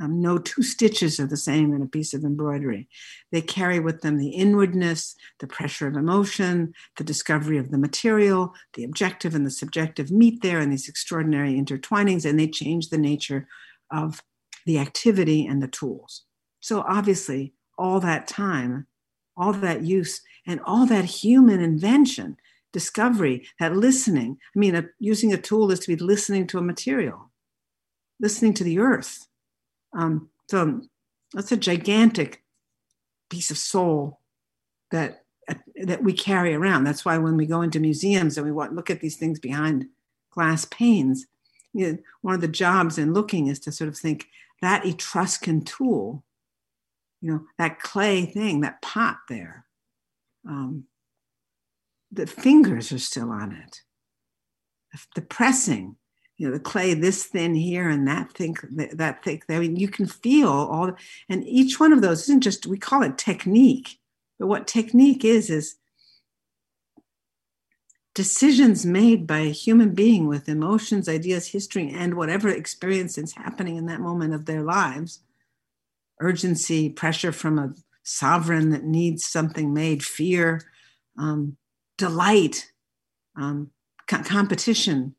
[0.00, 2.88] Um, no two stitches are the same in a piece of embroidery.
[3.32, 8.54] They carry with them the inwardness, the pressure of emotion, the discovery of the material,
[8.74, 12.98] the objective and the subjective meet there in these extraordinary intertwinings, and they change the
[12.98, 13.48] nature
[13.90, 14.22] of
[14.66, 16.22] the activity and the tools.
[16.60, 18.86] So, obviously, all that time,
[19.36, 22.36] all that use, and all that human invention,
[22.72, 24.38] discovery, that listening.
[24.54, 27.30] I mean, a, using a tool is to be listening to a material,
[28.20, 29.27] listening to the earth
[29.92, 30.82] um, so
[31.34, 32.42] that's a gigantic
[33.30, 34.20] piece of soul
[34.90, 35.24] that
[35.76, 36.84] that we carry around.
[36.84, 39.86] That's why when we go into museums and we want look at these things behind
[40.30, 41.26] glass panes,
[41.72, 44.26] you know, one of the jobs in looking is to sort of think
[44.60, 46.24] that Etruscan tool,
[47.20, 49.64] you know, that clay thing, that pot there,
[50.46, 50.84] um,
[52.10, 53.82] the fingers are still on it.
[55.14, 55.96] The pressing,
[56.38, 59.88] you know the clay this thin here and that thick that thick i mean you
[59.88, 60.92] can feel all
[61.28, 63.98] and each one of those isn't just we call it technique
[64.38, 65.76] but what technique is is
[68.18, 73.76] decisions made by a human being with emotions ideas history and whatever experience is happening
[73.76, 75.20] in that moment of their lives.
[76.20, 80.60] Urgency pressure from a sovereign that needs something made fear
[81.16, 81.56] um,
[81.96, 82.72] delight
[83.36, 83.70] um,
[84.08, 85.14] co- competition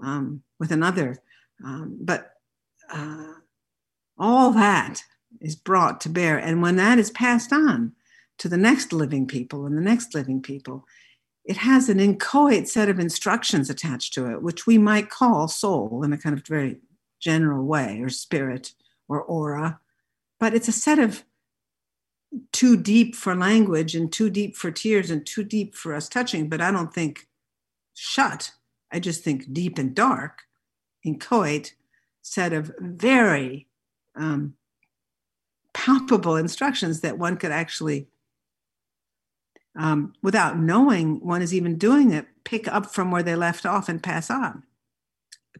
[0.00, 1.18] um, with another.
[1.62, 2.32] Um, but
[2.90, 3.34] uh,
[4.16, 5.02] all that
[5.42, 6.38] is brought to bear.
[6.38, 7.92] And when that is passed on
[8.38, 10.86] to the next living people and the next living people,
[11.44, 16.02] it has an inchoate set of instructions attached to it, which we might call soul
[16.02, 16.78] in a kind of very
[17.20, 18.72] general way, or spirit,
[19.06, 19.78] or aura.
[20.40, 21.24] But it's a set of
[22.52, 26.48] too deep for language and too deep for tears and too deep for us touching,
[26.48, 27.28] but I don't think
[27.92, 28.52] shut.
[28.90, 30.44] I just think deep and dark
[31.04, 31.74] inchoate
[32.22, 33.66] set of very
[34.16, 34.54] um,
[35.72, 38.08] palpable instructions that one could actually,
[39.76, 43.88] um, without knowing one is even doing it, pick up from where they left off
[43.88, 44.62] and pass on.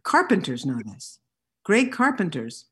[0.02, 1.18] Carpenters know this.
[1.64, 2.66] Great carpenters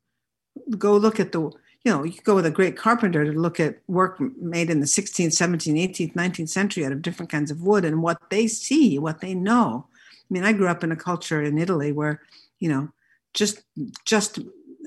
[0.78, 3.78] go look at the, you know, you go with a great carpenter to look at
[3.89, 7.85] work made in the 16th, 17th, 18th, 19th century out of different kinds of wood
[7.85, 9.86] and what they see, what they know.
[9.90, 12.23] I mean, I grew up in a culture in Italy where
[12.62, 12.89] you know,
[13.34, 13.64] just
[14.05, 14.39] just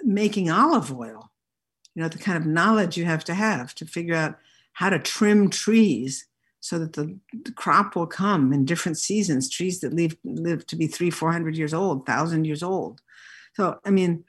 [0.06, 1.30] making olive oil,
[1.94, 4.38] you know, the kind of knowledge you have to have to figure out
[4.72, 6.26] how to trim trees
[6.62, 10.78] so that the, the crop will come in different seasons, trees that live, live to
[10.78, 13.02] be three, 400 years old, thousand years old.
[13.56, 14.24] So, I mean,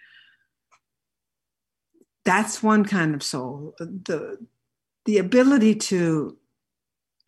[2.25, 3.75] that's one kind of soul.
[3.79, 4.39] The,
[5.05, 6.37] the ability to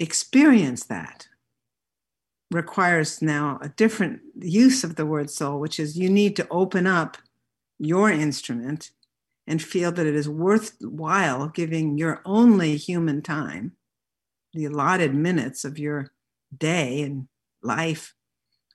[0.01, 1.29] experience that
[2.51, 6.87] requires now a different use of the word soul, which is you need to open
[6.87, 7.19] up
[7.79, 8.91] your instrument
[9.47, 13.73] and feel that it is worthwhile giving your only human time,
[14.53, 16.13] the allotted minutes of your
[16.57, 17.29] day and
[17.63, 18.15] life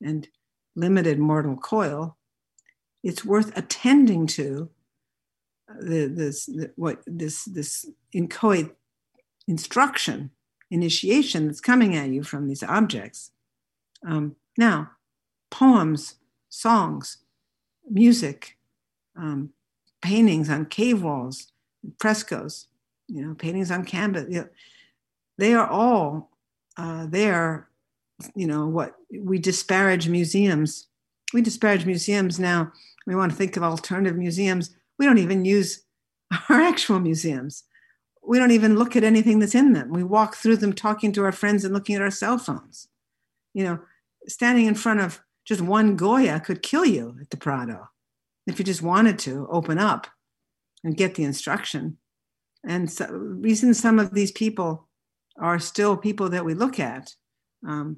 [0.01, 0.27] and
[0.75, 2.17] limited mortal coil,
[3.03, 4.69] it's worth attending to
[5.79, 8.75] the, this the, what this this inchoate
[9.47, 10.31] instruction
[10.71, 13.31] initiation that's coming at you from these objects.
[14.07, 14.91] Um, now,
[15.49, 16.15] poems,
[16.49, 17.17] songs,
[17.89, 18.57] music,
[19.15, 19.51] um,
[20.01, 21.51] paintings on cave walls,
[21.99, 22.67] frescoes,
[23.07, 24.25] you know, paintings on canvas.
[24.29, 24.49] You know,
[25.37, 26.31] they are all
[26.77, 27.69] uh, there.
[28.35, 30.87] You know what we disparage museums.
[31.33, 32.71] We disparage museums now.
[33.07, 34.75] We want to think of alternative museums.
[34.99, 35.83] We don't even use
[36.49, 37.63] our actual museums.
[38.25, 39.91] We don't even look at anything that's in them.
[39.91, 42.87] We walk through them talking to our friends and looking at our cell phones.
[43.53, 43.79] You know,
[44.27, 47.89] standing in front of just one Goya could kill you at the Prado
[48.47, 50.07] if you just wanted to open up
[50.83, 51.97] and get the instruction.
[52.65, 54.87] And so, reason some of these people
[55.39, 57.13] are still people that we look at.
[57.67, 57.97] Um,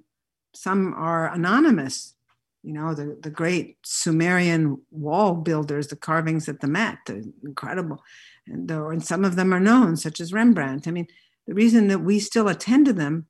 [0.55, 2.15] some are anonymous.
[2.63, 8.01] You know, the, the great Sumerian wall builders, the carvings at the Met, they're incredible.
[8.47, 10.87] And, uh, and some of them are known, such as Rembrandt.
[10.87, 11.07] I mean,
[11.45, 13.27] the reason that we still attend to them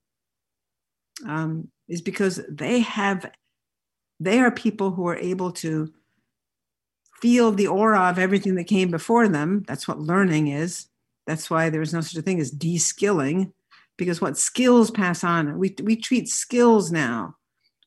[1.28, 3.32] um, is because they have,
[4.20, 5.94] they are people who are able to
[7.22, 9.64] feel the aura of everything that came before them.
[9.68, 10.88] That's what learning is.
[11.28, 13.54] That's why there is no such a thing as de-skilling,
[13.98, 15.58] because what skills pass on.
[15.58, 17.36] We we treat skills now.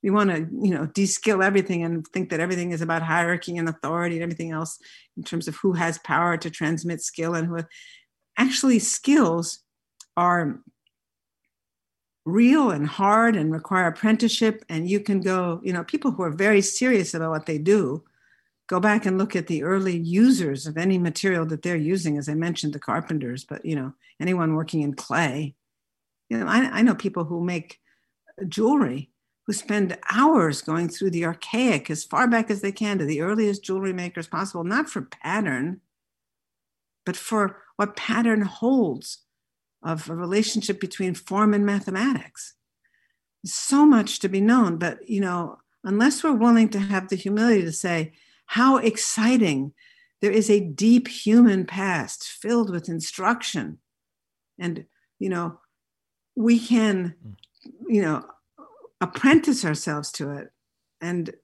[0.03, 3.69] We want to, you know, de-skill everything and think that everything is about hierarchy and
[3.69, 4.79] authority and everything else
[5.17, 7.59] in terms of who has power to transmit skill and who.
[8.37, 9.59] Actually, skills
[10.17, 10.61] are
[12.29, 14.65] real and hard and require apprenticeship.
[14.69, 18.05] And you can go, you know, people who are very serious about what they do
[18.69, 22.29] go back and look at the early users of any material that they're using as
[22.29, 25.55] i mentioned the carpenters but you know anyone working in clay
[26.29, 27.81] you know i, I know people who make
[28.47, 29.11] jewelry
[29.47, 33.23] who spend hours going through the archaic as far back as they can to the
[33.23, 35.81] earliest jewelry makers possible not for pattern
[37.05, 39.25] but for what pattern holds
[39.83, 42.55] of a relationship between form and mathematics
[43.45, 47.63] so much to be known but you know unless we're willing to have the humility
[47.63, 48.13] to say
[48.49, 49.75] how exciting!
[50.23, 53.79] There is a deep human past filled with instruction.
[54.59, 54.87] And,
[55.19, 55.61] you know,
[56.35, 57.35] we can, mm.
[57.87, 58.25] you know,
[59.01, 60.49] apprentice ourselves to it.
[61.01, 61.35] And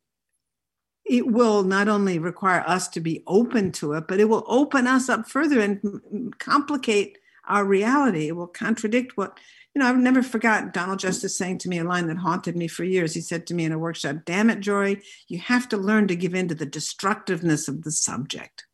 [1.04, 4.86] it will not only require us to be open to it, but it will open
[4.86, 7.18] us up further and complicate
[7.48, 8.28] our reality.
[8.28, 9.38] It will contradict what
[9.74, 12.68] you know, I've never forgotten Donald Justice saying to me a line that haunted me
[12.68, 13.12] for years.
[13.12, 16.16] He said to me in a workshop, Damn it, Jorie, you have to learn to
[16.16, 18.66] give in to the destructiveness of the subject.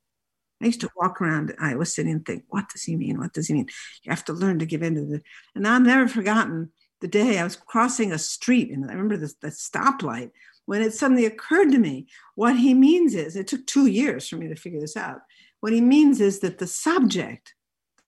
[0.63, 3.19] I used to walk around Iowa City and think, What does he mean?
[3.19, 3.69] What does he mean?
[4.03, 5.23] You have to learn to give in to the.
[5.55, 6.71] And I've never forgotten
[7.01, 10.33] the day I was crossing a street, and I remember the, the stoplight
[10.67, 14.37] when it suddenly occurred to me what he means is it took two years for
[14.37, 15.21] me to figure this out.
[15.61, 17.55] What he means is that the subject,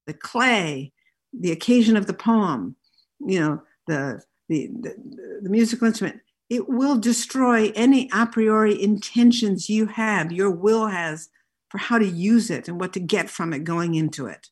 [0.07, 0.93] the clay,
[1.33, 2.77] the occasion of the poem,
[3.21, 6.21] you know the, the the, the musical instrument.
[6.51, 11.31] It will destroy any a priori intentions you have your will has
[11.71, 14.49] for how to use it and what to get from it going into it.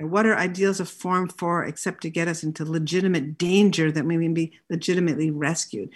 [0.00, 4.16] What are ideals of form for except to get us into legitimate danger that we
[4.16, 5.90] may be legitimately rescued?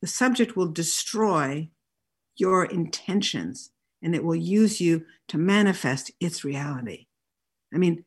[0.00, 1.68] The subject will destroy
[2.36, 3.70] your intentions
[4.04, 7.06] and it will use you to manifest its reality
[7.74, 8.04] i mean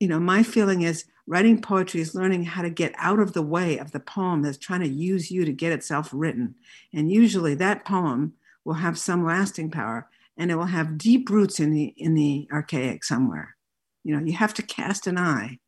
[0.00, 3.42] you know my feeling is Writing poetry is learning how to get out of the
[3.42, 6.54] way of the poem that's trying to use you to get itself written.
[6.94, 8.32] And usually that poem
[8.64, 10.08] will have some lasting power
[10.38, 13.56] and it will have deep roots in the in the archaic somewhere.
[14.04, 15.58] You know, you have to cast an eye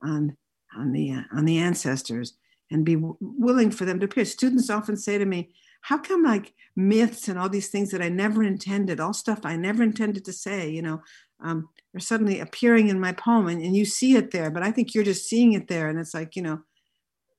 [0.00, 0.36] on
[0.76, 2.34] on the uh, on the ancestors
[2.70, 4.24] and be w- willing for them to appear.
[4.24, 5.50] Students often say to me,
[5.88, 9.56] "How come like myths and all these things that I never intended, all stuff I
[9.56, 11.02] never intended to say, you know,
[11.40, 14.70] um, are suddenly appearing in my poem and, and you see it there but i
[14.70, 16.60] think you're just seeing it there and it's like you know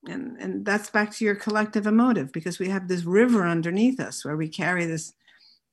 [0.08, 4.24] and and that's back to your collective emotive because we have this river underneath us
[4.24, 5.14] where we carry this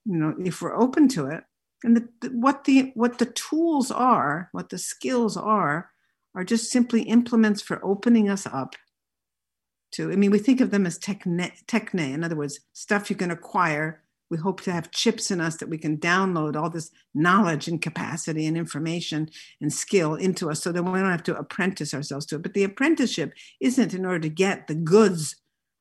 [0.05, 1.44] you know if we're open to it
[1.85, 5.90] and the, the, what the what the tools are what the skills are
[6.35, 8.74] are just simply implements for opening us up
[9.97, 13.16] to i mean we think of them as techne, techne in other words stuff you
[13.16, 16.90] can acquire we hope to have chips in us that we can download all this
[17.14, 21.36] knowledge and capacity and information and skill into us so that we don't have to
[21.36, 22.43] apprentice ourselves to it.
[22.43, 25.36] But the apprenticeship isn't in order to get the goods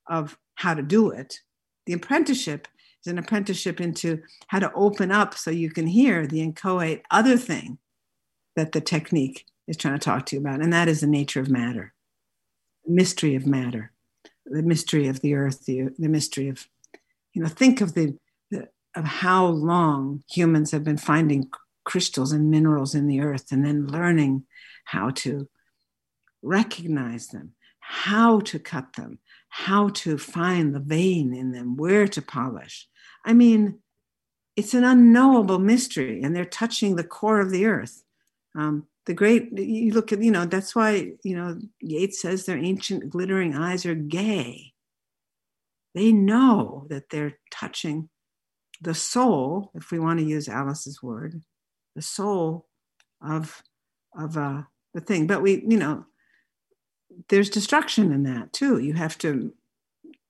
[0.08, 1.40] of how to do it.
[1.88, 2.68] The apprenticeship
[3.04, 7.38] is an apprenticeship into how to open up so you can hear the inchoate other
[7.38, 7.80] thing
[8.56, 11.40] that the technique is trying to talk to you about, and that is the nature
[11.40, 11.94] of matter,
[12.88, 13.92] mystery of matter,
[14.46, 16.68] the mystery of the earth, the, the mystery of,
[17.34, 18.18] you know, think of the,
[18.52, 21.50] the of how long humans have been finding
[21.84, 24.44] crystals and minerals in the earth and then learning
[24.86, 25.48] how to
[26.42, 29.20] recognize them, how to cut them,
[29.50, 32.88] how to find the vein in them, where to polish.
[33.24, 33.80] I mean,
[34.56, 38.04] it's an unknowable mystery, and they're touching the core of the earth.
[38.58, 42.58] Um, the great, you look at, you know, that's why, you know, Yeats says their
[42.58, 44.74] ancient glittering eyes are gay.
[45.94, 48.10] They know that they're touching
[48.82, 51.42] the soul, if we want to use Alice's word,
[51.96, 52.68] the soul
[53.22, 53.62] of
[54.18, 54.64] of uh,
[54.94, 55.28] the thing.
[55.28, 56.06] But we, you know,
[57.30, 58.80] there's destruction in that too.
[58.80, 59.54] You have to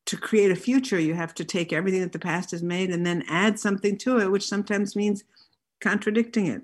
[0.05, 0.99] to create a future.
[0.99, 4.19] You have to take everything that the past has made and then add something to
[4.19, 5.23] it, which sometimes means
[5.81, 6.61] contradicting it.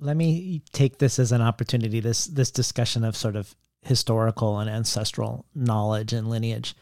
[0.00, 2.00] Let me take this as an opportunity.
[2.00, 6.74] This this discussion of sort of historical and ancestral knowledge and lineage,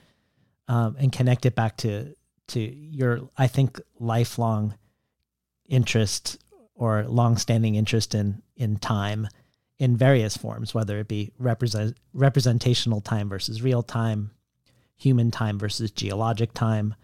[0.69, 2.15] um, and connect it back to
[2.49, 4.75] to your, I think, lifelong
[5.69, 6.39] interest
[6.75, 9.29] or long-standing interest in in time
[9.79, 14.31] in various forms, whether it be represent, representational time versus real time,
[14.97, 16.95] human time versus geologic time,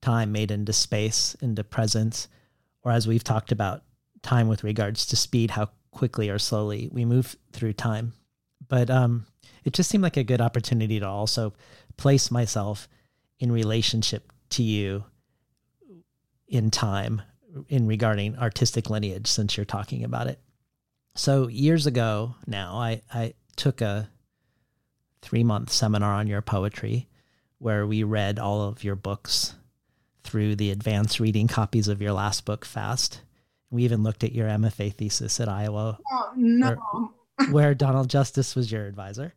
[0.00, 2.28] time made into space, into presence,
[2.82, 3.82] or as we've talked about,
[4.24, 8.14] time with regards to speed, how quickly or slowly we move through time.
[8.66, 9.26] But um,
[9.64, 11.54] it just seemed like a good opportunity to also
[11.96, 12.88] place myself
[13.38, 15.04] in relationship to you
[16.48, 17.22] in time
[17.68, 20.40] in regarding artistic lineage since you're talking about it.
[21.14, 24.08] So years ago now, I, I took a
[25.22, 27.08] three month seminar on your poetry
[27.58, 29.54] where we read all of your books
[30.24, 33.20] through the advanced reading copies of your last book fast.
[33.70, 35.98] We even looked at your MFA thesis at Iowa.
[36.10, 36.76] Oh, no.
[37.36, 39.34] Where, where Donald Justice was your advisor.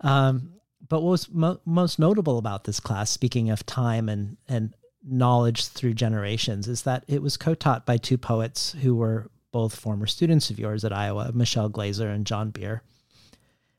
[0.00, 0.52] Um,
[0.86, 5.66] but what was mo- most notable about this class, speaking of time and, and knowledge
[5.66, 10.50] through generations is that it was co-taught by two poets who were both former students
[10.50, 12.82] of yours at Iowa, Michele Glazer and John Beer,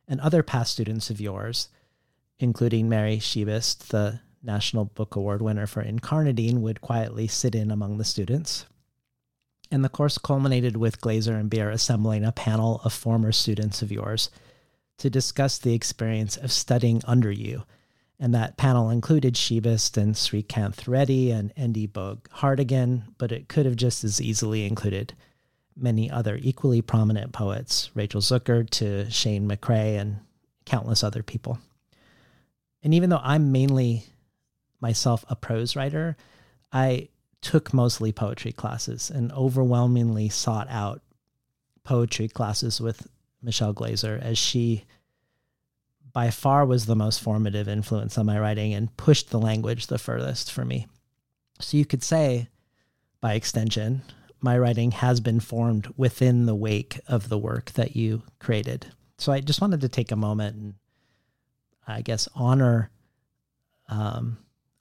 [0.07, 1.69] and other past students of yours,
[2.39, 7.97] including Mary Szybist, the National Book Award winner for Incarnadine, would quietly sit in among
[7.97, 8.65] the students.
[9.71, 13.91] And the course culminated with Glazer and Beer assembling a panel of former students of
[13.91, 14.29] yours
[14.97, 17.63] to discuss the experience of studying under you
[18.19, 23.65] and that panel included Szybist and Srikanth Reddy and Endi Bogue Hartigan, but it could
[23.65, 25.13] have just as easily included
[25.75, 30.17] many other equally prominent poets, Rachel Zucker to Shane McCrae and
[30.65, 31.59] countless other people.
[32.83, 34.03] And even though I'm mainly
[34.81, 36.17] myself a prose writer,
[36.73, 37.07] I
[37.41, 41.01] took mostly poetry classes and overwhelmingly sought out
[41.83, 43.07] poetry classes with
[43.41, 44.85] Michele Glazer as she
[46.11, 49.97] by far was the most formative influence on my writing and pushed the language the
[49.97, 50.87] furthest for me.
[51.59, 52.49] So you could say,
[53.21, 54.01] by extension,
[54.41, 58.87] my writing has been formed within the wake of the work that you created.
[59.17, 60.73] So I just wanted to take a moment and
[61.87, 62.89] I guess honor
[63.87, 64.37] um,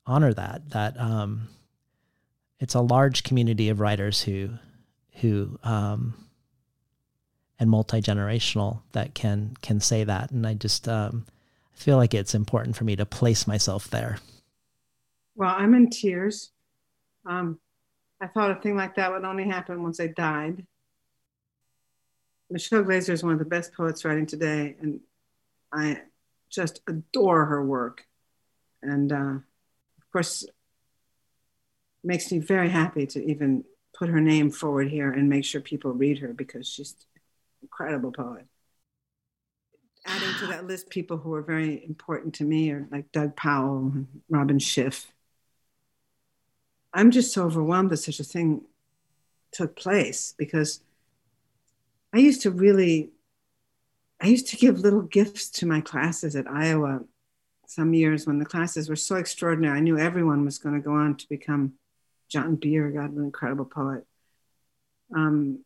[0.06, 1.48] honor that that um,
[2.60, 4.50] it's a large community of writers who
[5.20, 6.14] who um,
[7.58, 10.30] and multi generational that can can say that.
[10.30, 11.26] And I just um,
[11.72, 14.18] feel like it's important for me to place myself there.
[15.34, 16.50] Well, I'm in tears.
[17.26, 17.58] Um,
[18.20, 20.66] I thought a thing like that would only happen once I died.
[22.50, 25.00] Michele Glazer is one of the best poets writing today, and
[25.72, 26.02] I
[26.50, 28.04] just adore her work.
[28.82, 30.46] And uh, of course,
[32.04, 33.64] makes me very happy to even
[33.98, 36.94] put her name forward here and make sure people read her because she's
[37.62, 38.46] incredible poet.
[40.06, 43.92] Adding to that list, people who are very important to me are like Doug Powell,
[44.30, 45.12] Robyn Schiff.
[46.94, 48.62] I'm just so overwhelmed that such a thing
[49.52, 50.80] took place because
[52.14, 53.10] I used to really,
[54.20, 57.00] I used to give little gifts to my classes at Iowa
[57.66, 59.76] some years when the classes were so extraordinary.
[59.76, 61.74] I knew everyone was going to go on to become
[62.28, 64.04] John Beer, God, an incredible poet.
[65.14, 65.64] Um,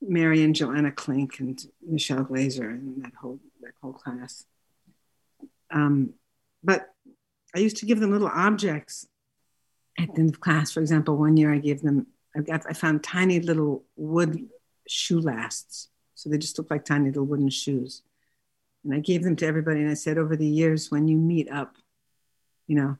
[0.00, 4.44] Mary and Joanna Klink and Michelle Glazer and that whole that whole class.
[5.70, 6.14] Um,
[6.62, 6.88] but
[7.54, 9.06] I used to give them little objects
[9.98, 10.72] at the end of class.
[10.72, 14.48] For example, one year I gave them I got I found tiny little wood
[14.88, 18.02] shoe lasts, so they just looked like tiny little wooden shoes,
[18.84, 19.80] and I gave them to everybody.
[19.80, 21.76] And I said, over the years, when you meet up,
[22.66, 22.96] you know,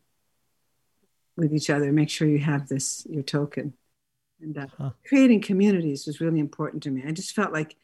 [1.36, 1.92] with each other.
[1.92, 3.74] Make sure you have this your token.
[4.40, 4.90] And uh, huh.
[5.06, 7.02] creating communities was really important to me.
[7.06, 7.76] I just felt like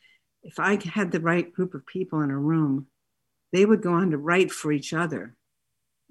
[0.42, 2.86] if I had the right group of people in a room,
[3.52, 5.34] they would go on to write for each other.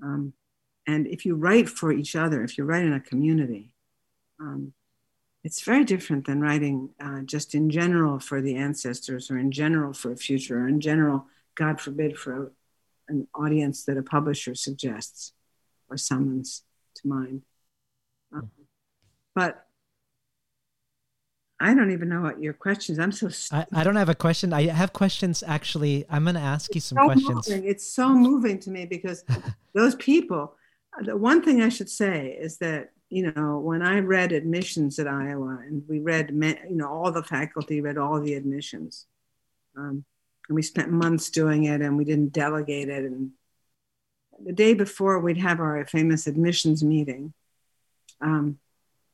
[0.01, 0.34] Um,
[0.88, 3.73] and if you write for each other, if you write in a community,
[4.39, 4.73] um,
[5.43, 9.93] it's very different than writing uh, just in general for the ancestors or in general
[9.93, 12.49] for a future or in general, God forbid, for a,
[13.09, 15.34] an audience that a publisher suggests
[15.89, 16.64] or summons
[17.01, 17.41] to mind.
[18.33, 18.51] Um,
[19.35, 19.67] but
[21.59, 22.99] I don't even know what your questions.
[22.99, 23.29] I'm so.
[23.51, 24.53] I, I, don't have a question.
[24.53, 25.43] I have questions.
[25.45, 27.49] Actually, I'm going to ask you some so questions.
[27.49, 27.67] Moving.
[27.67, 29.23] It's so moving to me because
[29.73, 30.55] those people.
[31.03, 35.07] The one thing I should say is that you know when I read admissions at
[35.07, 39.07] Iowa, and we read, you know, all the faculty read all the admissions,
[39.75, 40.05] um,
[40.47, 43.03] and we spent months doing it, and we didn't delegate it.
[43.03, 43.31] And
[44.43, 47.34] the day before, we'd have our famous admissions meeting,
[48.22, 48.59] um,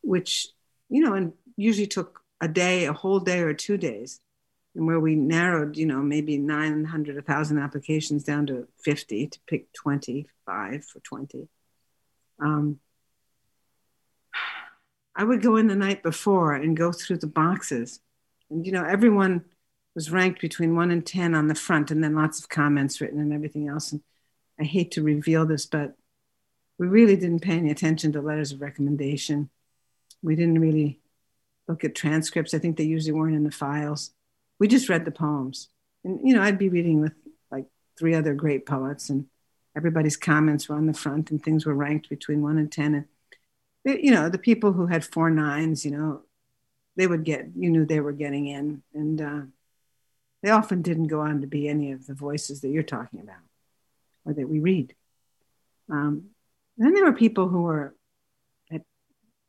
[0.02, 0.48] which
[0.94, 4.20] you know, and usually took a day, a whole day or two days,
[4.76, 9.74] and where we narrowed, you know, maybe 900, 1,000 applications down to 50 to pick
[9.74, 11.48] 25 for 20.
[12.40, 12.80] Um,
[15.16, 18.00] I would go in the night before and go through the boxes.
[18.52, 19.46] And, you know, everyone
[19.96, 23.20] was ranked between one and 10 on the front, and then lots of comments written
[23.20, 23.92] and everything else.
[23.92, 24.02] And
[24.60, 25.96] I hate to reveal this, but
[26.78, 29.50] we really didn't pay any attention to letters of recommendation.
[30.22, 31.00] We didn't really
[31.68, 32.54] look at transcripts.
[32.54, 34.12] I think they usually weren't in the files.
[34.60, 35.70] We just read the poems.
[36.04, 37.14] And, you know, I'd be reading with
[37.52, 37.66] like
[37.98, 39.28] three other great poets, and
[39.76, 43.08] everybody's comments were on the front, and things were ranked between one and 10.
[43.86, 46.22] And, you know, the people who had four nines, you know,
[46.96, 48.84] they would get, you knew they were getting in.
[48.94, 49.42] And uh,
[50.42, 53.42] they often didn't go on to be any of the voices that you're talking about
[54.26, 54.96] or that we read.
[55.90, 56.30] Um,
[56.78, 57.96] then there were people who were
[58.72, 58.82] at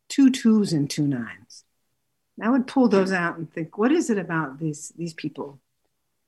[0.09, 1.65] two twos and two nines.
[2.43, 5.61] I would pull those out and think, what is it about these these people?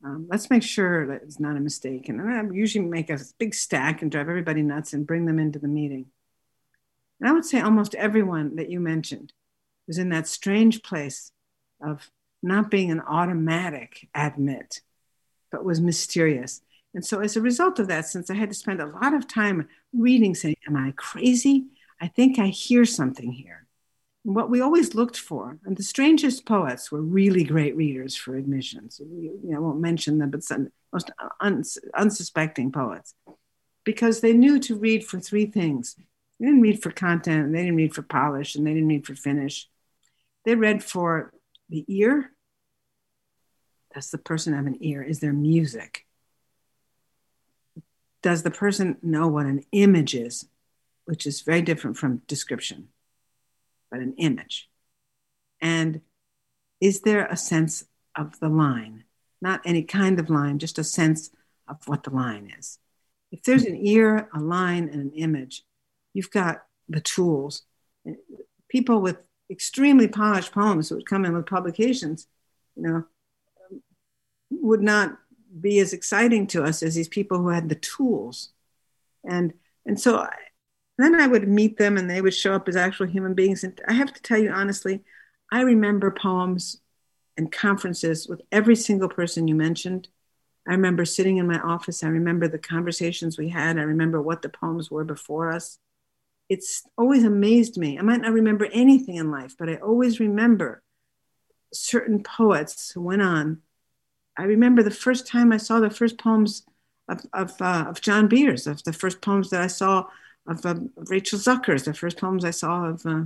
[0.04, 2.08] Um, let's make sure that it's not a mistake.
[2.08, 5.58] And I usually make a big stack and drive everybody nuts and bring them into
[5.58, 6.06] the meeting.
[7.18, 9.32] And I would say almost everyone that you mentioned
[9.86, 11.32] was in that strange place
[11.80, 12.10] of
[12.42, 14.80] not being an automatic admit,
[15.50, 16.60] but was mysterious.
[16.96, 19.28] And so, as a result of that, since I had to spend a lot of
[19.28, 21.66] time reading, saying, Am I crazy?
[22.00, 23.66] I think I hear something here
[24.26, 29.00] what we always looked for, and the strangest poets were really great readers for admissions.
[29.00, 33.14] You know, I won't mention them, but some most uns, unsuspecting poets,
[33.84, 35.94] because they knew to read for three things.
[36.40, 39.14] They didn't read for content, they didn't read for polish, and they didn't read for
[39.14, 39.68] finish.
[40.44, 41.32] They read for
[41.68, 42.32] the ear.
[43.94, 45.04] Does the person have an ear?
[45.04, 46.05] Is there music?
[48.26, 50.48] Does the person know what an image is,
[51.04, 52.88] which is very different from description?
[53.88, 54.68] but an image.
[55.60, 56.00] And
[56.80, 57.84] is there a sense
[58.16, 59.04] of the line?
[59.40, 61.30] Not any kind of line, just a sense
[61.68, 62.80] of what the line is.
[63.30, 65.62] If there's an ear, a line, and an image,
[66.12, 67.62] you've got the tools.
[68.68, 72.26] People with extremely polished poems who would come in with publications,
[72.74, 73.04] you know,
[74.50, 75.16] would not
[75.60, 78.50] be as exciting to us as these people who had the tools.
[79.24, 79.54] And
[79.84, 80.34] and so I,
[80.98, 83.64] then I would meet them and they would show up as actual human beings.
[83.64, 85.04] And I have to tell you honestly,
[85.50, 86.80] I remember poems
[87.36, 90.08] and conferences with every single person you mentioned.
[90.66, 92.02] I remember sitting in my office.
[92.02, 93.78] I remember the conversations we had.
[93.78, 95.78] I remember what the poems were before us.
[96.48, 97.98] It's always amazed me.
[97.98, 100.82] I might not remember anything in life, but I always remember
[101.72, 103.62] certain poets who went on.
[104.38, 106.64] I remember the first time I saw the first poems
[107.08, 110.06] of, of, uh, of John Beers, of the first poems that I saw
[110.46, 113.24] of uh, Rachel Zucker's, the first poems I saw of uh,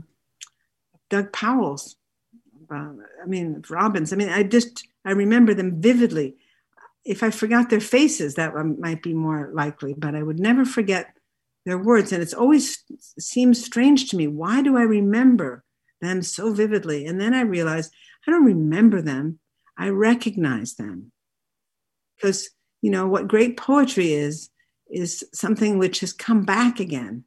[1.09, 1.97] Doug Powell's.
[2.71, 2.93] Uh,
[3.23, 4.13] I mean, Robyn's.
[4.13, 6.37] I mean, I just I remember them vividly.
[7.05, 11.17] If I forgot their faces, that might be more likely, but I would never forget
[11.65, 12.13] their words.
[12.13, 12.85] And it's always
[13.19, 14.27] seems strange to me.
[14.27, 15.65] Why do I remember
[16.01, 17.07] them so vividly?
[17.07, 17.93] And then I realized
[18.27, 19.39] I don't remember them.
[19.81, 21.11] I recognize them
[22.15, 22.51] because
[22.83, 24.51] you know what great poetry is
[24.91, 27.25] is something which has come back again.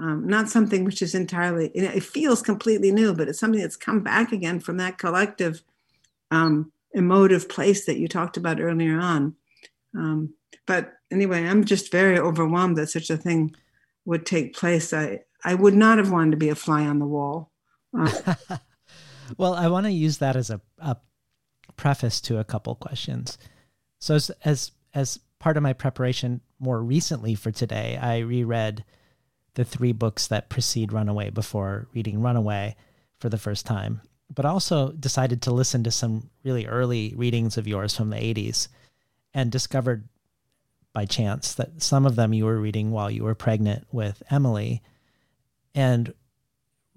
[0.00, 4.04] Um, not something which is entirely, it feels completely new, but it's something that's come
[4.04, 5.64] back again from that collective
[6.30, 9.34] um, emotive place that you talked about earlier on.
[9.96, 10.34] Um,
[10.68, 13.56] but anyway, I'm just very overwhelmed that such a thing
[14.04, 14.92] would take place.
[14.92, 17.50] I, I would not have wanted to be a fly on the wall.
[17.98, 18.34] Uh,
[19.36, 20.96] well, I want to use that as a, a
[21.78, 23.38] preface to a couple questions.
[23.98, 28.84] So as, as as part of my preparation more recently for today, I reread
[29.54, 32.76] the three books that precede Runaway before reading Runaway
[33.18, 34.00] for the first time,
[34.32, 38.68] but also decided to listen to some really early readings of yours from the 80s
[39.34, 40.08] and discovered
[40.92, 44.82] by chance that some of them you were reading while you were pregnant with Emily
[45.74, 46.12] and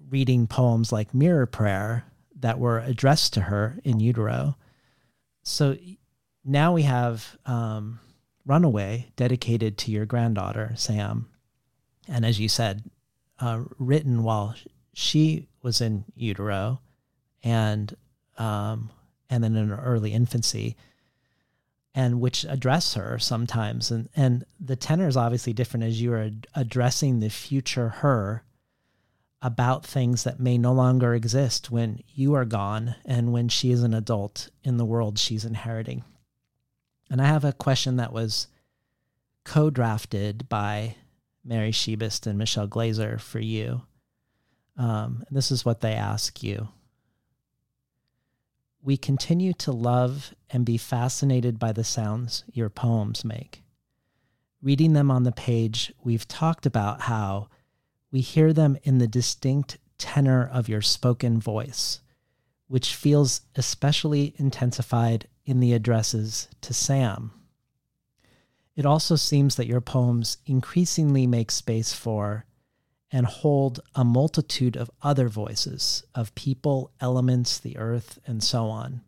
[0.08, 2.04] reading poems like Mirror Prayer
[2.40, 4.56] that were addressed to her in utero.
[5.42, 5.76] So
[6.44, 8.00] now we have um,
[8.46, 11.28] Runaway dedicated to your granddaughter, Sam.
[12.08, 12.84] And as you said,
[13.38, 14.54] uh, written while
[14.94, 16.80] she was in utero
[17.42, 17.96] and
[18.38, 18.90] um,
[19.30, 20.76] and then in her early infancy
[21.94, 26.30] and which address her sometimes and and the tenor is obviously different as you are
[26.54, 28.42] addressing the future her
[29.42, 33.82] about things that may no longer exist when you are gone and when she is
[33.82, 36.04] an adult in the world she's inheriting.
[37.10, 38.46] And i have a question that was
[39.44, 40.94] co-drafted by
[41.44, 43.82] mary Szybist and michele glazer for you.
[44.76, 46.68] Um, and this is what they ask you.
[48.80, 53.62] We continue to love and be fascinated by the sounds your poems make.
[54.62, 57.48] Reading them on the page, we've talked about how
[58.12, 62.00] we hear them in the distinct tenor of your spoken voice,
[62.68, 67.32] which feels especially intensified in the addresses to Sam.
[68.76, 72.46] It also seems that your poems increasingly make space for
[73.10, 79.02] and hold a multitude of other voices of people, elements, the earth, and so on.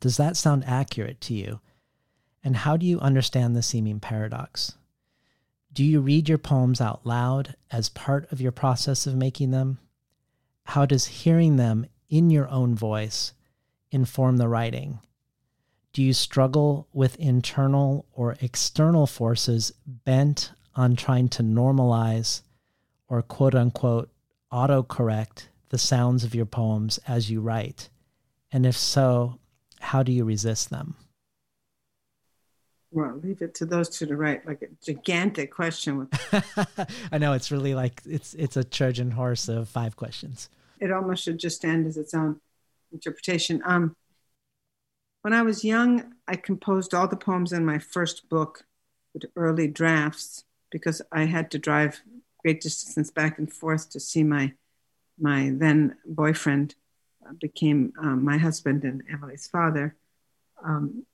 [0.00, 1.60] Does that sound accurate to you?
[2.42, 4.74] And how do you understand the seeming paradox?
[5.74, 9.78] Do you read your poems out loud as part of your process of making them?
[10.64, 13.32] How does hearing them in your own voice
[13.90, 15.00] inform the writing?
[15.94, 22.42] Do you struggle with internal or external forces bent on trying to normalize
[23.08, 24.10] or quote unquote
[24.52, 27.88] autocorrect the sounds of your poems as you write?
[28.50, 29.38] And if so,
[29.80, 30.96] how do you resist them?
[32.92, 35.96] Well, leave it to those two to write like a gigantic question.
[35.98, 40.50] With I know it's really like it's it's a Trojan horse of five questions.
[40.78, 42.40] It almost should just stand as its own
[42.92, 43.62] interpretation.
[43.64, 43.96] Um,
[45.22, 48.64] when I was young, I composed all the poems in my first book
[49.14, 52.00] with early drafts because I had to drive
[52.40, 54.52] great distance back and forth to see my
[55.18, 56.74] my then boyfriend
[57.26, 59.96] uh, became um, my husband and Emily's father.
[60.62, 61.06] Um,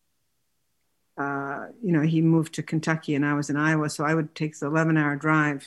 [1.19, 4.35] uh, you know, he moved to Kentucky and I was in Iowa, so I would
[4.35, 5.66] take the 11 hour drive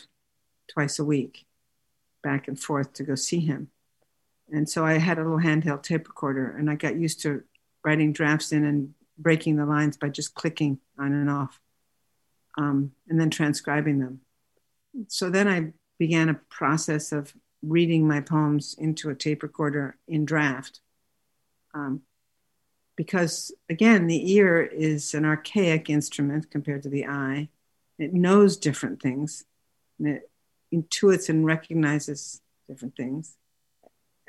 [0.72, 1.46] twice a week
[2.24, 3.70] back and forth to go see him.
[4.50, 7.44] And so I had a little handheld tape recorder and I got used to
[7.84, 11.60] writing drafts in and breaking the lines by just clicking on and off
[12.58, 14.22] um, and then transcribing them
[15.08, 20.26] so then I began a process of reading my poems into a tape recorder in
[20.26, 20.82] draft.
[21.74, 22.02] Um,
[23.02, 27.50] because again, the ear is an archaic instrument compared to the eye.
[27.98, 29.44] It knows different things
[29.98, 30.30] and it
[30.72, 33.38] intuits and recognizes different things,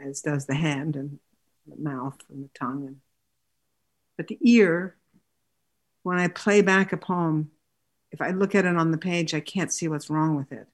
[0.02, 1.18] as does the hand and
[1.66, 2.86] the mouth and the tongue.
[2.86, 2.96] And,
[4.16, 4.96] but the ear,
[6.02, 7.50] when I play back a poem,
[8.10, 10.66] if I look at it on the page, I can't see what's wrong with it.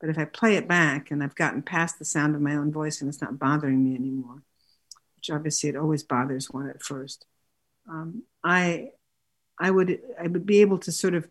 [0.00, 2.72] But if I play it back and I've gotten past the sound of my own
[2.72, 4.42] voice and it's not bothering me anymore,
[5.18, 7.26] which obviously it always bothers one at first,
[7.90, 8.90] um, I,
[9.58, 11.26] I would, I would be able to sort of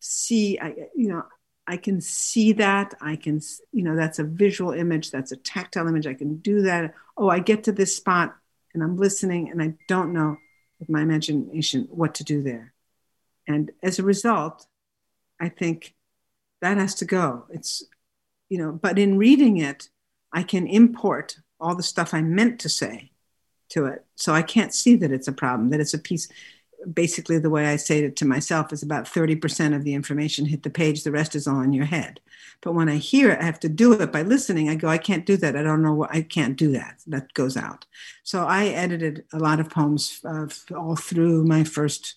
[0.00, 1.24] see, I, you know,
[1.66, 2.94] I can see that.
[3.00, 3.40] I can,
[3.72, 5.10] you know, that's a visual image.
[5.10, 6.06] That's a tactile image.
[6.06, 6.94] I can do that.
[7.16, 8.34] Oh, I get to this spot
[8.72, 10.36] and I'm listening and I don't know
[10.78, 12.72] with my imagination what to do there.
[13.46, 14.66] And as a result,
[15.40, 15.94] I think
[16.62, 17.44] that has to go.
[17.50, 17.84] It's,
[18.48, 19.88] you know, but in reading it,
[20.32, 23.10] I can import all the stuff I meant to say
[23.70, 24.04] to it.
[24.16, 26.28] So I can't see that it's a problem, that it's a piece.
[26.92, 30.62] Basically, the way I say it to myself is about 30% of the information hit
[30.62, 32.20] the page, the rest is all in your head.
[32.60, 34.68] But when I hear it, I have to do it by listening.
[34.68, 35.56] I go, I can't do that.
[35.56, 37.00] I don't know what, I can't do that.
[37.06, 37.86] That goes out.
[38.22, 42.16] So I edited a lot of poems uh, all through my first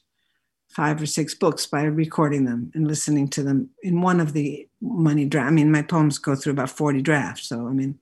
[0.69, 4.67] five or six books by recording them and listening to them in one of the
[4.81, 5.47] money draft.
[5.47, 7.47] I mean, my poems go through about 40 drafts.
[7.47, 7.99] So, I mean,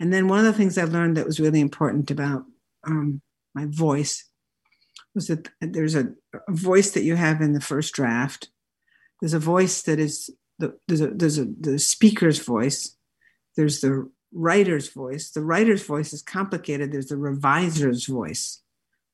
[0.00, 2.44] and then one of the things I learned that was really important about
[2.86, 3.20] um,
[3.54, 4.28] my voice
[5.14, 8.48] was that there's a, a, voice that you have in the first draft.
[9.20, 12.96] There's a voice that is the, there's a, there's a, the speaker's voice.
[13.56, 15.30] There's the writer's voice.
[15.30, 16.90] The writer's voice is complicated.
[16.90, 18.60] There's the reviser's voice.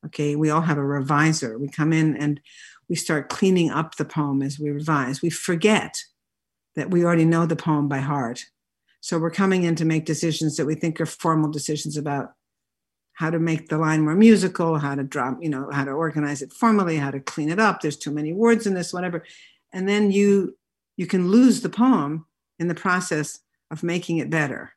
[0.06, 1.58] Okay, we all have a reviser.
[1.58, 2.40] We come in and
[2.88, 5.20] we start cleaning up the poem as we revise.
[5.20, 6.02] We forget
[6.74, 8.46] that we already know the poem by heart.
[9.00, 12.34] So we're coming in to make decisions that we think are formal decisions about
[13.14, 16.42] how to make the line more musical, how to drop, you know, how to organize
[16.42, 17.80] it formally, how to clean it up.
[17.80, 19.24] There's too many words in this, whatever.
[19.72, 20.56] And then you
[20.96, 22.26] you can lose the poem
[22.58, 23.40] in the process
[23.70, 24.72] of making it better.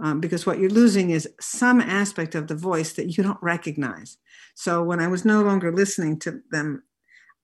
[0.00, 4.18] Um, because what you're losing is some aspect of the voice that you don't recognize.
[4.54, 6.84] So when I was no longer listening to them,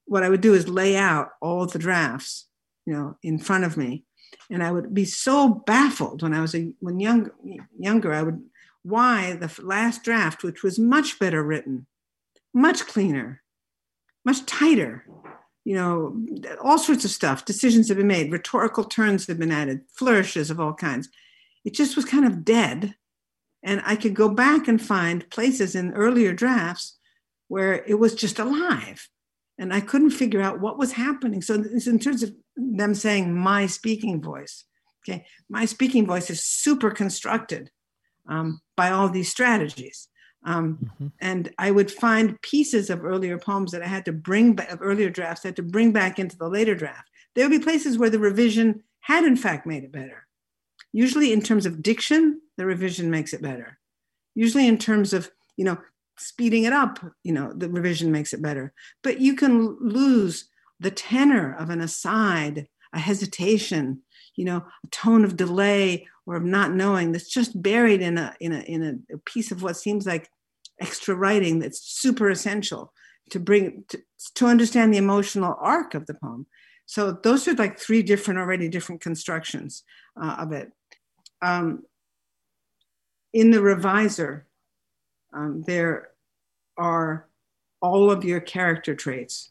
[0.05, 2.47] what I would do is lay out all the drafts,
[2.87, 4.05] you know, in front of me,
[4.51, 7.31] and I would be so baffled when I was a, when young
[7.79, 8.13] younger.
[8.13, 8.43] I would
[8.83, 11.87] why the last draft, which was much better written,
[12.53, 13.43] much cleaner,
[14.25, 15.07] much tighter,
[15.65, 16.17] you know,
[16.63, 17.45] all sorts of stuff.
[17.45, 21.09] Decisions have been made, rhetorical turns have been added, flourishes of all kinds.
[21.65, 22.95] It just was kind of dead.
[23.63, 26.99] And I could go back and find places in earlier drafts
[27.49, 29.09] where it was just alive.
[29.59, 31.41] And I couldn't figure out what was happening.
[31.41, 34.65] So, in terms of them saying my speaking voice,
[35.03, 37.71] okay, my speaking voice is super constructed
[38.29, 40.09] um, by all these strategies.
[40.45, 41.07] Um, mm-hmm.
[41.21, 44.83] And I would find pieces of earlier poems that I had to bring back, of
[44.83, 47.09] earlier drafts, I had to bring back into the later draft.
[47.35, 50.27] There would be places where the revision had, in fact, made it better.
[50.93, 53.79] Usually, in terms of diction, the revision makes it better.
[54.35, 55.79] Usually, in terms of, you know,
[56.19, 58.73] speeding it up, you know, the revision makes it better.
[59.03, 60.49] But you can lose
[60.81, 64.03] the tenor of an aside, a hesitation,
[64.37, 68.35] you know, a tone of delay or of not knowing that's just buried in a
[68.41, 70.31] in a in a, piece of what seems like
[70.81, 72.93] extra writing that's super essential
[73.31, 74.03] to bring to,
[74.35, 76.47] to understand the emotional arc of the poem
[76.87, 79.85] so those are like three different already different constructions
[80.21, 80.73] uh, of it
[81.43, 81.83] um,
[83.33, 84.47] in the reviser
[85.35, 86.11] um, there
[86.77, 87.29] are
[87.83, 89.51] all of your character traits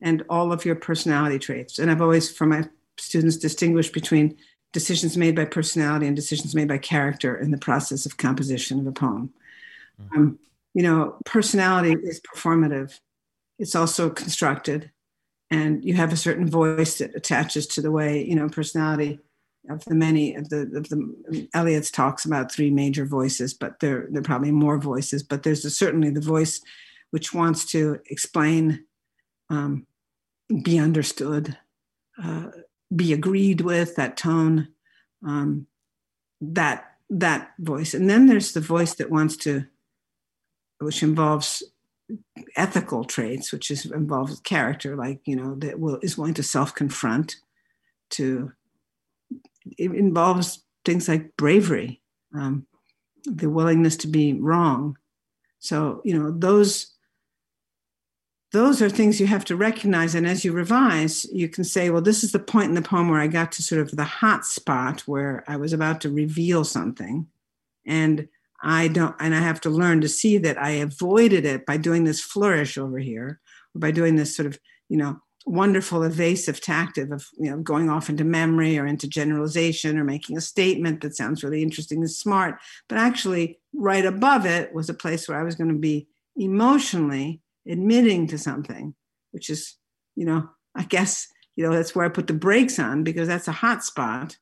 [0.00, 2.64] and all of your personality traits and i've always for my
[2.98, 4.36] students distinguished between
[4.74, 8.86] decisions made by personality and decisions made by character in the process of composition of
[8.86, 9.32] a poem.
[10.02, 10.20] Mm-hmm.
[10.20, 10.38] Um,
[10.74, 12.98] you know, personality is performative,
[13.60, 14.90] it's also constructed,
[15.48, 19.20] and you have a certain voice that attaches to the way, you know, personality
[19.70, 24.06] of the many of the of the Eliot's talks about three major voices, but there
[24.10, 26.60] there are probably more voices, but there's a, certainly the voice
[27.10, 28.84] which wants to explain,
[29.48, 29.86] um,
[30.62, 31.56] be understood,
[32.22, 32.48] uh,
[32.94, 34.68] be agreed with, that tone,
[35.26, 35.66] um,
[36.40, 37.94] that that voice.
[37.94, 39.66] And then there's the voice that wants to,
[40.78, 41.62] which involves
[42.56, 47.36] ethical traits, which is involves character, like you know that will is willing to self-confront.
[48.10, 48.52] To
[49.78, 52.00] it involves things like bravery,
[52.34, 52.66] um,
[53.24, 54.96] the willingness to be wrong.
[55.58, 56.94] So you know those
[58.54, 60.14] those are things you have to recognize.
[60.14, 63.08] And as you revise, you can say, well, this is the point in the poem
[63.08, 66.62] where I got to sort of the hot spot where I was about to reveal
[66.62, 67.26] something.
[67.84, 68.28] And
[68.62, 72.04] I don't, and I have to learn to see that I avoided it by doing
[72.04, 73.40] this flourish over here,
[73.74, 77.90] or by doing this sort of, you know, wonderful evasive tactic of, you know, going
[77.90, 82.10] off into memory or into generalization or making a statement that sounds really interesting and
[82.10, 82.58] smart.
[82.88, 87.40] But actually, right above it was a place where I was going to be emotionally
[87.68, 88.94] admitting to something,
[89.32, 89.76] which is,
[90.16, 93.48] you know, I guess, you know, that's where I put the brakes on because that's
[93.48, 94.38] a hot spot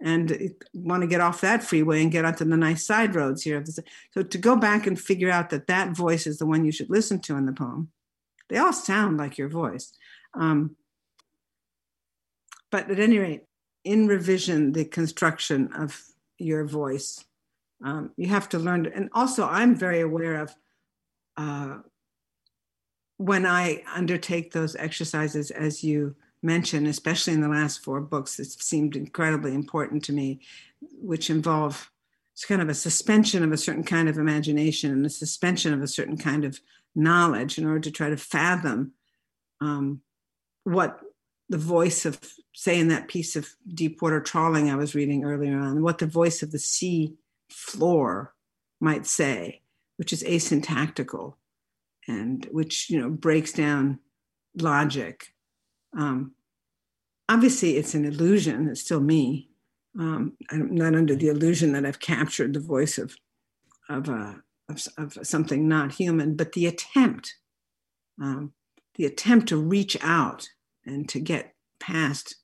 [0.00, 3.64] and want to get off that freeway and get onto the nice side roads here.
[4.12, 6.90] So to go back and figure out that that voice is the one you should
[6.90, 7.90] listen to in the poem,
[8.48, 9.92] they all sound like your voice.
[10.34, 10.76] Um,
[12.70, 13.44] but at any rate,
[13.84, 16.00] in revision, the construction of
[16.38, 17.24] your voice,
[17.84, 18.86] um, you have to learn.
[18.86, 20.54] And also, I'm very aware of
[21.36, 21.78] uh,
[23.16, 28.46] when I undertake those exercises, as you mentioned, especially in the last four books, it
[28.46, 30.40] seemed incredibly important to me,
[31.00, 31.90] which involve
[32.32, 35.80] it's kind of a suspension of a certain kind of imagination and a suspension of
[35.82, 36.60] a certain kind of
[36.94, 38.92] knowledge in order to try to fathom
[39.60, 40.00] um,
[40.64, 41.00] what
[41.48, 42.18] the voice of,
[42.54, 46.06] say, in that piece of deep water trawling I was reading earlier on, what the
[46.06, 47.14] voice of the sea
[47.50, 48.34] floor
[48.80, 49.62] might say,
[49.96, 51.34] which is asyntactical
[52.06, 53.98] and which you know breaks down
[54.58, 55.26] logic.
[55.96, 56.32] Um,
[57.28, 58.68] obviously, it's an illusion.
[58.68, 59.50] It's still me.
[59.98, 63.16] Um, I'm not under the illusion that I've captured the voice of
[63.88, 64.34] of, uh,
[64.68, 67.34] of, of something not human, but the attempt,
[68.20, 68.52] um,
[68.94, 70.48] the attempt to reach out
[70.86, 72.36] and to get past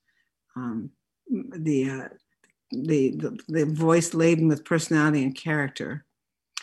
[0.56, 0.90] um,
[1.28, 2.08] the, uh,
[2.72, 6.04] the, the the voice laden with personality and character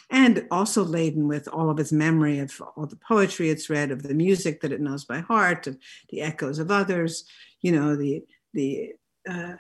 [0.10, 4.04] and also laden with all of its memory of all the poetry it's read, of
[4.04, 5.78] the music that it knows by heart, of
[6.10, 7.26] the echoes of others,
[7.62, 8.24] you know, the
[8.54, 8.94] the
[9.30, 9.54] uh,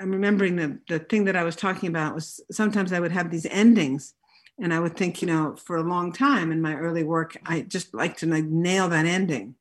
[0.00, 3.30] I'm remembering the, the thing that I was talking about was sometimes I would have
[3.30, 4.14] these endings
[4.58, 7.60] and I would think, you know, for a long time in my early work, I
[7.60, 9.54] just like to like nail that ending.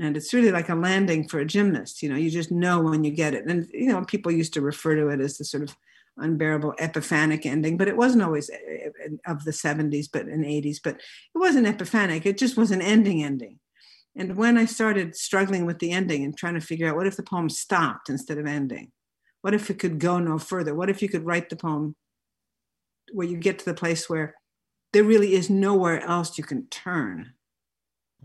[0.00, 2.02] And it's really like a landing for a gymnast.
[2.02, 3.46] You know, you just know when you get it.
[3.46, 5.76] And, you know, people used to refer to it as the sort of
[6.16, 10.78] unbearable epiphanic ending, but it wasn't always eh, eh, of the 70s, but in 80s,
[10.82, 12.26] but it wasn't epiphanic.
[12.26, 13.58] It just was an ending ending.
[14.14, 17.16] And when I started struggling with the ending and trying to figure out what if
[17.16, 18.92] the poem stopped instead of ending?
[19.40, 20.74] What if it could go no further?
[20.74, 21.96] What if you could write the poem
[23.12, 24.34] where you get to the place where
[24.92, 27.32] there really is nowhere else you can turn?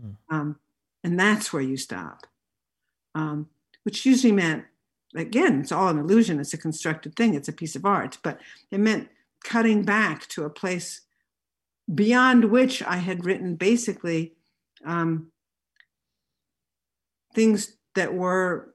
[0.00, 0.16] Mm.
[0.30, 0.56] Um,
[1.04, 2.26] and that's where you stop,
[3.14, 3.48] um,
[3.84, 4.64] which usually meant,
[5.14, 8.40] again, it's all an illusion, it's a constructed thing, it's a piece of art, but
[8.70, 9.08] it meant
[9.44, 11.02] cutting back to a place
[11.92, 14.34] beyond which I had written basically
[14.84, 15.32] um,
[17.34, 18.74] things that were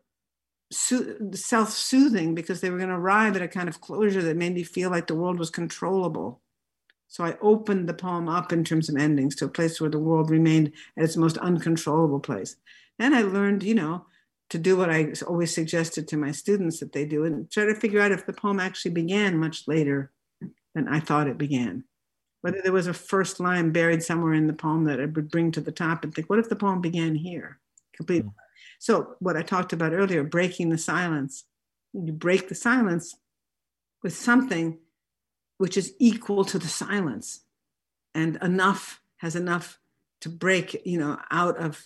[0.71, 4.63] self-soothing because they were going to arrive at a kind of closure that made me
[4.63, 6.41] feel like the world was controllable
[7.13, 9.99] so i opened the poem up in terms of endings to a place where the
[9.99, 12.55] world remained at its most uncontrollable place.
[12.97, 14.07] Then i learned you know
[14.49, 17.75] to do what i always suggested to my students that they do and try to
[17.75, 20.11] figure out if the poem actually began much later
[20.73, 21.83] than i thought it began.
[22.41, 25.51] Whether there was a first line buried somewhere in the poem that i would bring
[25.51, 27.59] to the top and think what if the poem began here?
[27.95, 28.33] Complete mm.
[28.79, 31.45] So, what I talked about earlier, breaking the silence,
[31.93, 33.15] you break the silence
[34.01, 34.79] with something
[35.63, 37.39] which is equal to the silence.
[38.13, 39.79] And enough has enough
[40.19, 41.81] to break, you know, out of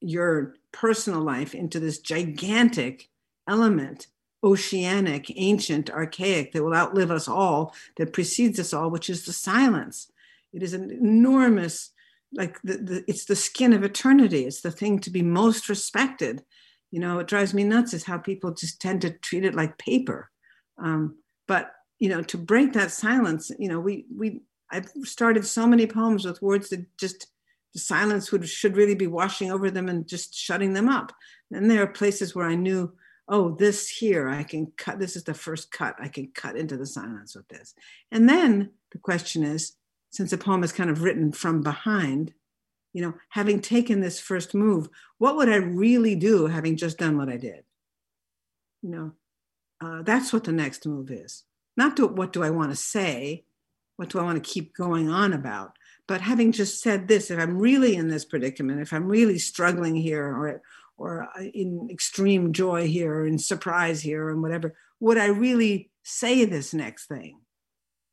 [0.00, 3.08] your personal life into this gigantic
[3.48, 4.06] element,
[4.44, 9.32] oceanic, ancient, archaic, that will outlive us all, that precedes us all, which is the
[9.32, 10.12] silence.
[10.52, 11.90] It is an enormous
[12.32, 14.46] like the, the, it's the skin of eternity.
[14.46, 16.44] It's the thing to be most respected.
[16.92, 19.76] You know it drives me nuts is how people just tend to treat it like
[19.76, 20.30] paper.
[20.78, 21.16] Um,
[21.48, 24.40] but you know to break that silence you know we we
[24.72, 27.28] i've started so many poems with words that just
[27.72, 31.12] the silence would should really be washing over them and just shutting them up
[31.52, 32.92] and there are places where i knew
[33.28, 36.76] oh this here i can cut this is the first cut i can cut into
[36.76, 37.74] the silence with this
[38.10, 39.76] and then the question is
[40.10, 42.34] since a poem is kind of written from behind,
[42.92, 47.16] you know, having taken this first move, what would I really do having just done
[47.16, 47.64] what I did?
[48.82, 49.12] You know,
[49.80, 51.44] uh, that's what the next move is.
[51.80, 53.44] Not what do I want to say,
[53.96, 57.38] what do I want to keep going on about, but having just said this, if
[57.38, 60.62] I'm really in this predicament, if I'm really struggling here, or
[60.98, 65.88] or uh, in extreme joy here, or in surprise here, and whatever, would I really
[66.02, 67.40] say this next thing?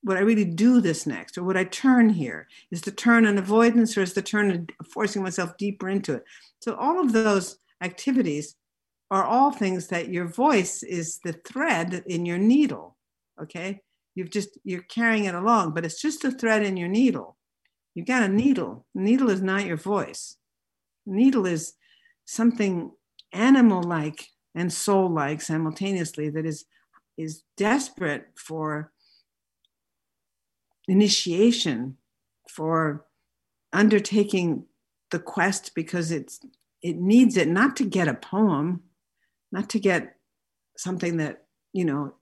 [0.06, 1.38] would I really do this next?
[1.38, 2.48] Or would I turn here?
[2.72, 6.24] Is the turn an avoidance or is the turn forcing myself deeper into it?
[6.62, 8.56] So, all of those activities
[9.12, 12.97] are all things that your voice is the thread in your needle.
[13.42, 13.82] Okay.
[14.16, 17.38] You've just, you're carrying it along, but it's just a thread in your needle.
[17.94, 18.86] You've got a needle.
[18.96, 20.38] Needle is not your voice.
[21.06, 21.74] Needle is
[22.26, 22.92] something
[23.34, 26.66] animal like and soul like simultaneously that is,
[27.18, 28.92] is desperate for
[30.88, 31.98] initiation
[32.50, 33.06] for
[33.74, 34.66] undertaking
[35.12, 36.40] the quest because it's
[36.82, 38.82] it needs it not to get a poem
[39.52, 40.16] not to get
[40.78, 42.14] something that you know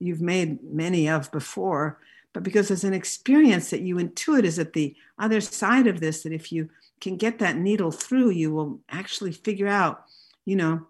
[0.00, 1.98] you've made many of before
[2.32, 6.22] but because there's an experience that you intuit is at the other side of this
[6.22, 6.68] that if you
[7.00, 10.04] can get that needle through you will actually figure out
[10.44, 10.86] you know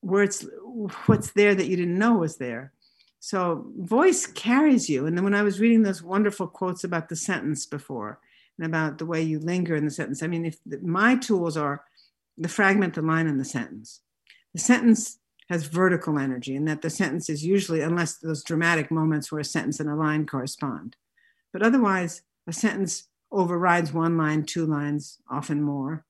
[0.00, 0.46] where it's
[1.06, 2.72] what's there that you didn't know was there
[3.24, 5.06] so voice carries you.
[5.06, 8.20] And then when I was reading those wonderful quotes about the sentence before
[8.58, 11.84] and about the way you linger in the sentence, I mean, if my tools are
[12.36, 14.00] the fragment, the line, and the sentence.
[14.52, 19.30] The sentence has vertical energy, and that the sentence is usually, unless those dramatic moments
[19.30, 20.96] where a sentence and a line correspond.
[21.52, 26.04] But otherwise, a sentence overrides one line, two lines, often more.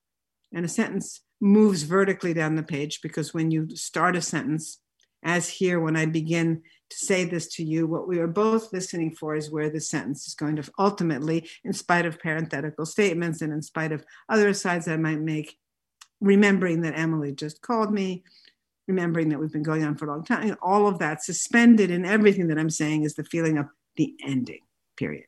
[0.52, 4.78] And a sentence moves vertically down the page because when you start a sentence,
[5.24, 7.86] as here, when I begin to say this to you.
[7.86, 11.72] What we are both listening for is where the sentence is going to ultimately, in
[11.72, 15.58] spite of parenthetical statements and in spite of other asides I might make,
[16.20, 18.24] remembering that Emily just called me,
[18.86, 22.04] remembering that we've been going on for a long time, all of that suspended in
[22.04, 23.66] everything that I'm saying is the feeling of
[23.96, 24.60] the ending,
[24.96, 25.26] period.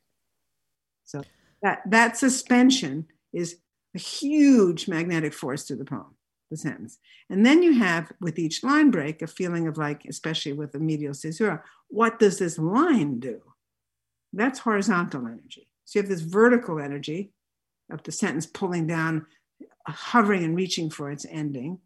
[1.05, 1.23] So
[1.61, 3.57] that that suspension is
[3.95, 6.17] a huge magnetic force to the poem
[6.49, 6.97] the sentence.
[7.29, 10.79] And then you have, with each line break, a feeling of like, especially with the
[10.79, 13.41] medial caesura, what does this line do?
[14.33, 15.67] That's horizontal energy.
[15.85, 17.31] So you have this vertical energy
[17.91, 19.25] of the sentence pulling down,
[19.87, 21.79] hovering and reaching for its ending.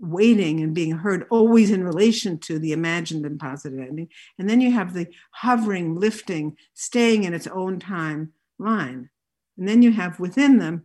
[0.00, 4.08] Waiting and being heard always in relation to the imagined and positive ending.
[4.38, 9.10] And then you have the hovering, lifting, staying in its own time line.
[9.56, 10.84] And then you have within them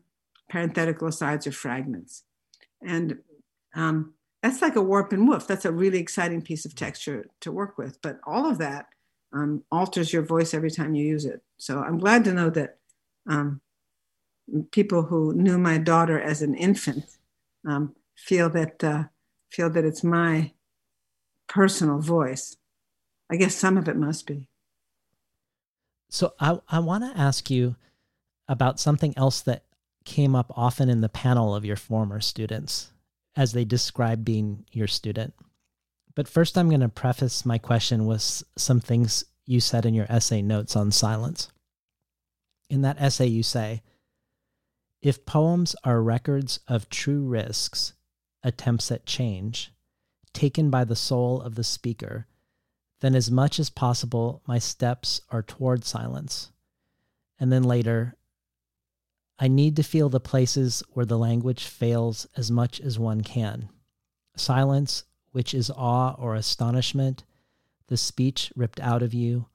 [0.50, 2.24] parenthetical asides or fragments.
[2.82, 3.20] And
[3.76, 5.48] um, that's like a warp and woof.
[5.48, 8.02] That's a really exciting piece of texture to work with.
[8.02, 8.88] But all of that
[9.32, 11.42] um, alters your voice every time you use it.
[11.58, 12.78] So I'm glad to know that
[13.28, 13.62] um,
[14.72, 17.06] people who knew my daughter as an infant
[17.68, 19.04] um, feel that uh,
[19.52, 20.52] feel that it's my
[21.48, 22.56] personal voice.
[23.32, 24.48] I guess some of it must be.
[26.10, 27.76] So I I want to ask you
[28.48, 29.66] about something else that
[30.06, 32.92] came up often in the panel of your former students
[33.36, 35.34] as they describe being your student.
[36.16, 40.06] But first, I'm going to preface my question with some things you said in your
[40.10, 41.50] essay notes on silence.
[42.70, 43.82] In that essay, you say,
[45.02, 47.94] if poems are records of true risks,
[48.44, 49.72] attempts at change,
[50.34, 52.28] taken by the soul of the speaker,
[53.02, 56.52] then as much as possible, my steps are toward silence.
[57.40, 58.16] And then later,
[59.40, 63.70] I need to feel the places where the language fails as much as one can.
[64.36, 67.24] Silence, which is awe or astonishment,
[67.88, 69.48] the speech ripped out of you,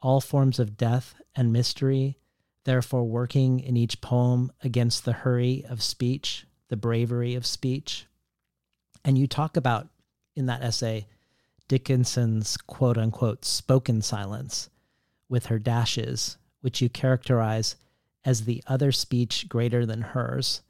[0.00, 2.18] all forms of death and mystery,
[2.64, 8.06] therefore working in each poem against the hurry of speech, the bravery of speech.
[9.04, 9.88] And you talk about
[10.36, 11.06] in that essay
[11.68, 14.68] Dickinson's quote unquote spoken silence
[15.28, 17.76] with her dashes, which you characterize
[18.24, 20.62] as the other speech greater than hers,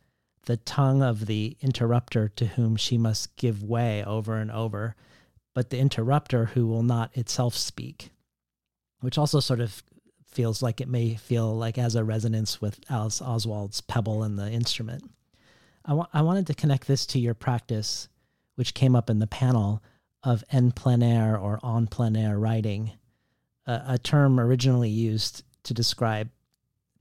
[0.46, 4.96] the tongue of the interrupter to whom she must give way over and over,
[5.54, 8.10] but the interrupter who will not itself speak,
[9.00, 9.82] which also sort of
[10.24, 14.50] feels like it may feel like as a resonance with Alice Oswald's pebble and the
[14.50, 15.04] instrument.
[15.84, 18.08] I, wa- I wanted to connect this to your practice,
[18.54, 19.82] which came up in the panel
[20.22, 22.92] of en plein air or en plein air writing,
[23.66, 26.30] a, a term originally used to describe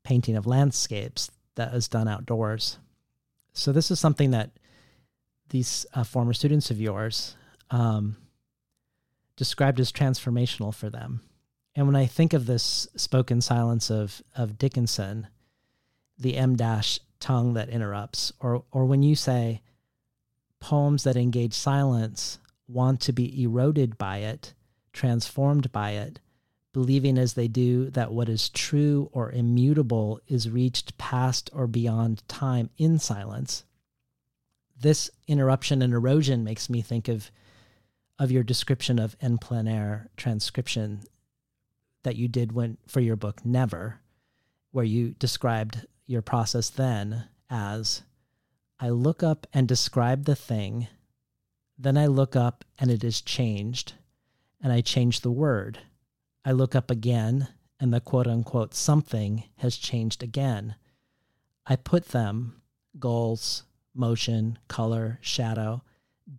[0.03, 2.78] painting of landscapes that is done outdoors.
[3.53, 4.52] So this is something that
[5.49, 7.36] these uh, former students of yours
[7.69, 8.18] um,
[9.36, 11.22] described as transformational for them.
[11.76, 15.28] And when I think of this spoken silence of of Dickinson,
[16.18, 19.61] the em dash tongue that interrupts, or or when you say
[20.61, 22.39] poems that engage silence
[22.69, 24.53] want to be eroded by it,
[24.93, 26.21] transformed by it,
[26.71, 32.25] believing as they do that what is true or immutable is reached past or beyond
[32.29, 33.65] time in silence.
[34.79, 37.29] This interruption and erosion makes me think of
[38.17, 41.01] of your description of en plein air transcription
[42.03, 43.99] that you did when for your book Never,
[44.71, 48.03] where you described your process then as
[48.84, 50.88] I look up and describe the thing,
[51.78, 53.94] then I look up and it is changed,
[54.60, 55.78] and I change the word.
[56.44, 57.48] I look up again
[57.80, 60.74] and the quote unquote something has changed again.
[61.68, 62.60] I put them,
[62.98, 65.84] goals, motion, color, shadow,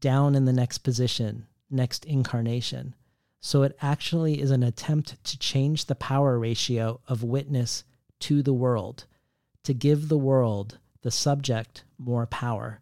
[0.01, 2.97] down in the next position, next incarnation.
[3.39, 7.85] So it actually is an attempt to change the power ratio of witness
[8.21, 9.05] to the world,
[9.63, 12.81] to give the world, the subject, more power,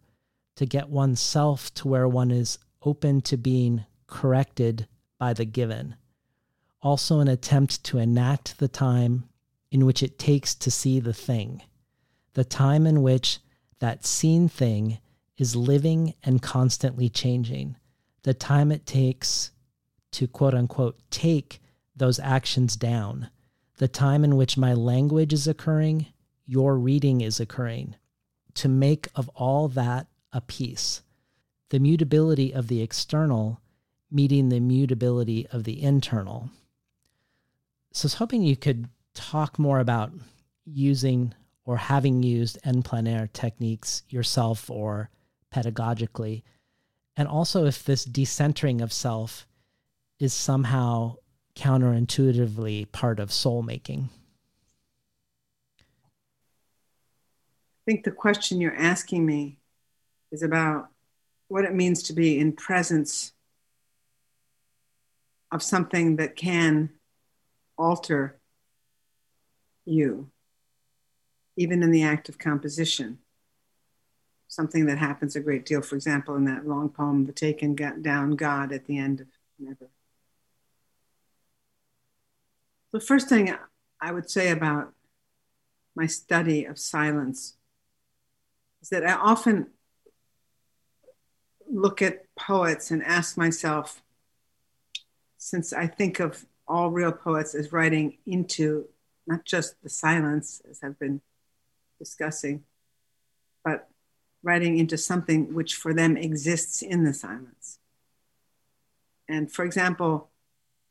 [0.57, 4.87] to get oneself to where one is open to being corrected
[5.19, 5.97] by the given.
[6.83, 9.25] Also, an attempt to enact the time
[9.71, 11.63] in which it takes to see the thing,
[12.35, 13.39] the time in which
[13.79, 14.99] that seen thing
[15.37, 17.77] is living and constantly changing,
[18.23, 19.53] the time it takes
[20.13, 21.61] to quote unquote take
[21.97, 23.31] those actions down.
[23.79, 26.07] The time in which my language is occurring,
[26.45, 27.97] your reading is occurring,
[28.61, 31.03] to make of all that a piece.
[31.71, 33.63] The mutability of the external
[34.11, 36.51] meeting the mutability of the internal.
[37.93, 40.13] So I was hoping you could talk more about
[40.67, 41.33] using
[41.65, 45.09] or having used en plein air techniques yourself or
[45.55, 46.43] pedagogically,
[47.17, 49.47] and also if this decentering of self
[50.19, 51.15] is somehow
[51.55, 54.11] counterintuitively part of soul making?
[57.91, 59.59] Think the question you're asking me
[60.31, 60.91] is about
[61.49, 63.33] what it means to be in presence
[65.51, 66.91] of something that can
[67.77, 68.39] alter
[69.85, 70.31] you,
[71.57, 73.19] even in the act of composition.
[74.47, 78.37] Something that happens a great deal, for example, in that long poem, The Taken Down
[78.37, 79.27] God at the end of
[79.59, 79.91] Never.
[82.93, 83.53] The first thing
[84.01, 84.93] I would say about
[85.97, 87.57] my study of silence
[88.83, 89.69] is that I often
[91.71, 94.03] look at poets and ask myself,
[95.39, 98.89] since I think of all real poets as writing into
[99.27, 101.21] not just the silence, as I've been
[101.99, 102.65] discussing,
[103.65, 103.89] but
[104.43, 107.79] writing into something which for them exists in the silence.
[109.29, 110.31] And for example,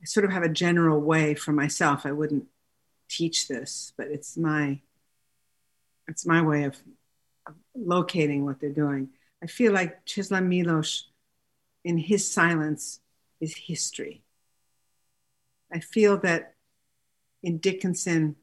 [0.02, 2.06] I sort of have a general way for myself.
[2.06, 2.46] I wouldn't
[3.10, 4.80] teach this, but it's my
[6.08, 6.78] it's my way of,
[7.76, 9.10] locating what they're doing.
[9.44, 11.04] I feel like Czeslaw Milosz,
[11.84, 13.00] in his silence,
[13.40, 14.24] is history.
[15.72, 16.56] I feel that
[17.44, 18.36] in Dickinson,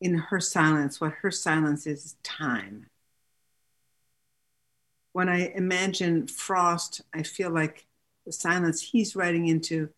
[0.00, 2.86] in her silence, what her silence is, is time.
[5.12, 7.86] When I imagine Frost, I feel like
[8.26, 9.90] the silence he's writing into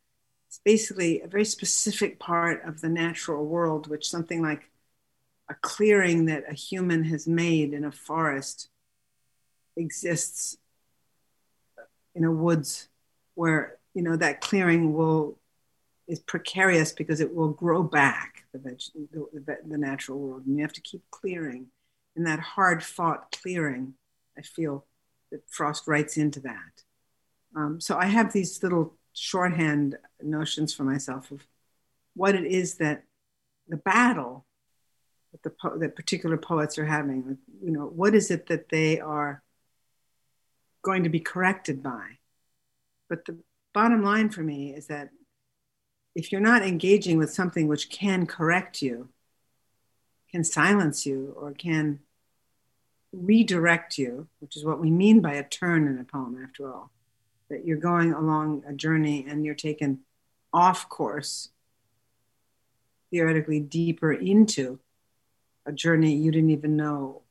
[0.50, 4.68] is basically a very specific part of the natural world, which something like
[5.48, 8.68] a clearing that a human has made in a forest
[9.76, 10.56] exists
[12.14, 12.88] in a woods
[13.34, 15.38] where you know that clearing will
[16.06, 18.78] is precarious because it will grow back the, veg,
[19.12, 20.44] the, the natural world.
[20.44, 21.68] And you have to keep clearing.
[22.14, 23.94] And that hard fought clearing
[24.36, 24.84] i feel
[25.30, 26.82] that frost writes into that.
[27.56, 31.46] Um, so i have these little shorthand notions for myself of
[32.14, 33.04] what it is that
[33.68, 34.44] the battle
[35.34, 39.00] that the po- that particular poets are having you know what is it that they
[39.00, 39.42] are
[40.82, 42.18] going to be corrected by.
[43.08, 43.38] But the
[43.72, 45.10] bottom line for me is that
[46.14, 49.08] if you're not engaging with something which can correct you,
[50.30, 51.98] can silence you, or can
[53.12, 56.92] redirect you, which is what we mean by a turn in a poem, after all,
[57.50, 60.00] that you're going along a journey and you're taken
[60.52, 61.48] off course,
[63.10, 64.78] theoretically deeper into
[65.66, 67.22] a journey you didn't even know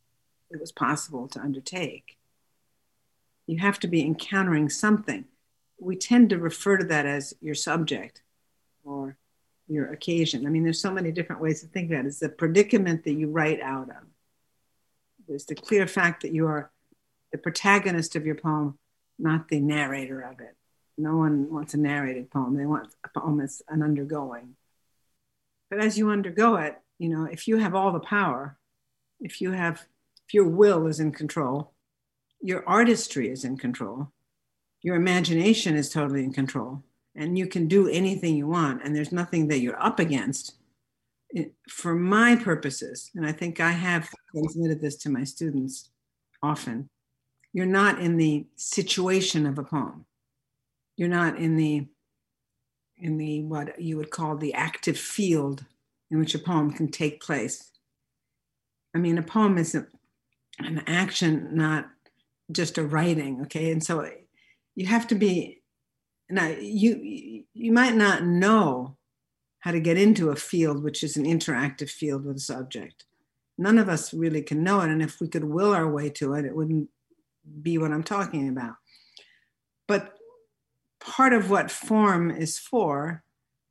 [0.49, 2.17] it was possible to undertake
[3.47, 5.25] you have to be encountering something.
[5.79, 8.21] We tend to refer to that as your subject
[8.83, 9.17] or
[9.67, 10.45] your occasion.
[10.45, 12.07] I mean, there's so many different ways to think about it.
[12.07, 14.03] It's the predicament that you write out of.
[15.27, 16.71] There's the clear fact that you are
[17.31, 18.77] the protagonist of your poem,
[19.17, 20.55] not the narrator of it.
[20.97, 22.55] No one wants a narrated poem.
[22.55, 24.55] They want a poem as an undergoing.
[25.69, 28.57] But as you undergo it, you know, if you have all the power,
[29.19, 29.85] if you have,
[30.25, 31.73] if your will is in control,
[32.41, 34.09] your artistry is in control,
[34.81, 36.81] your imagination is totally in control,
[37.13, 40.55] and you can do anything you want, and there's nothing that you're up against.
[41.29, 45.89] It, for my purposes, and I think I have transmitted this to my students
[46.41, 46.89] often,
[47.51, 50.05] you're not in the situation of a poem.
[50.95, 51.85] You're not in the
[52.97, 55.65] in the what you would call the active field
[56.13, 57.71] in which a poem can take place.
[58.95, 59.87] I mean, a poem is a,
[60.59, 61.89] an action, not
[62.51, 63.71] just a writing okay?
[63.71, 64.07] And so
[64.75, 65.61] you have to be
[66.29, 68.95] now you you might not know
[69.59, 73.05] how to get into a field which is an interactive field with a subject.
[73.57, 76.33] None of us really can know it and if we could will our way to
[76.33, 76.89] it it wouldn't
[77.61, 78.75] be what i'm talking about.
[79.87, 80.13] But
[80.99, 83.22] part of what form is for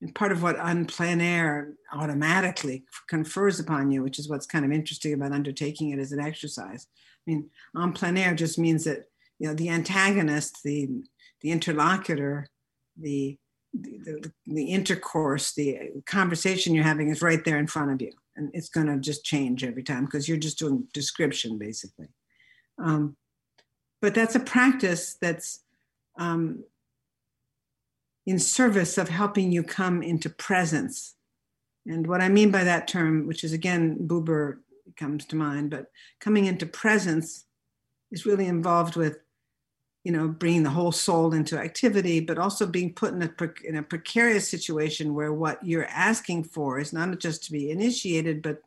[0.03, 4.65] and part of what en plein air automatically confers upon you which is what's kind
[4.65, 6.87] of interesting about undertaking it as an exercise
[7.27, 7.51] I mean,
[7.81, 9.05] en plein air just means that
[9.39, 10.89] you know the antagonist, the
[11.41, 12.49] the interlocutor,
[12.97, 13.39] the
[13.75, 18.51] the, the intercourse, the conversation you're having is right there in front of you, and
[18.55, 22.09] it's going to just change every time because you're just doing description basically.
[22.79, 23.17] Um,
[24.01, 25.61] but that's a practice that's
[26.19, 26.65] um,
[28.27, 31.15] in service of helping you come into presence.
[31.87, 34.59] And what I mean by that term, which is again Buber
[34.97, 37.45] comes to mind, but coming into presence
[38.11, 39.19] is really involved with,
[40.05, 43.31] you know, bringing the whole soul into activity, but also being put in a,
[43.65, 48.43] in a precarious situation where what you're asking for is not just to be initiated,
[48.43, 48.63] but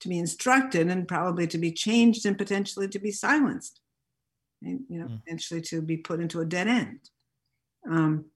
[0.00, 3.80] to be instructed and probably to be changed and potentially to be silenced,
[4.62, 5.22] and, you know, mm.
[5.24, 7.00] potentially to be put into a dead end.
[7.90, 8.26] Um,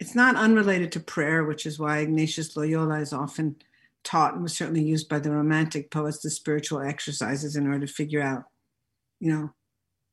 [0.00, 3.56] it's not unrelated to prayer, which is why Ignatius Loyola is often
[4.04, 7.92] taught and was certainly used by the romantic poets the spiritual exercises in order to
[7.92, 8.44] figure out
[9.20, 9.52] you know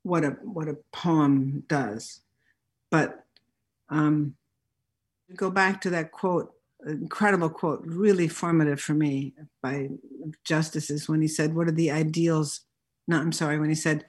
[0.03, 2.21] what a what a poem does.
[2.89, 3.23] But
[3.89, 4.35] um
[5.35, 6.51] go back to that quote
[6.85, 9.89] incredible quote really formative for me by
[10.43, 12.61] Justice's when he said what are the ideals?
[13.07, 14.05] No i'm sorry when he said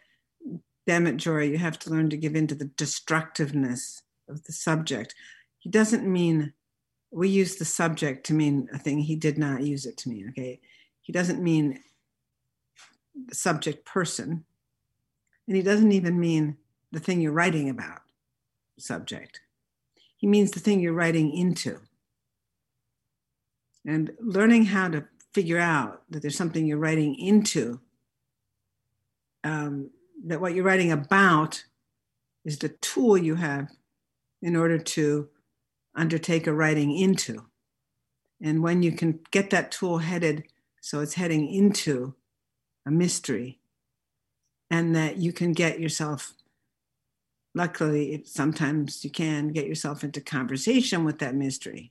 [0.87, 4.53] damn it Jorie you have to learn to give in to the destructiveness of the
[4.53, 5.15] subject
[5.67, 6.53] he doesn't mean
[7.11, 9.01] we use the subject to mean a thing.
[9.01, 10.61] He did not use it to mean, okay?
[11.03, 11.81] He doesn't mean
[13.27, 14.45] the subject person.
[15.49, 16.57] And he doesn't even mean
[16.93, 17.99] the thing you're writing about
[18.79, 19.41] subject.
[20.17, 21.81] He means the thing you're writing into.
[23.85, 27.81] And learning how to figure out that there's something you're writing into,
[29.43, 29.91] um,
[30.27, 31.65] that what you're writing about
[32.45, 33.69] is the tool you have
[34.43, 35.29] in order to
[35.97, 37.47] undertake a writing into.
[38.43, 40.45] And when you can get that tool headed
[40.81, 42.15] so it's heading into
[42.87, 43.59] a mystery,
[44.71, 46.33] and that you can get yourself,
[47.55, 51.91] luckily, sometimes you can get yourself into conversation with that mystery,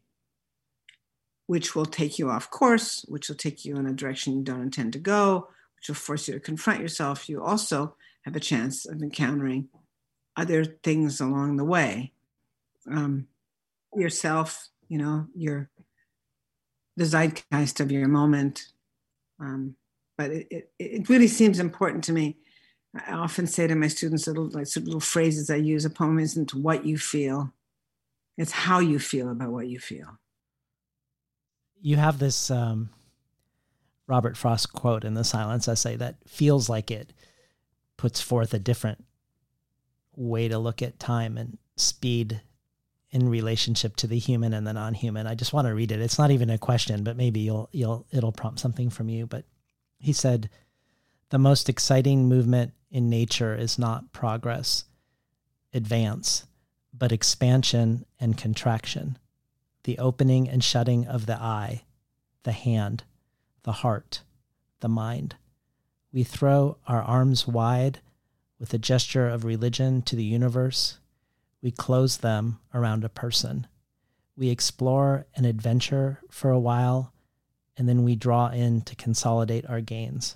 [1.48, 4.62] which will take you off course, which will take you in a direction you don't
[4.62, 7.28] intend to go, which will force you to confront yourself.
[7.28, 9.68] You also have a chance of encountering
[10.38, 12.14] other things along the way.
[12.90, 13.28] Um,
[13.98, 15.70] yourself, you know, your
[16.98, 18.68] the zeitgeist of your moment.
[19.40, 19.76] Um,
[20.18, 22.38] but it, it, it, really seems important to me.
[23.08, 25.84] I often say to my students little like little phrases I use.
[25.84, 27.54] A poem isn't what you feel;
[28.38, 30.20] it's how you feel about what you feel.
[31.82, 32.90] You have this um,
[34.08, 37.12] Robert Frost quote in the Silence essay that feels like it
[37.98, 39.04] puts forth a different
[40.16, 42.42] way to look at time and speed
[43.16, 45.26] in relationship to the human and the non-human.
[45.26, 46.02] I just want to read it.
[46.02, 49.26] It's not even a question, but maybe you'll you'll it'll prompt something from you.
[49.26, 49.46] But
[49.98, 50.50] he said,
[51.30, 54.84] "The most exciting movement in nature is not progress,
[55.74, 56.46] advance,
[56.94, 59.18] but expansion and contraction,
[59.86, 61.84] the opening and shutting of the eye,
[62.44, 63.06] the hand,
[63.64, 64.24] the heart,
[64.82, 65.36] the mind.
[66.12, 68.02] We throw our arms wide
[68.60, 71.00] with a gesture of religion to the universe."
[71.66, 73.66] We close them around a person.
[74.38, 77.12] We explore an adventure for a while,
[77.76, 80.36] and then we draw in to consolidate our gains.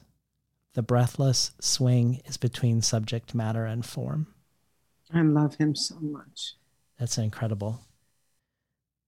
[0.73, 4.33] The breathless swing is between subject matter and form.
[5.13, 6.55] I love him so much.
[6.97, 7.81] That's incredible.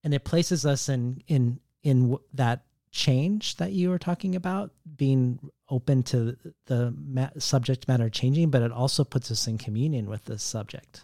[0.04, 5.40] And it places us in in in that change that you were talking about, being
[5.68, 6.36] open to
[6.66, 11.02] the ma- subject matter changing, but it also puts us in communion with the subject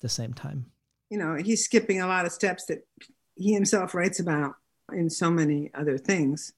[0.00, 0.66] the same time.
[1.10, 2.86] You know, he's skipping a lot of steps that
[3.34, 4.54] he himself writes about
[4.92, 6.52] in so many other things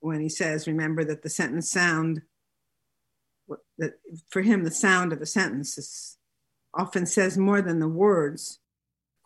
[0.00, 2.22] when he says, remember that the sentence sound,
[3.78, 3.94] that
[4.30, 6.16] for him, the sound of a sentence is,
[6.74, 8.60] often says more than the words.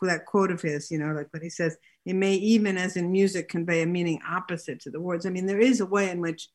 [0.01, 3.13] That quote of his, you know, like when he says, it may even as in
[3.13, 5.27] music convey a meaning opposite to the words.
[5.27, 6.49] I mean, there is a way in which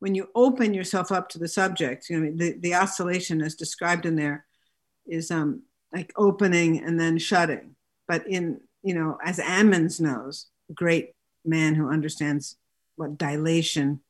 [0.00, 4.06] when you open yourself up to the subject, you know, the, the oscillation as described
[4.06, 4.44] in there
[5.06, 7.76] is um, like opening and then shutting.
[8.06, 11.12] But in, you know, as Ammons knows, great
[11.44, 12.56] man who understands
[12.96, 14.00] what dilation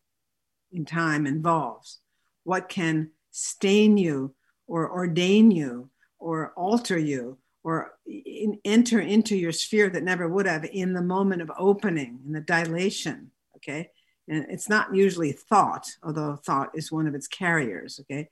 [0.72, 2.00] in time involves,
[2.44, 4.34] what can stain you
[4.66, 10.46] or ordain you or alter you or in, enter into your sphere that never would
[10.46, 13.90] have in the moment of opening in the dilation okay
[14.28, 18.28] and it's not usually thought although thought is one of its carriers okay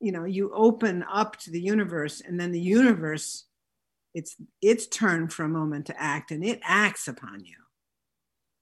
[0.00, 3.44] you know you open up to the universe and then the universe
[4.14, 7.56] it's its turn for a moment to act and it acts upon you.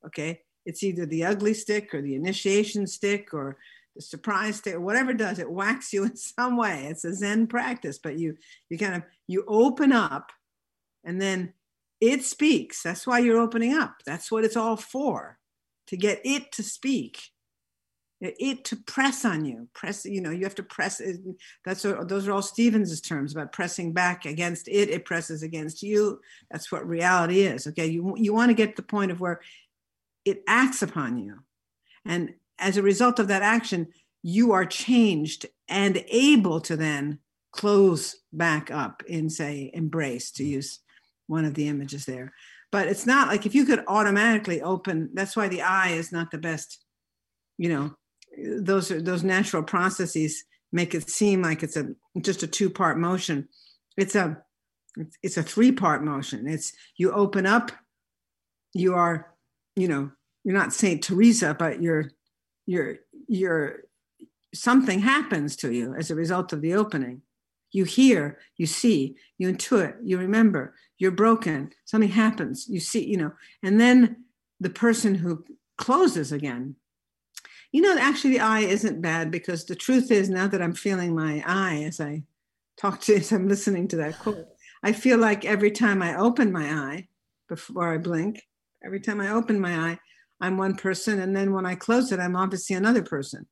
[0.06, 0.40] Okay?
[0.64, 3.58] It's either the ugly stick or the initiation stick or
[3.94, 6.86] the surprise stick or whatever does it whacks you in some way.
[6.86, 8.36] It's a zen practice but you
[8.70, 10.32] you kind of you open up
[11.04, 11.52] and then
[12.00, 12.82] it speaks.
[12.82, 13.96] That's why you're opening up.
[14.04, 15.38] That's what it's all for
[15.88, 17.30] to get it to speak
[18.22, 21.02] it to press on you press you know you have to press
[21.64, 26.20] that's those are all stevens's terms about pressing back against it it presses against you.
[26.50, 27.86] That's what reality is okay?
[27.86, 29.40] You, you want to get to the point of where
[30.24, 31.40] it acts upon you.
[32.04, 33.88] And as a result of that action
[34.22, 37.18] you are changed and able to then
[37.50, 40.78] close back up in say embrace to use
[41.26, 42.32] one of the images there.
[42.70, 46.30] But it's not like if you could automatically open that's why the eye is not
[46.30, 46.78] the best
[47.58, 47.96] you know
[48.36, 53.48] those those natural processes make it seem like it's a just a two part motion.
[53.96, 54.42] It's a
[55.22, 56.48] it's a three part motion.
[56.48, 57.72] It's you open up
[58.74, 59.34] you are
[59.76, 60.10] you know
[60.44, 62.10] you're not saint teresa but you're
[62.66, 62.96] you're
[63.28, 63.84] you're
[64.54, 67.22] something happens to you as a result of the opening.
[67.72, 73.16] You hear you see you intuit you remember you're broken something happens you see you
[73.16, 74.24] know and then
[74.60, 75.44] the person who
[75.78, 76.76] closes again
[77.72, 81.14] you know, actually, the eye isn't bad because the truth is, now that I'm feeling
[81.14, 82.22] my eye as I
[82.76, 84.46] talk to, as I'm listening to that quote,
[84.82, 87.08] I feel like every time I open my eye
[87.48, 88.42] before I blink,
[88.84, 89.98] every time I open my eye,
[90.40, 91.20] I'm one person.
[91.20, 93.46] And then when I close it, I'm obviously another person.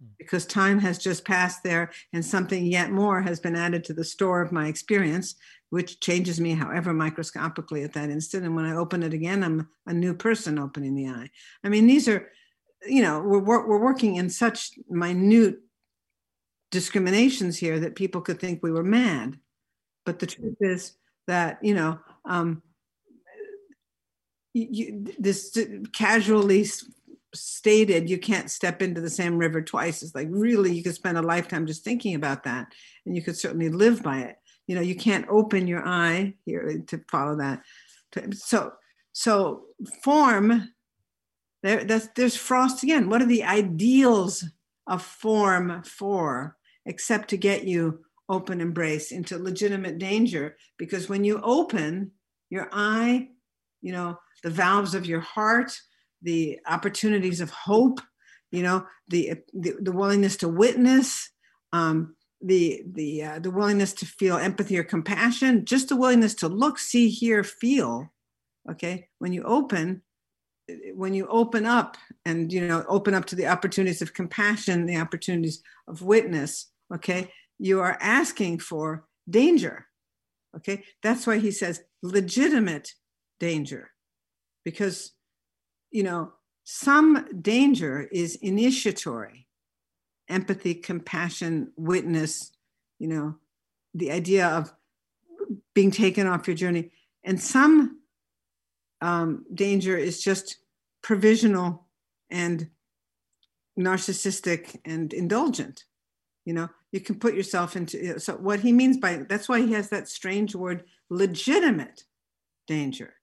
[0.00, 0.06] Hmm.
[0.18, 4.04] because time has just passed there and something yet more has been added to the
[4.04, 5.34] store of my experience,
[5.68, 8.44] which changes me, however microscopically at that instant.
[8.44, 11.30] And when I open it again, I'm a new person opening the eye.
[11.64, 12.30] I mean, these are,
[12.86, 15.58] you know, we're, we're working in such minute
[16.70, 19.38] discriminations here that people could think we were mad.
[20.06, 20.94] But the truth is
[21.26, 22.62] that, you know, um,
[24.54, 25.56] you, this
[25.92, 26.66] casually
[27.34, 31.16] stated you can't step into the same river twice it's like really you could spend
[31.16, 32.66] a lifetime just thinking about that
[33.06, 34.36] and you could certainly live by it
[34.66, 37.62] you know you can't open your eye here to follow that
[38.32, 38.72] so
[39.12, 39.62] so
[40.02, 40.68] form
[41.62, 44.44] there that's there's frost again what are the ideals
[44.86, 46.56] of form for
[46.86, 52.10] except to get you open embrace into legitimate danger because when you open
[52.48, 53.28] your eye
[53.82, 55.72] you know the valves of your heart
[56.22, 58.00] the opportunities of hope,
[58.50, 61.30] you know, the the, the willingness to witness,
[61.72, 66.48] um, the the uh, the willingness to feel empathy or compassion, just the willingness to
[66.48, 68.12] look, see, hear, feel.
[68.70, 70.02] Okay, when you open,
[70.94, 74.96] when you open up and you know open up to the opportunities of compassion, the
[74.96, 76.70] opportunities of witness.
[76.92, 79.86] Okay, you are asking for danger.
[80.56, 82.94] Okay, that's why he says legitimate
[83.38, 83.90] danger,
[84.64, 85.12] because
[85.90, 86.32] you know,
[86.64, 89.46] some danger is initiatory
[90.28, 92.52] empathy, compassion, witness,
[92.98, 93.34] you know,
[93.94, 94.72] the idea of
[95.74, 96.90] being taken off your journey.
[97.24, 97.99] And some
[99.00, 100.58] um, danger is just
[101.02, 101.86] provisional
[102.30, 102.68] and
[103.78, 105.84] narcissistic and indulgent.
[106.44, 108.18] You know, you can put yourself into.
[108.18, 112.04] So, what he means by that's why he has that strange word, legitimate
[112.66, 113.14] danger.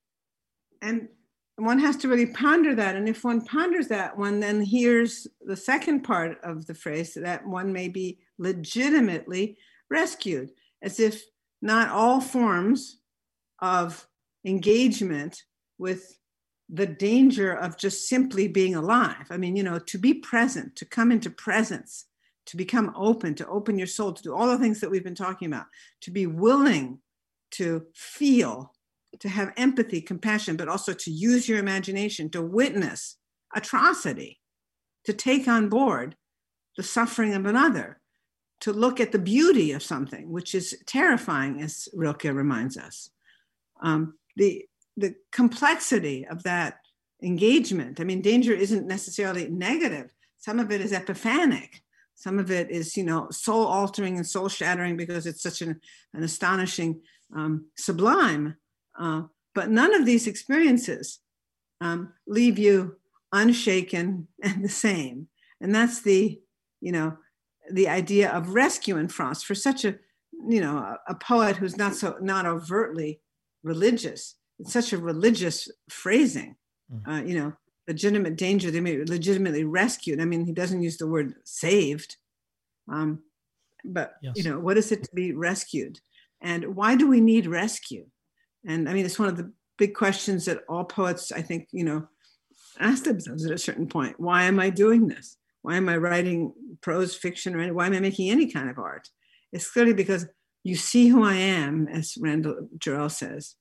[0.80, 1.08] And
[1.56, 2.94] one has to really ponder that.
[2.94, 7.44] And if one ponders that, one then hears the second part of the phrase that
[7.46, 9.58] one may be legitimately
[9.90, 10.50] rescued,
[10.82, 11.24] as if
[11.60, 13.00] not all forms
[13.60, 14.06] of
[14.44, 15.42] engagement
[15.78, 16.18] with
[16.68, 19.26] the danger of just simply being alive.
[19.30, 22.06] I mean, you know, to be present, to come into presence,
[22.46, 25.14] to become open, to open your soul, to do all the things that we've been
[25.14, 25.66] talking about,
[26.02, 26.98] to be willing
[27.52, 28.74] to feel
[29.20, 33.16] to have empathy, compassion, but also to use your imagination to witness
[33.54, 34.40] atrocity,
[35.04, 36.14] to take on board
[36.76, 38.00] the suffering of another,
[38.60, 43.10] to look at the beauty of something, which is terrifying, as Rilke reminds us.
[43.82, 44.67] Um, the,
[44.98, 46.80] the complexity of that
[47.22, 48.00] engagement.
[48.00, 50.12] I mean, danger isn't necessarily negative.
[50.38, 51.82] Some of it is epiphanic.
[52.14, 55.80] Some of it is, you know, soul altering and soul shattering because it's such an,
[56.14, 57.00] an astonishing
[57.34, 58.56] um, sublime
[58.98, 59.22] uh,
[59.54, 61.20] but none of these experiences
[61.80, 62.96] um, leave you
[63.32, 65.28] unshaken and the same.
[65.60, 66.40] And that's the,
[66.80, 67.16] you know,
[67.70, 69.96] the idea of rescue in Frost for such a,
[70.48, 73.20] you know, a, a poet who's not so not overtly
[73.62, 74.36] religious.
[74.58, 76.56] It's such a religious phrasing.
[76.92, 77.08] Mm.
[77.08, 77.52] Uh, you know,
[77.86, 78.70] legitimate danger.
[78.70, 80.20] They may be legitimately rescued.
[80.20, 82.16] I mean, he doesn't use the word saved.
[82.90, 83.20] Um,
[83.84, 84.34] but yes.
[84.36, 86.00] you know, what is it to be rescued?
[86.40, 88.06] And why do we need rescue?
[88.66, 91.84] And I mean, it's one of the big questions that all poets, I think, you
[91.84, 92.08] know,
[92.78, 94.18] ask themselves at a certain point.
[94.18, 95.36] Why am I doing this?
[95.62, 98.78] Why am I writing prose fiction or any, why am I making any kind of
[98.78, 99.08] art?
[99.52, 100.26] It's clearly because
[100.64, 103.54] you see who I am, as Randall Jarrell says.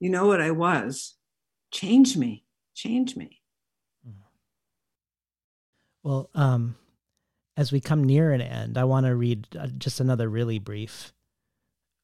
[0.00, 1.14] You know what I was.
[1.70, 2.44] Change me.
[2.74, 3.40] Change me.
[6.02, 6.76] Well, um,
[7.56, 11.12] as we come near an end, I want to read uh, just another really brief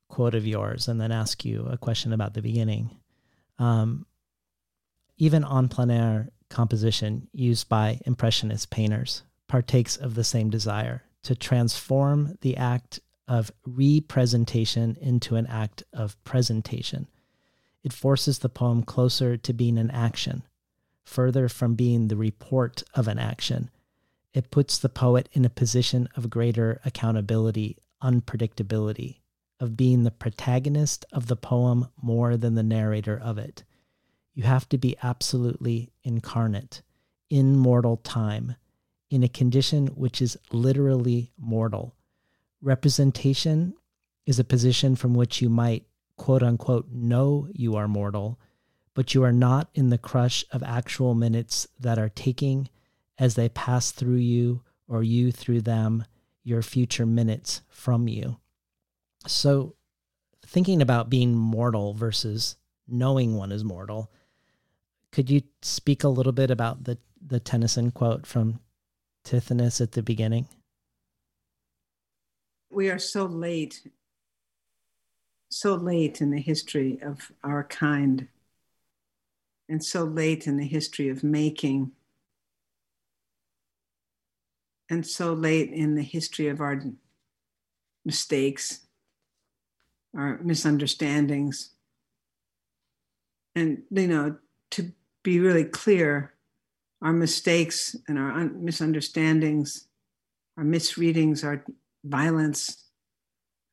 [0.08, 2.96] quote of yours and then ask you a question about the beginning.
[3.58, 4.06] Um,
[5.18, 11.34] even en plein air composition used by Impressionist painters partakes of the same desire to
[11.34, 17.06] transform the act of representation into an act of presentation.
[17.82, 20.42] It forces the poem closer to being an action,
[21.04, 23.70] further from being the report of an action.
[24.32, 29.20] It puts the poet in a position of greater accountability, unpredictability,
[29.58, 33.64] of being the protagonist of the poem more than the narrator of it.
[34.34, 36.82] You have to be absolutely incarnate,
[37.28, 38.56] in mortal time,
[39.10, 41.96] in a condition which is literally mortal.
[42.62, 43.74] Representation
[44.26, 45.86] is a position from which you might,
[46.20, 48.38] quote unquote, know you are mortal,
[48.92, 52.68] but you are not in the crush of actual minutes that are taking
[53.18, 56.04] as they pass through you or you through them
[56.44, 58.36] your future minutes from you.
[59.26, 59.76] So,
[60.44, 64.12] thinking about being mortal versus knowing one is mortal,
[65.12, 68.60] could you speak a little bit about the the Tennyson quote from
[69.24, 70.48] Tithonus at the beginning?
[72.70, 73.88] We are so late,
[75.50, 78.28] so late in the history of our kind,
[79.68, 81.92] and so late in the history of making,
[84.88, 86.82] and so late in the history of our
[88.04, 88.86] mistakes,
[90.16, 91.70] our misunderstandings.
[93.54, 94.36] And, you know,
[94.70, 96.34] to be really clear,
[97.02, 99.88] our mistakes and our un- misunderstandings,
[100.56, 101.64] our misreadings, our
[102.04, 102.79] violence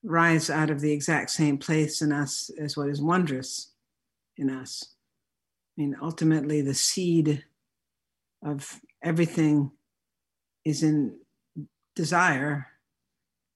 [0.04, 3.72] rise out of the exact same place in us as what is wondrous
[4.38, 4.94] in us.
[5.78, 7.44] I mean, ultimately, the seed
[8.44, 9.72] of everything
[10.66, 11.18] is in
[11.96, 12.68] desire,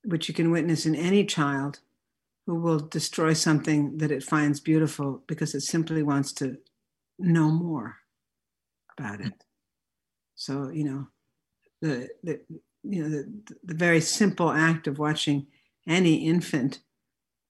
[0.03, 1.79] which you can witness in any child
[2.47, 6.57] who will destroy something that it finds beautiful because it simply wants to
[7.19, 7.97] know more
[8.97, 9.33] about it.
[10.35, 11.07] So, you know,
[11.81, 12.41] the, the
[12.83, 15.47] you know, the, the very simple act of watching
[15.91, 16.79] any infant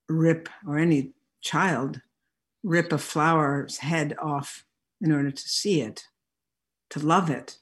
[0.09, 2.01] rip or any child
[2.63, 4.65] rip a flower's head off
[4.99, 6.05] in order to see it,
[6.89, 7.57] to love it,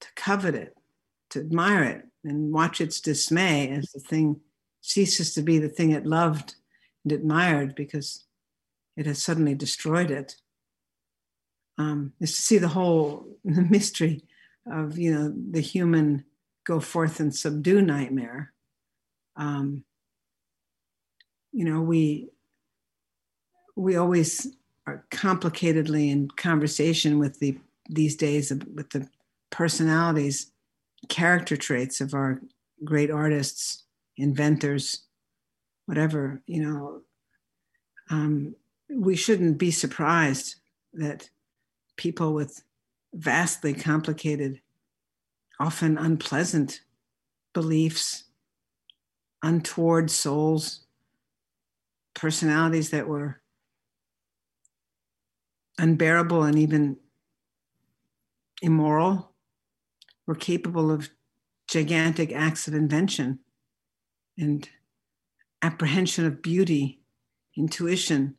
[0.00, 0.76] to covet it,
[1.30, 4.40] to admire it, and watch its dismay as the thing
[4.80, 6.56] ceases to be the thing it loved
[7.04, 8.24] and admired because
[8.96, 10.36] it has suddenly destroyed it.
[11.78, 14.24] Um, is to see the whole the mystery
[14.70, 16.24] of you know the human
[16.66, 18.52] go forth and subdue nightmare.
[19.36, 19.84] Um,
[21.52, 22.30] you know, we
[23.76, 24.48] we always
[24.86, 29.08] are complicatedly in conversation with the these days with the
[29.50, 30.52] personalities,
[31.08, 32.40] character traits of our
[32.84, 33.84] great artists,
[34.16, 35.02] inventors,
[35.86, 36.42] whatever.
[36.46, 37.00] You know,
[38.10, 38.54] um,
[38.90, 40.56] we shouldn't be surprised
[40.94, 41.30] that
[41.96, 42.62] people with
[43.14, 44.60] vastly complicated,
[45.60, 46.80] often unpleasant
[47.52, 48.24] beliefs,
[49.42, 50.84] untoward souls,
[52.18, 53.40] personalities that were
[55.78, 56.96] unbearable and even
[58.60, 59.32] immoral,
[60.26, 61.08] were capable of
[61.68, 63.38] gigantic acts of invention
[64.36, 64.68] and
[65.62, 67.00] apprehension of beauty,
[67.56, 68.34] intuition.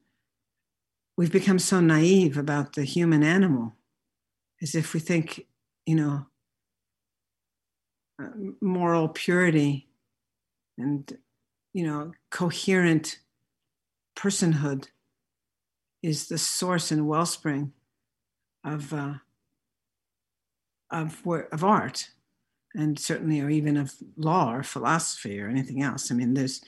[1.15, 3.75] We've become so naive about the human animal
[4.61, 5.45] as if we think,
[5.85, 6.25] you know,
[8.21, 8.27] uh,
[8.61, 9.87] moral purity
[10.77, 11.17] and,
[11.71, 13.19] you know, coherent
[14.19, 14.87] personhood
[16.03, 17.71] is the source and wellspring
[18.63, 19.13] of uh,
[20.91, 22.09] of of art,
[22.75, 26.11] and certainly, or even of law or philosophy or anything else.
[26.11, 26.61] I mean, there's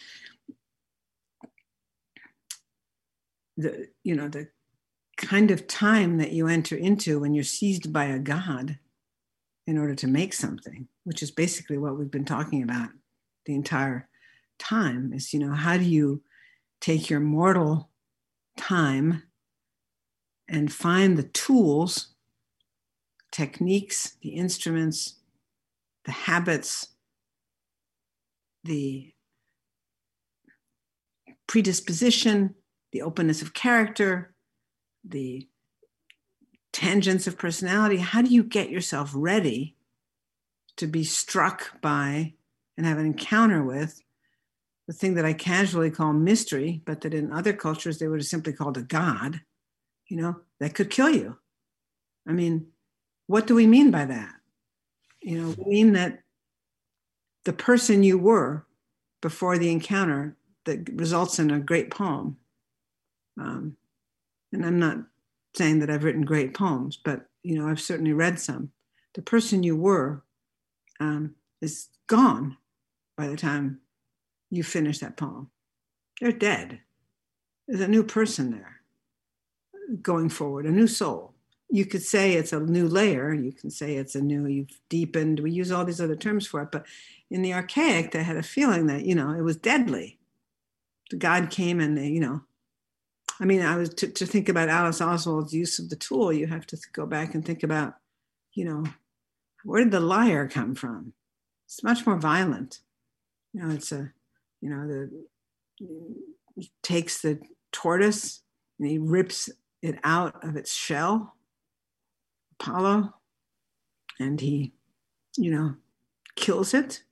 [3.57, 4.47] the you know the
[5.17, 8.79] kind of time that you enter into when you're seized by a god
[9.67, 12.89] in order to make something, which is basically what we've been talking about
[13.45, 14.07] the entire
[14.57, 15.11] time.
[15.13, 16.21] Is you know how do you
[16.81, 17.89] take your mortal
[18.57, 19.23] time
[20.49, 22.09] and find the tools,
[23.31, 25.15] techniques, the instruments,
[26.05, 26.89] the habits,
[28.63, 29.13] the
[31.47, 32.55] predisposition,
[32.91, 34.33] the openness of character,
[35.03, 35.47] the
[36.73, 37.97] tangents of personality.
[37.97, 39.75] How do you get yourself ready
[40.77, 42.33] to be struck by
[42.77, 44.01] and have an encounter with
[44.87, 48.27] the thing that I casually call mystery, but that in other cultures they would have
[48.27, 49.41] simply called a god,
[50.07, 51.37] you know, that could kill you.
[52.27, 52.67] I mean,
[53.27, 54.33] what do we mean by that?
[55.21, 56.19] You know, we mean that
[57.45, 58.65] the person you were
[59.21, 60.35] before the encounter
[60.65, 62.37] that results in a great poem.
[63.39, 63.77] Um,
[64.51, 64.97] and I'm not
[65.55, 68.71] saying that I've written great poems, but you know, I've certainly read some.
[69.13, 70.23] The person you were
[70.99, 72.57] um, is gone
[73.17, 73.79] by the time
[74.51, 75.49] you finish that poem.
[76.19, 76.81] They're dead.
[77.67, 78.81] There's a new person there
[80.01, 81.33] going forward, a new soul.
[81.69, 83.33] You could say it's a new layer.
[83.33, 85.39] You can say it's a new, you've deepened.
[85.39, 86.71] We use all these other terms for it.
[86.71, 86.85] But
[87.29, 90.19] in the archaic, they had a feeling that, you know, it was deadly.
[91.09, 92.41] The God came and, they, you know,
[93.39, 96.47] I mean, I was to, to think about Alice Oswald's use of the tool, you
[96.47, 97.95] have to go back and think about,
[98.53, 98.83] you know,
[99.63, 101.13] where did the lyre come from?
[101.65, 102.81] It's much more violent.
[103.53, 104.11] You know, it's a
[104.61, 105.25] you know, the
[106.55, 107.39] he takes the
[107.71, 108.41] tortoise
[108.79, 109.49] and he rips
[109.81, 111.35] it out of its shell,
[112.59, 113.13] Apollo,
[114.19, 114.73] and he,
[115.37, 115.75] you know,
[116.35, 117.03] kills it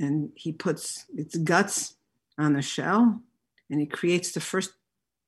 [0.00, 1.94] and he puts its guts
[2.38, 3.20] on the shell
[3.70, 4.72] and he creates the first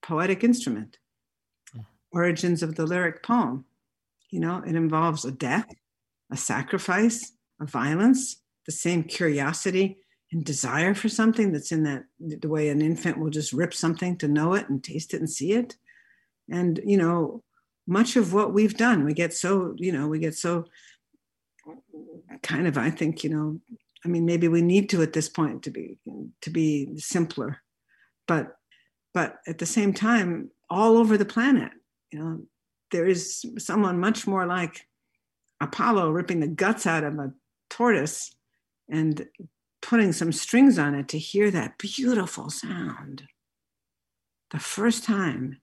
[0.02, 0.98] poetic instrument,
[1.72, 1.80] hmm.
[2.12, 3.64] origins of the lyric poem.
[4.30, 5.68] You know, it involves a death,
[6.32, 8.36] a sacrifice, a violence,
[8.66, 9.98] the same curiosity
[10.32, 14.16] and desire for something that's in that the way an infant will just rip something
[14.18, 15.76] to know it and taste it and see it.
[16.48, 17.42] And, you know,
[17.86, 20.66] much of what we've done, we get so, you know, we get so
[22.42, 23.60] kind of, I think, you know,
[24.04, 25.98] I mean, maybe we need to at this point to be
[26.42, 27.60] to be simpler,
[28.26, 28.56] but
[29.12, 31.72] but at the same time, all over the planet,
[32.10, 32.40] you know,
[32.92, 34.86] there is someone much more like
[35.60, 37.32] Apollo ripping the guts out of a
[37.68, 38.34] tortoise
[38.88, 39.26] and
[39.90, 43.24] putting some strings on it to hear that beautiful sound.
[44.52, 45.60] The first time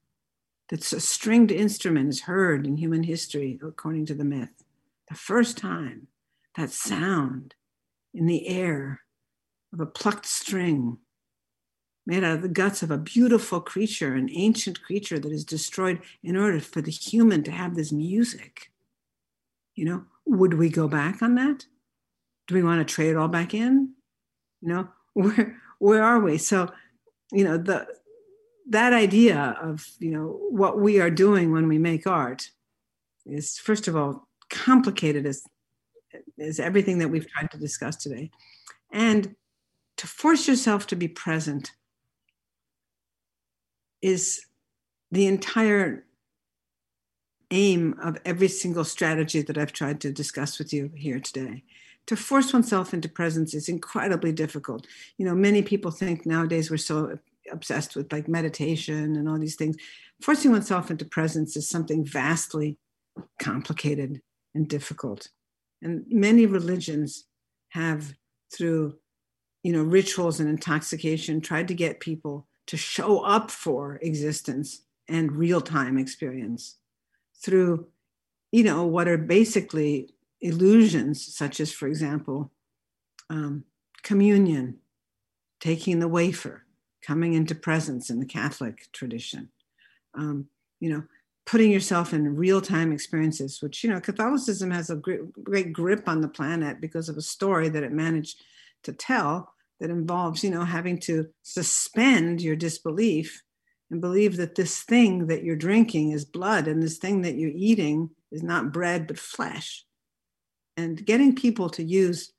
[0.68, 4.66] that a stringed instrument is heard in human history, according to the myth,
[5.08, 6.08] the first time
[6.58, 7.56] that sound
[8.14, 9.00] in the air
[9.72, 10.98] of a plucked string
[12.06, 16.02] made out of the guts of a beautiful creature, an ancient creature that is destroyed
[16.22, 18.74] in order for the human to have this music.
[19.74, 21.66] You know, would we go back on that?
[22.48, 23.94] Do we want to trade it all back in?
[24.62, 26.38] You know, where where are we?
[26.38, 26.72] So,
[27.32, 27.88] you know, the
[28.70, 32.50] that idea of you know what we are doing when we make art
[33.26, 35.44] is first of all complicated as
[36.40, 38.32] as everything that we've tried to discuss today,
[38.92, 39.36] and
[39.98, 41.72] to force yourself to be present
[44.02, 44.42] is
[45.12, 46.06] the entire
[47.52, 51.64] aim of every single strategy that I've tried to discuss with you here today.
[52.08, 54.88] To force oneself into presence is incredibly difficult.
[55.18, 57.20] You know, many people think nowadays we're so
[57.52, 59.78] obsessed with like meditation and all these things.
[60.22, 62.78] Forcing oneself into presence is something vastly
[63.40, 64.22] complicated
[64.56, 65.30] and difficult.
[65.82, 67.26] And many religions
[67.70, 68.16] have,
[68.54, 68.98] through
[69.64, 75.32] you know, rituals and intoxication, tried to get people to show up for existence and
[75.32, 76.78] real time experience
[77.36, 77.88] through,
[78.52, 80.10] you know, what are basically
[80.42, 82.52] illusions, such as, for example,
[83.30, 83.64] um,
[84.04, 84.78] communion,
[85.60, 86.66] taking the wafer,
[87.02, 89.50] coming into presence in the Catholic tradition,
[90.16, 90.48] um,
[90.80, 91.04] you know,
[91.46, 96.08] putting yourself in real time experiences, which, you know, Catholicism has a great, great grip
[96.08, 98.44] on the planet because of a story that it managed
[98.84, 103.42] to tell that involves, you know, having to suspend your disbelief
[103.90, 107.52] and believe that this thing that you're drinking is blood and this thing that you're
[107.54, 109.86] eating is not bread but flesh.
[110.78, 112.32] And getting people to use,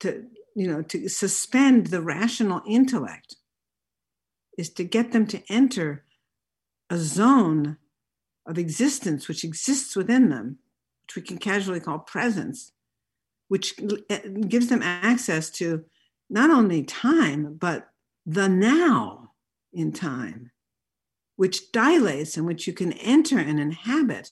[0.00, 0.24] to,
[0.54, 3.36] you know, to suspend the rational intellect
[4.56, 6.04] is to get them to enter
[6.88, 7.76] a zone
[8.46, 10.58] of existence which exists within them,
[11.02, 12.72] which we can casually call presence,
[13.48, 13.74] which
[14.08, 15.84] eh, gives them access to
[16.28, 17.90] not only time, but
[18.24, 19.32] the now
[19.72, 20.50] in time,
[21.36, 24.30] which dilates and which you can enter and inhabit.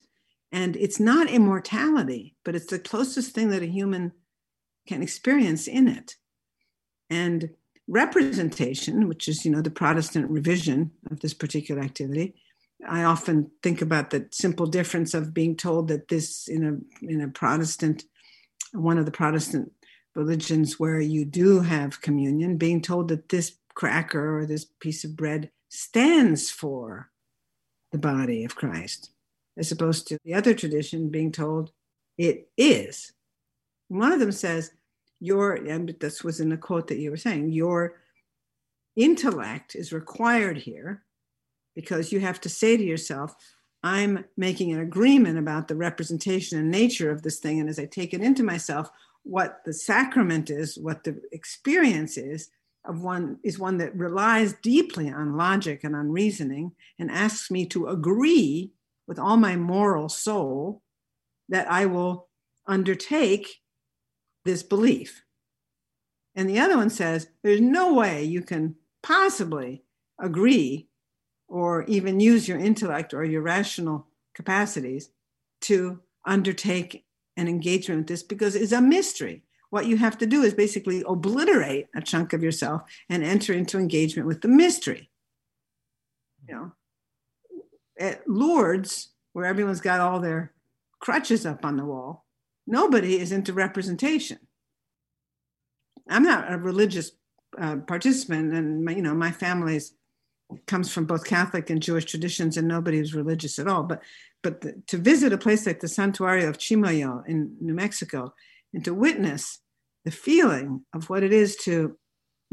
[0.51, 4.13] And it's not immortality, but it's the closest thing that a human
[4.87, 6.17] can experience in it.
[7.11, 7.51] And
[7.87, 12.35] representation, which is, you know, the Protestant revision of this particular activity,
[12.87, 17.21] I often think about the simple difference of being told that this in a in
[17.21, 18.05] a Protestant,
[18.73, 19.73] one of the Protestant
[20.15, 25.17] religions where you do have communion, being told that this cracker or this piece of
[25.17, 27.11] bread stands for
[27.93, 29.11] the body of Christ,
[29.59, 31.73] as opposed to the other tradition being told
[32.17, 33.13] it is.
[33.89, 34.73] One of them says,
[35.21, 37.97] Your, and this was in the quote that you were saying, your
[38.97, 41.03] intellect is required here
[41.75, 43.35] because you have to say to yourself,
[43.85, 47.61] I'm making an agreement about the representation and nature of this thing.
[47.61, 48.91] And as I take it into myself,
[49.23, 52.51] what the sacrament is, what the experience is
[52.85, 57.67] of one is one that relies deeply on logic and on reasoning and asks me
[57.67, 58.73] to agree
[59.09, 60.83] with all my moral soul
[61.49, 62.29] that I will
[62.67, 63.63] undertake
[64.45, 65.25] this belief.
[66.37, 69.83] And the other one says, there's no way you can possibly
[70.21, 70.89] agree
[71.49, 75.11] or even use your intellect or your rational capacities
[75.63, 77.05] to undertake
[77.37, 79.43] an engagement with this because it's a mystery.
[79.71, 83.79] What you have to do is basically obliterate a chunk of yourself and enter into
[83.79, 85.11] engagement with the mystery.
[86.47, 86.73] You know,
[87.99, 90.53] at Lourdes, where everyone's got all their
[91.01, 92.27] crutches up on the wall,
[92.67, 94.39] nobody is into representation.
[96.09, 97.13] I'm not a religious
[97.59, 99.95] uh, participant, and my, you know my family's
[100.67, 103.83] comes from both Catholic and Jewish traditions, and nobody is religious at all.
[103.83, 104.03] But
[104.43, 108.33] but the, to visit a place like the Santuario of Chimayo in New Mexico
[108.73, 109.61] and to witness
[110.05, 111.97] the feeling of what it is to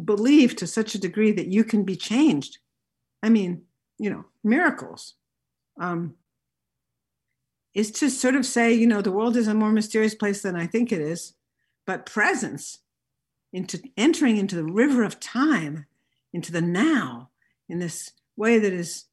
[0.04, 2.58] believe to such a degree that you can be changed.
[3.22, 3.64] I mean,
[3.98, 5.16] you know, miracles.
[5.80, 6.16] Um,
[7.74, 10.56] is to sort of say, you know, the world is a more mysterious place than
[10.56, 11.34] I think it is,
[11.86, 12.80] but presence
[13.52, 15.86] into entering into the river of time,
[16.34, 17.30] into the now,
[17.68, 19.06] in this way that is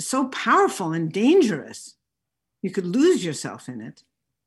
[0.00, 1.94] so powerful and dangerous.
[2.62, 4.02] You could lose yourself in it.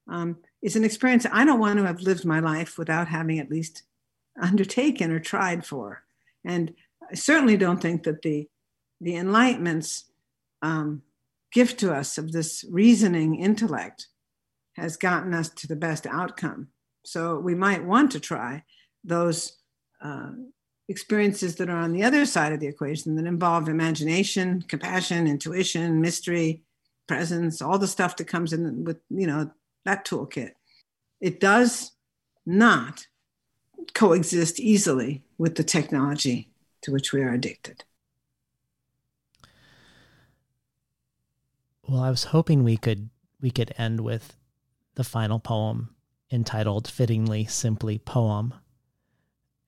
[0.07, 3.49] Um, it's an experience I don't want to have lived my life without having at
[3.49, 3.83] least
[4.39, 6.03] undertaken or tried for.
[6.43, 6.73] And
[7.09, 8.47] I certainly don't think that the
[9.01, 10.05] the enlightenment's
[10.65, 11.01] um,
[11.51, 14.07] gift to us of this reasoning intellect
[14.75, 16.67] has gotten us to the best outcome.
[17.05, 18.63] So we might want to try
[19.03, 19.57] those
[20.03, 20.31] uh,
[20.89, 26.01] experiences that are on the other side of the equation that involve imagination, compassion, intuition,
[26.01, 26.63] mystery,
[27.07, 29.51] presence, all the stuff that comes in with, you know,
[29.85, 30.51] that toolkit.
[31.21, 31.91] It does
[32.45, 33.05] not
[33.93, 36.49] coexist easily with the technology
[36.81, 37.83] to which we are addicted.
[41.87, 44.35] Well, I was hoping we could we could end with
[44.95, 45.95] the final poem
[46.31, 48.53] entitled fittingly simply poem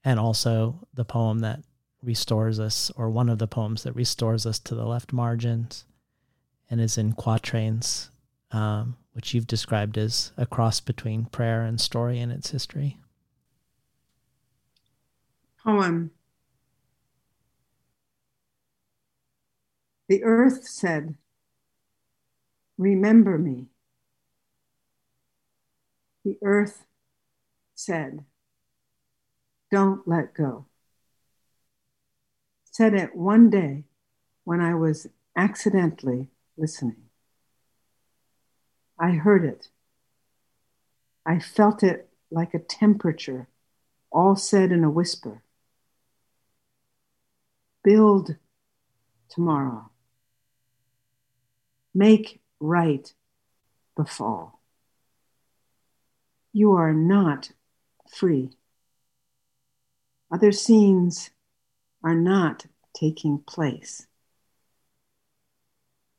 [0.04, 1.60] and also the poem that
[2.02, 5.86] restores us or one of the poems that restores us to the left margins
[6.70, 8.10] and is in quatrains
[8.52, 12.98] um, which you've described as a cross between prayer and story in its history.
[15.64, 16.12] Poem.
[20.08, 21.16] The earth said
[22.78, 23.68] remember me
[26.28, 26.84] the earth
[27.74, 28.26] said,
[29.72, 30.66] Don't let go.
[32.66, 33.86] Said it one day
[34.44, 35.08] when I was
[35.38, 37.04] accidentally listening.
[39.00, 39.70] I heard it.
[41.26, 43.48] I felt it like a temperature,
[44.12, 45.44] all said in a whisper.
[47.86, 48.36] Build
[49.30, 49.92] tomorrow.
[51.94, 53.14] Make right
[53.96, 54.58] befall
[56.58, 57.52] you are not
[58.10, 58.50] free.
[60.32, 61.30] Other scenes
[62.04, 64.08] are not taking place.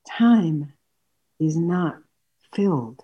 [0.08, 0.75] Time
[1.41, 1.97] is not
[2.52, 3.02] filled.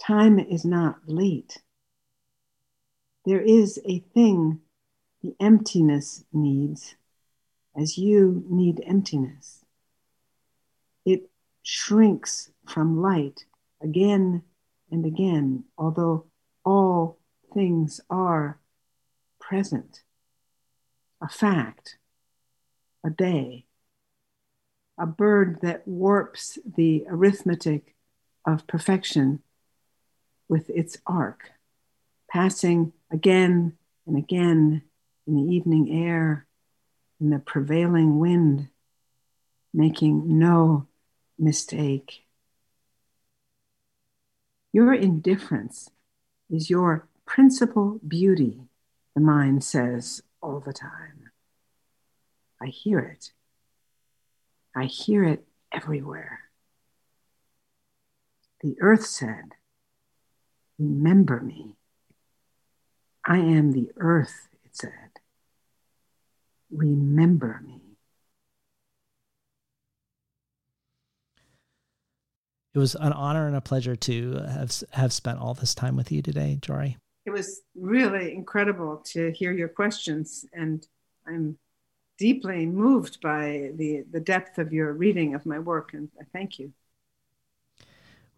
[0.00, 1.60] Time is not late.
[3.24, 4.60] There is a thing
[5.22, 6.94] the emptiness needs
[7.76, 9.64] as you need emptiness.
[11.70, 13.44] Shrinks from light
[13.82, 14.42] again
[14.90, 16.24] and again, although
[16.64, 17.18] all
[17.52, 18.58] things are
[19.38, 20.02] present,
[21.20, 21.98] a fact,
[23.04, 23.66] a day,
[24.96, 27.94] a bird that warps the arithmetic
[28.46, 29.42] of perfection
[30.48, 31.50] with its arc,
[32.30, 34.84] passing again and again
[35.26, 36.46] in the evening air,
[37.20, 38.70] in the prevailing wind,
[39.74, 40.86] making no
[41.38, 42.24] mistake.
[44.72, 45.90] Your indifference
[46.50, 48.60] is your principal beauty,
[49.14, 51.30] the mind says all the time.
[52.60, 53.32] I hear it.
[54.74, 56.40] I hear it everywhere.
[58.60, 59.54] The earth said,
[60.78, 61.76] Remember me.
[63.24, 65.20] I am the earth, it said.
[66.70, 67.87] Remember me.
[72.78, 76.12] It was an honor and a pleasure to have have spent all this time with
[76.12, 76.94] you today, Jorie.
[77.26, 80.86] It was really incredible to hear your questions, and
[81.26, 81.58] I'm
[82.18, 86.60] deeply moved by the the depth of your reading of my work, and I thank
[86.60, 86.72] you.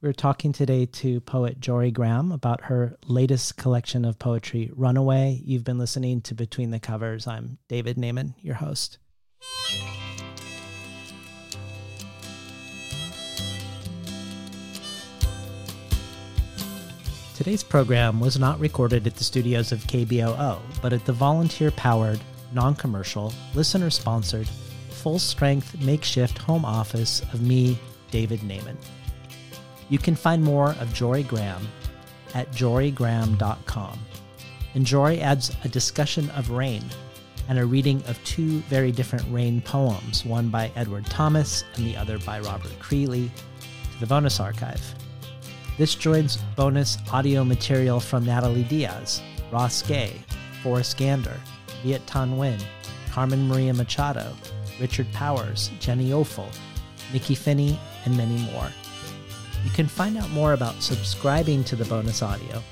[0.00, 5.42] We're talking today to poet Jorie Graham about her latest collection of poetry, Runaway.
[5.44, 7.26] You've been listening to Between the Covers.
[7.26, 8.96] I'm David Naimon, your host.
[17.40, 22.20] Today's program was not recorded at the studios of KBOO, but at the volunteer powered,
[22.52, 24.46] non commercial, listener sponsored,
[24.90, 27.78] full strength makeshift home office of me,
[28.10, 28.76] David Naimon.
[29.88, 31.66] You can find more of Jorie Graham
[32.34, 33.98] at joriegraham.com.
[34.74, 36.84] And Jorie adds a discussion of rain
[37.48, 41.96] and a reading of two very different rain poems, one by Edward Thomas and the
[41.96, 43.30] other by Robert Creeley,
[43.92, 44.94] to the bonus archive.
[45.80, 50.12] This joins bonus audio material from Natalie Diaz, Ross Gay,
[50.62, 51.40] Forrest Gander,
[51.82, 52.62] Viet Thanh Nguyen,
[53.10, 54.36] Carmen Maria Machado,
[54.78, 56.54] Richard Powers, Jenny Offill,
[57.14, 58.68] Nikky Finney, and many more.
[59.64, 62.62] You can find out more about subscribing to the bonus audio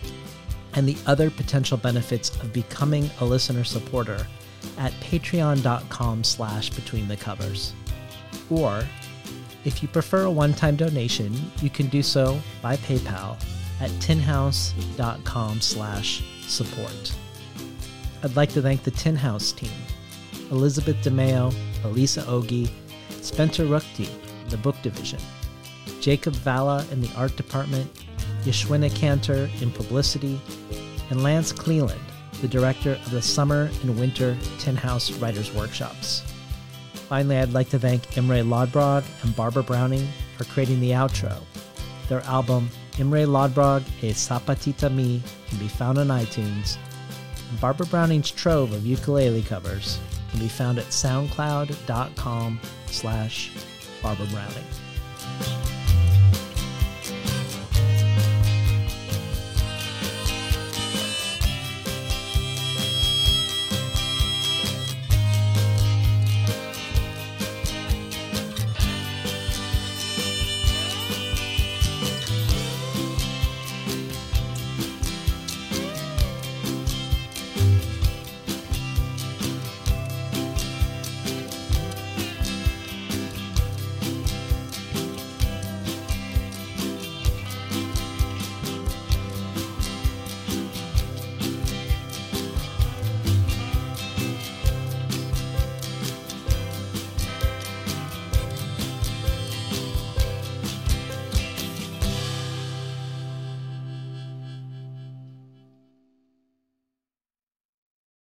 [0.74, 4.26] and the other potential benefits of becoming a listener supporter
[4.76, 7.72] at patreon.com slash between the covers.
[8.50, 8.82] Or
[9.68, 11.30] If you prefer a one time donation,
[11.60, 13.36] you can do so by PayPal
[13.82, 17.14] at tinhouse.com slash support.
[18.22, 19.70] I'd like to thank the Tin House team
[20.50, 22.70] Elizabeth DeMeo, Alyssa Ogi,
[23.20, 24.08] Spencer Ruchti,
[24.48, 25.20] the book division,
[26.00, 27.92] Jakob Vala in the art department,
[28.44, 30.40] Yashwina Canter in publicity,
[31.10, 32.00] and Lance Cleland,
[32.40, 36.22] the director of the Summer and Winter Tin House Writers Workshops.
[37.08, 40.06] Finally, I'd like to thank Imre Lodbrog and Barbara Browning
[40.36, 41.42] for creating the outro.
[42.08, 46.76] Their album, Imre Lodbrog A Sapatita Mi, can be found on iTunes,
[47.48, 49.98] and Barbara Browning's trove of ukulele covers
[50.30, 53.52] can be found at soundcloud.com slash
[54.02, 54.64] Barbara Browning.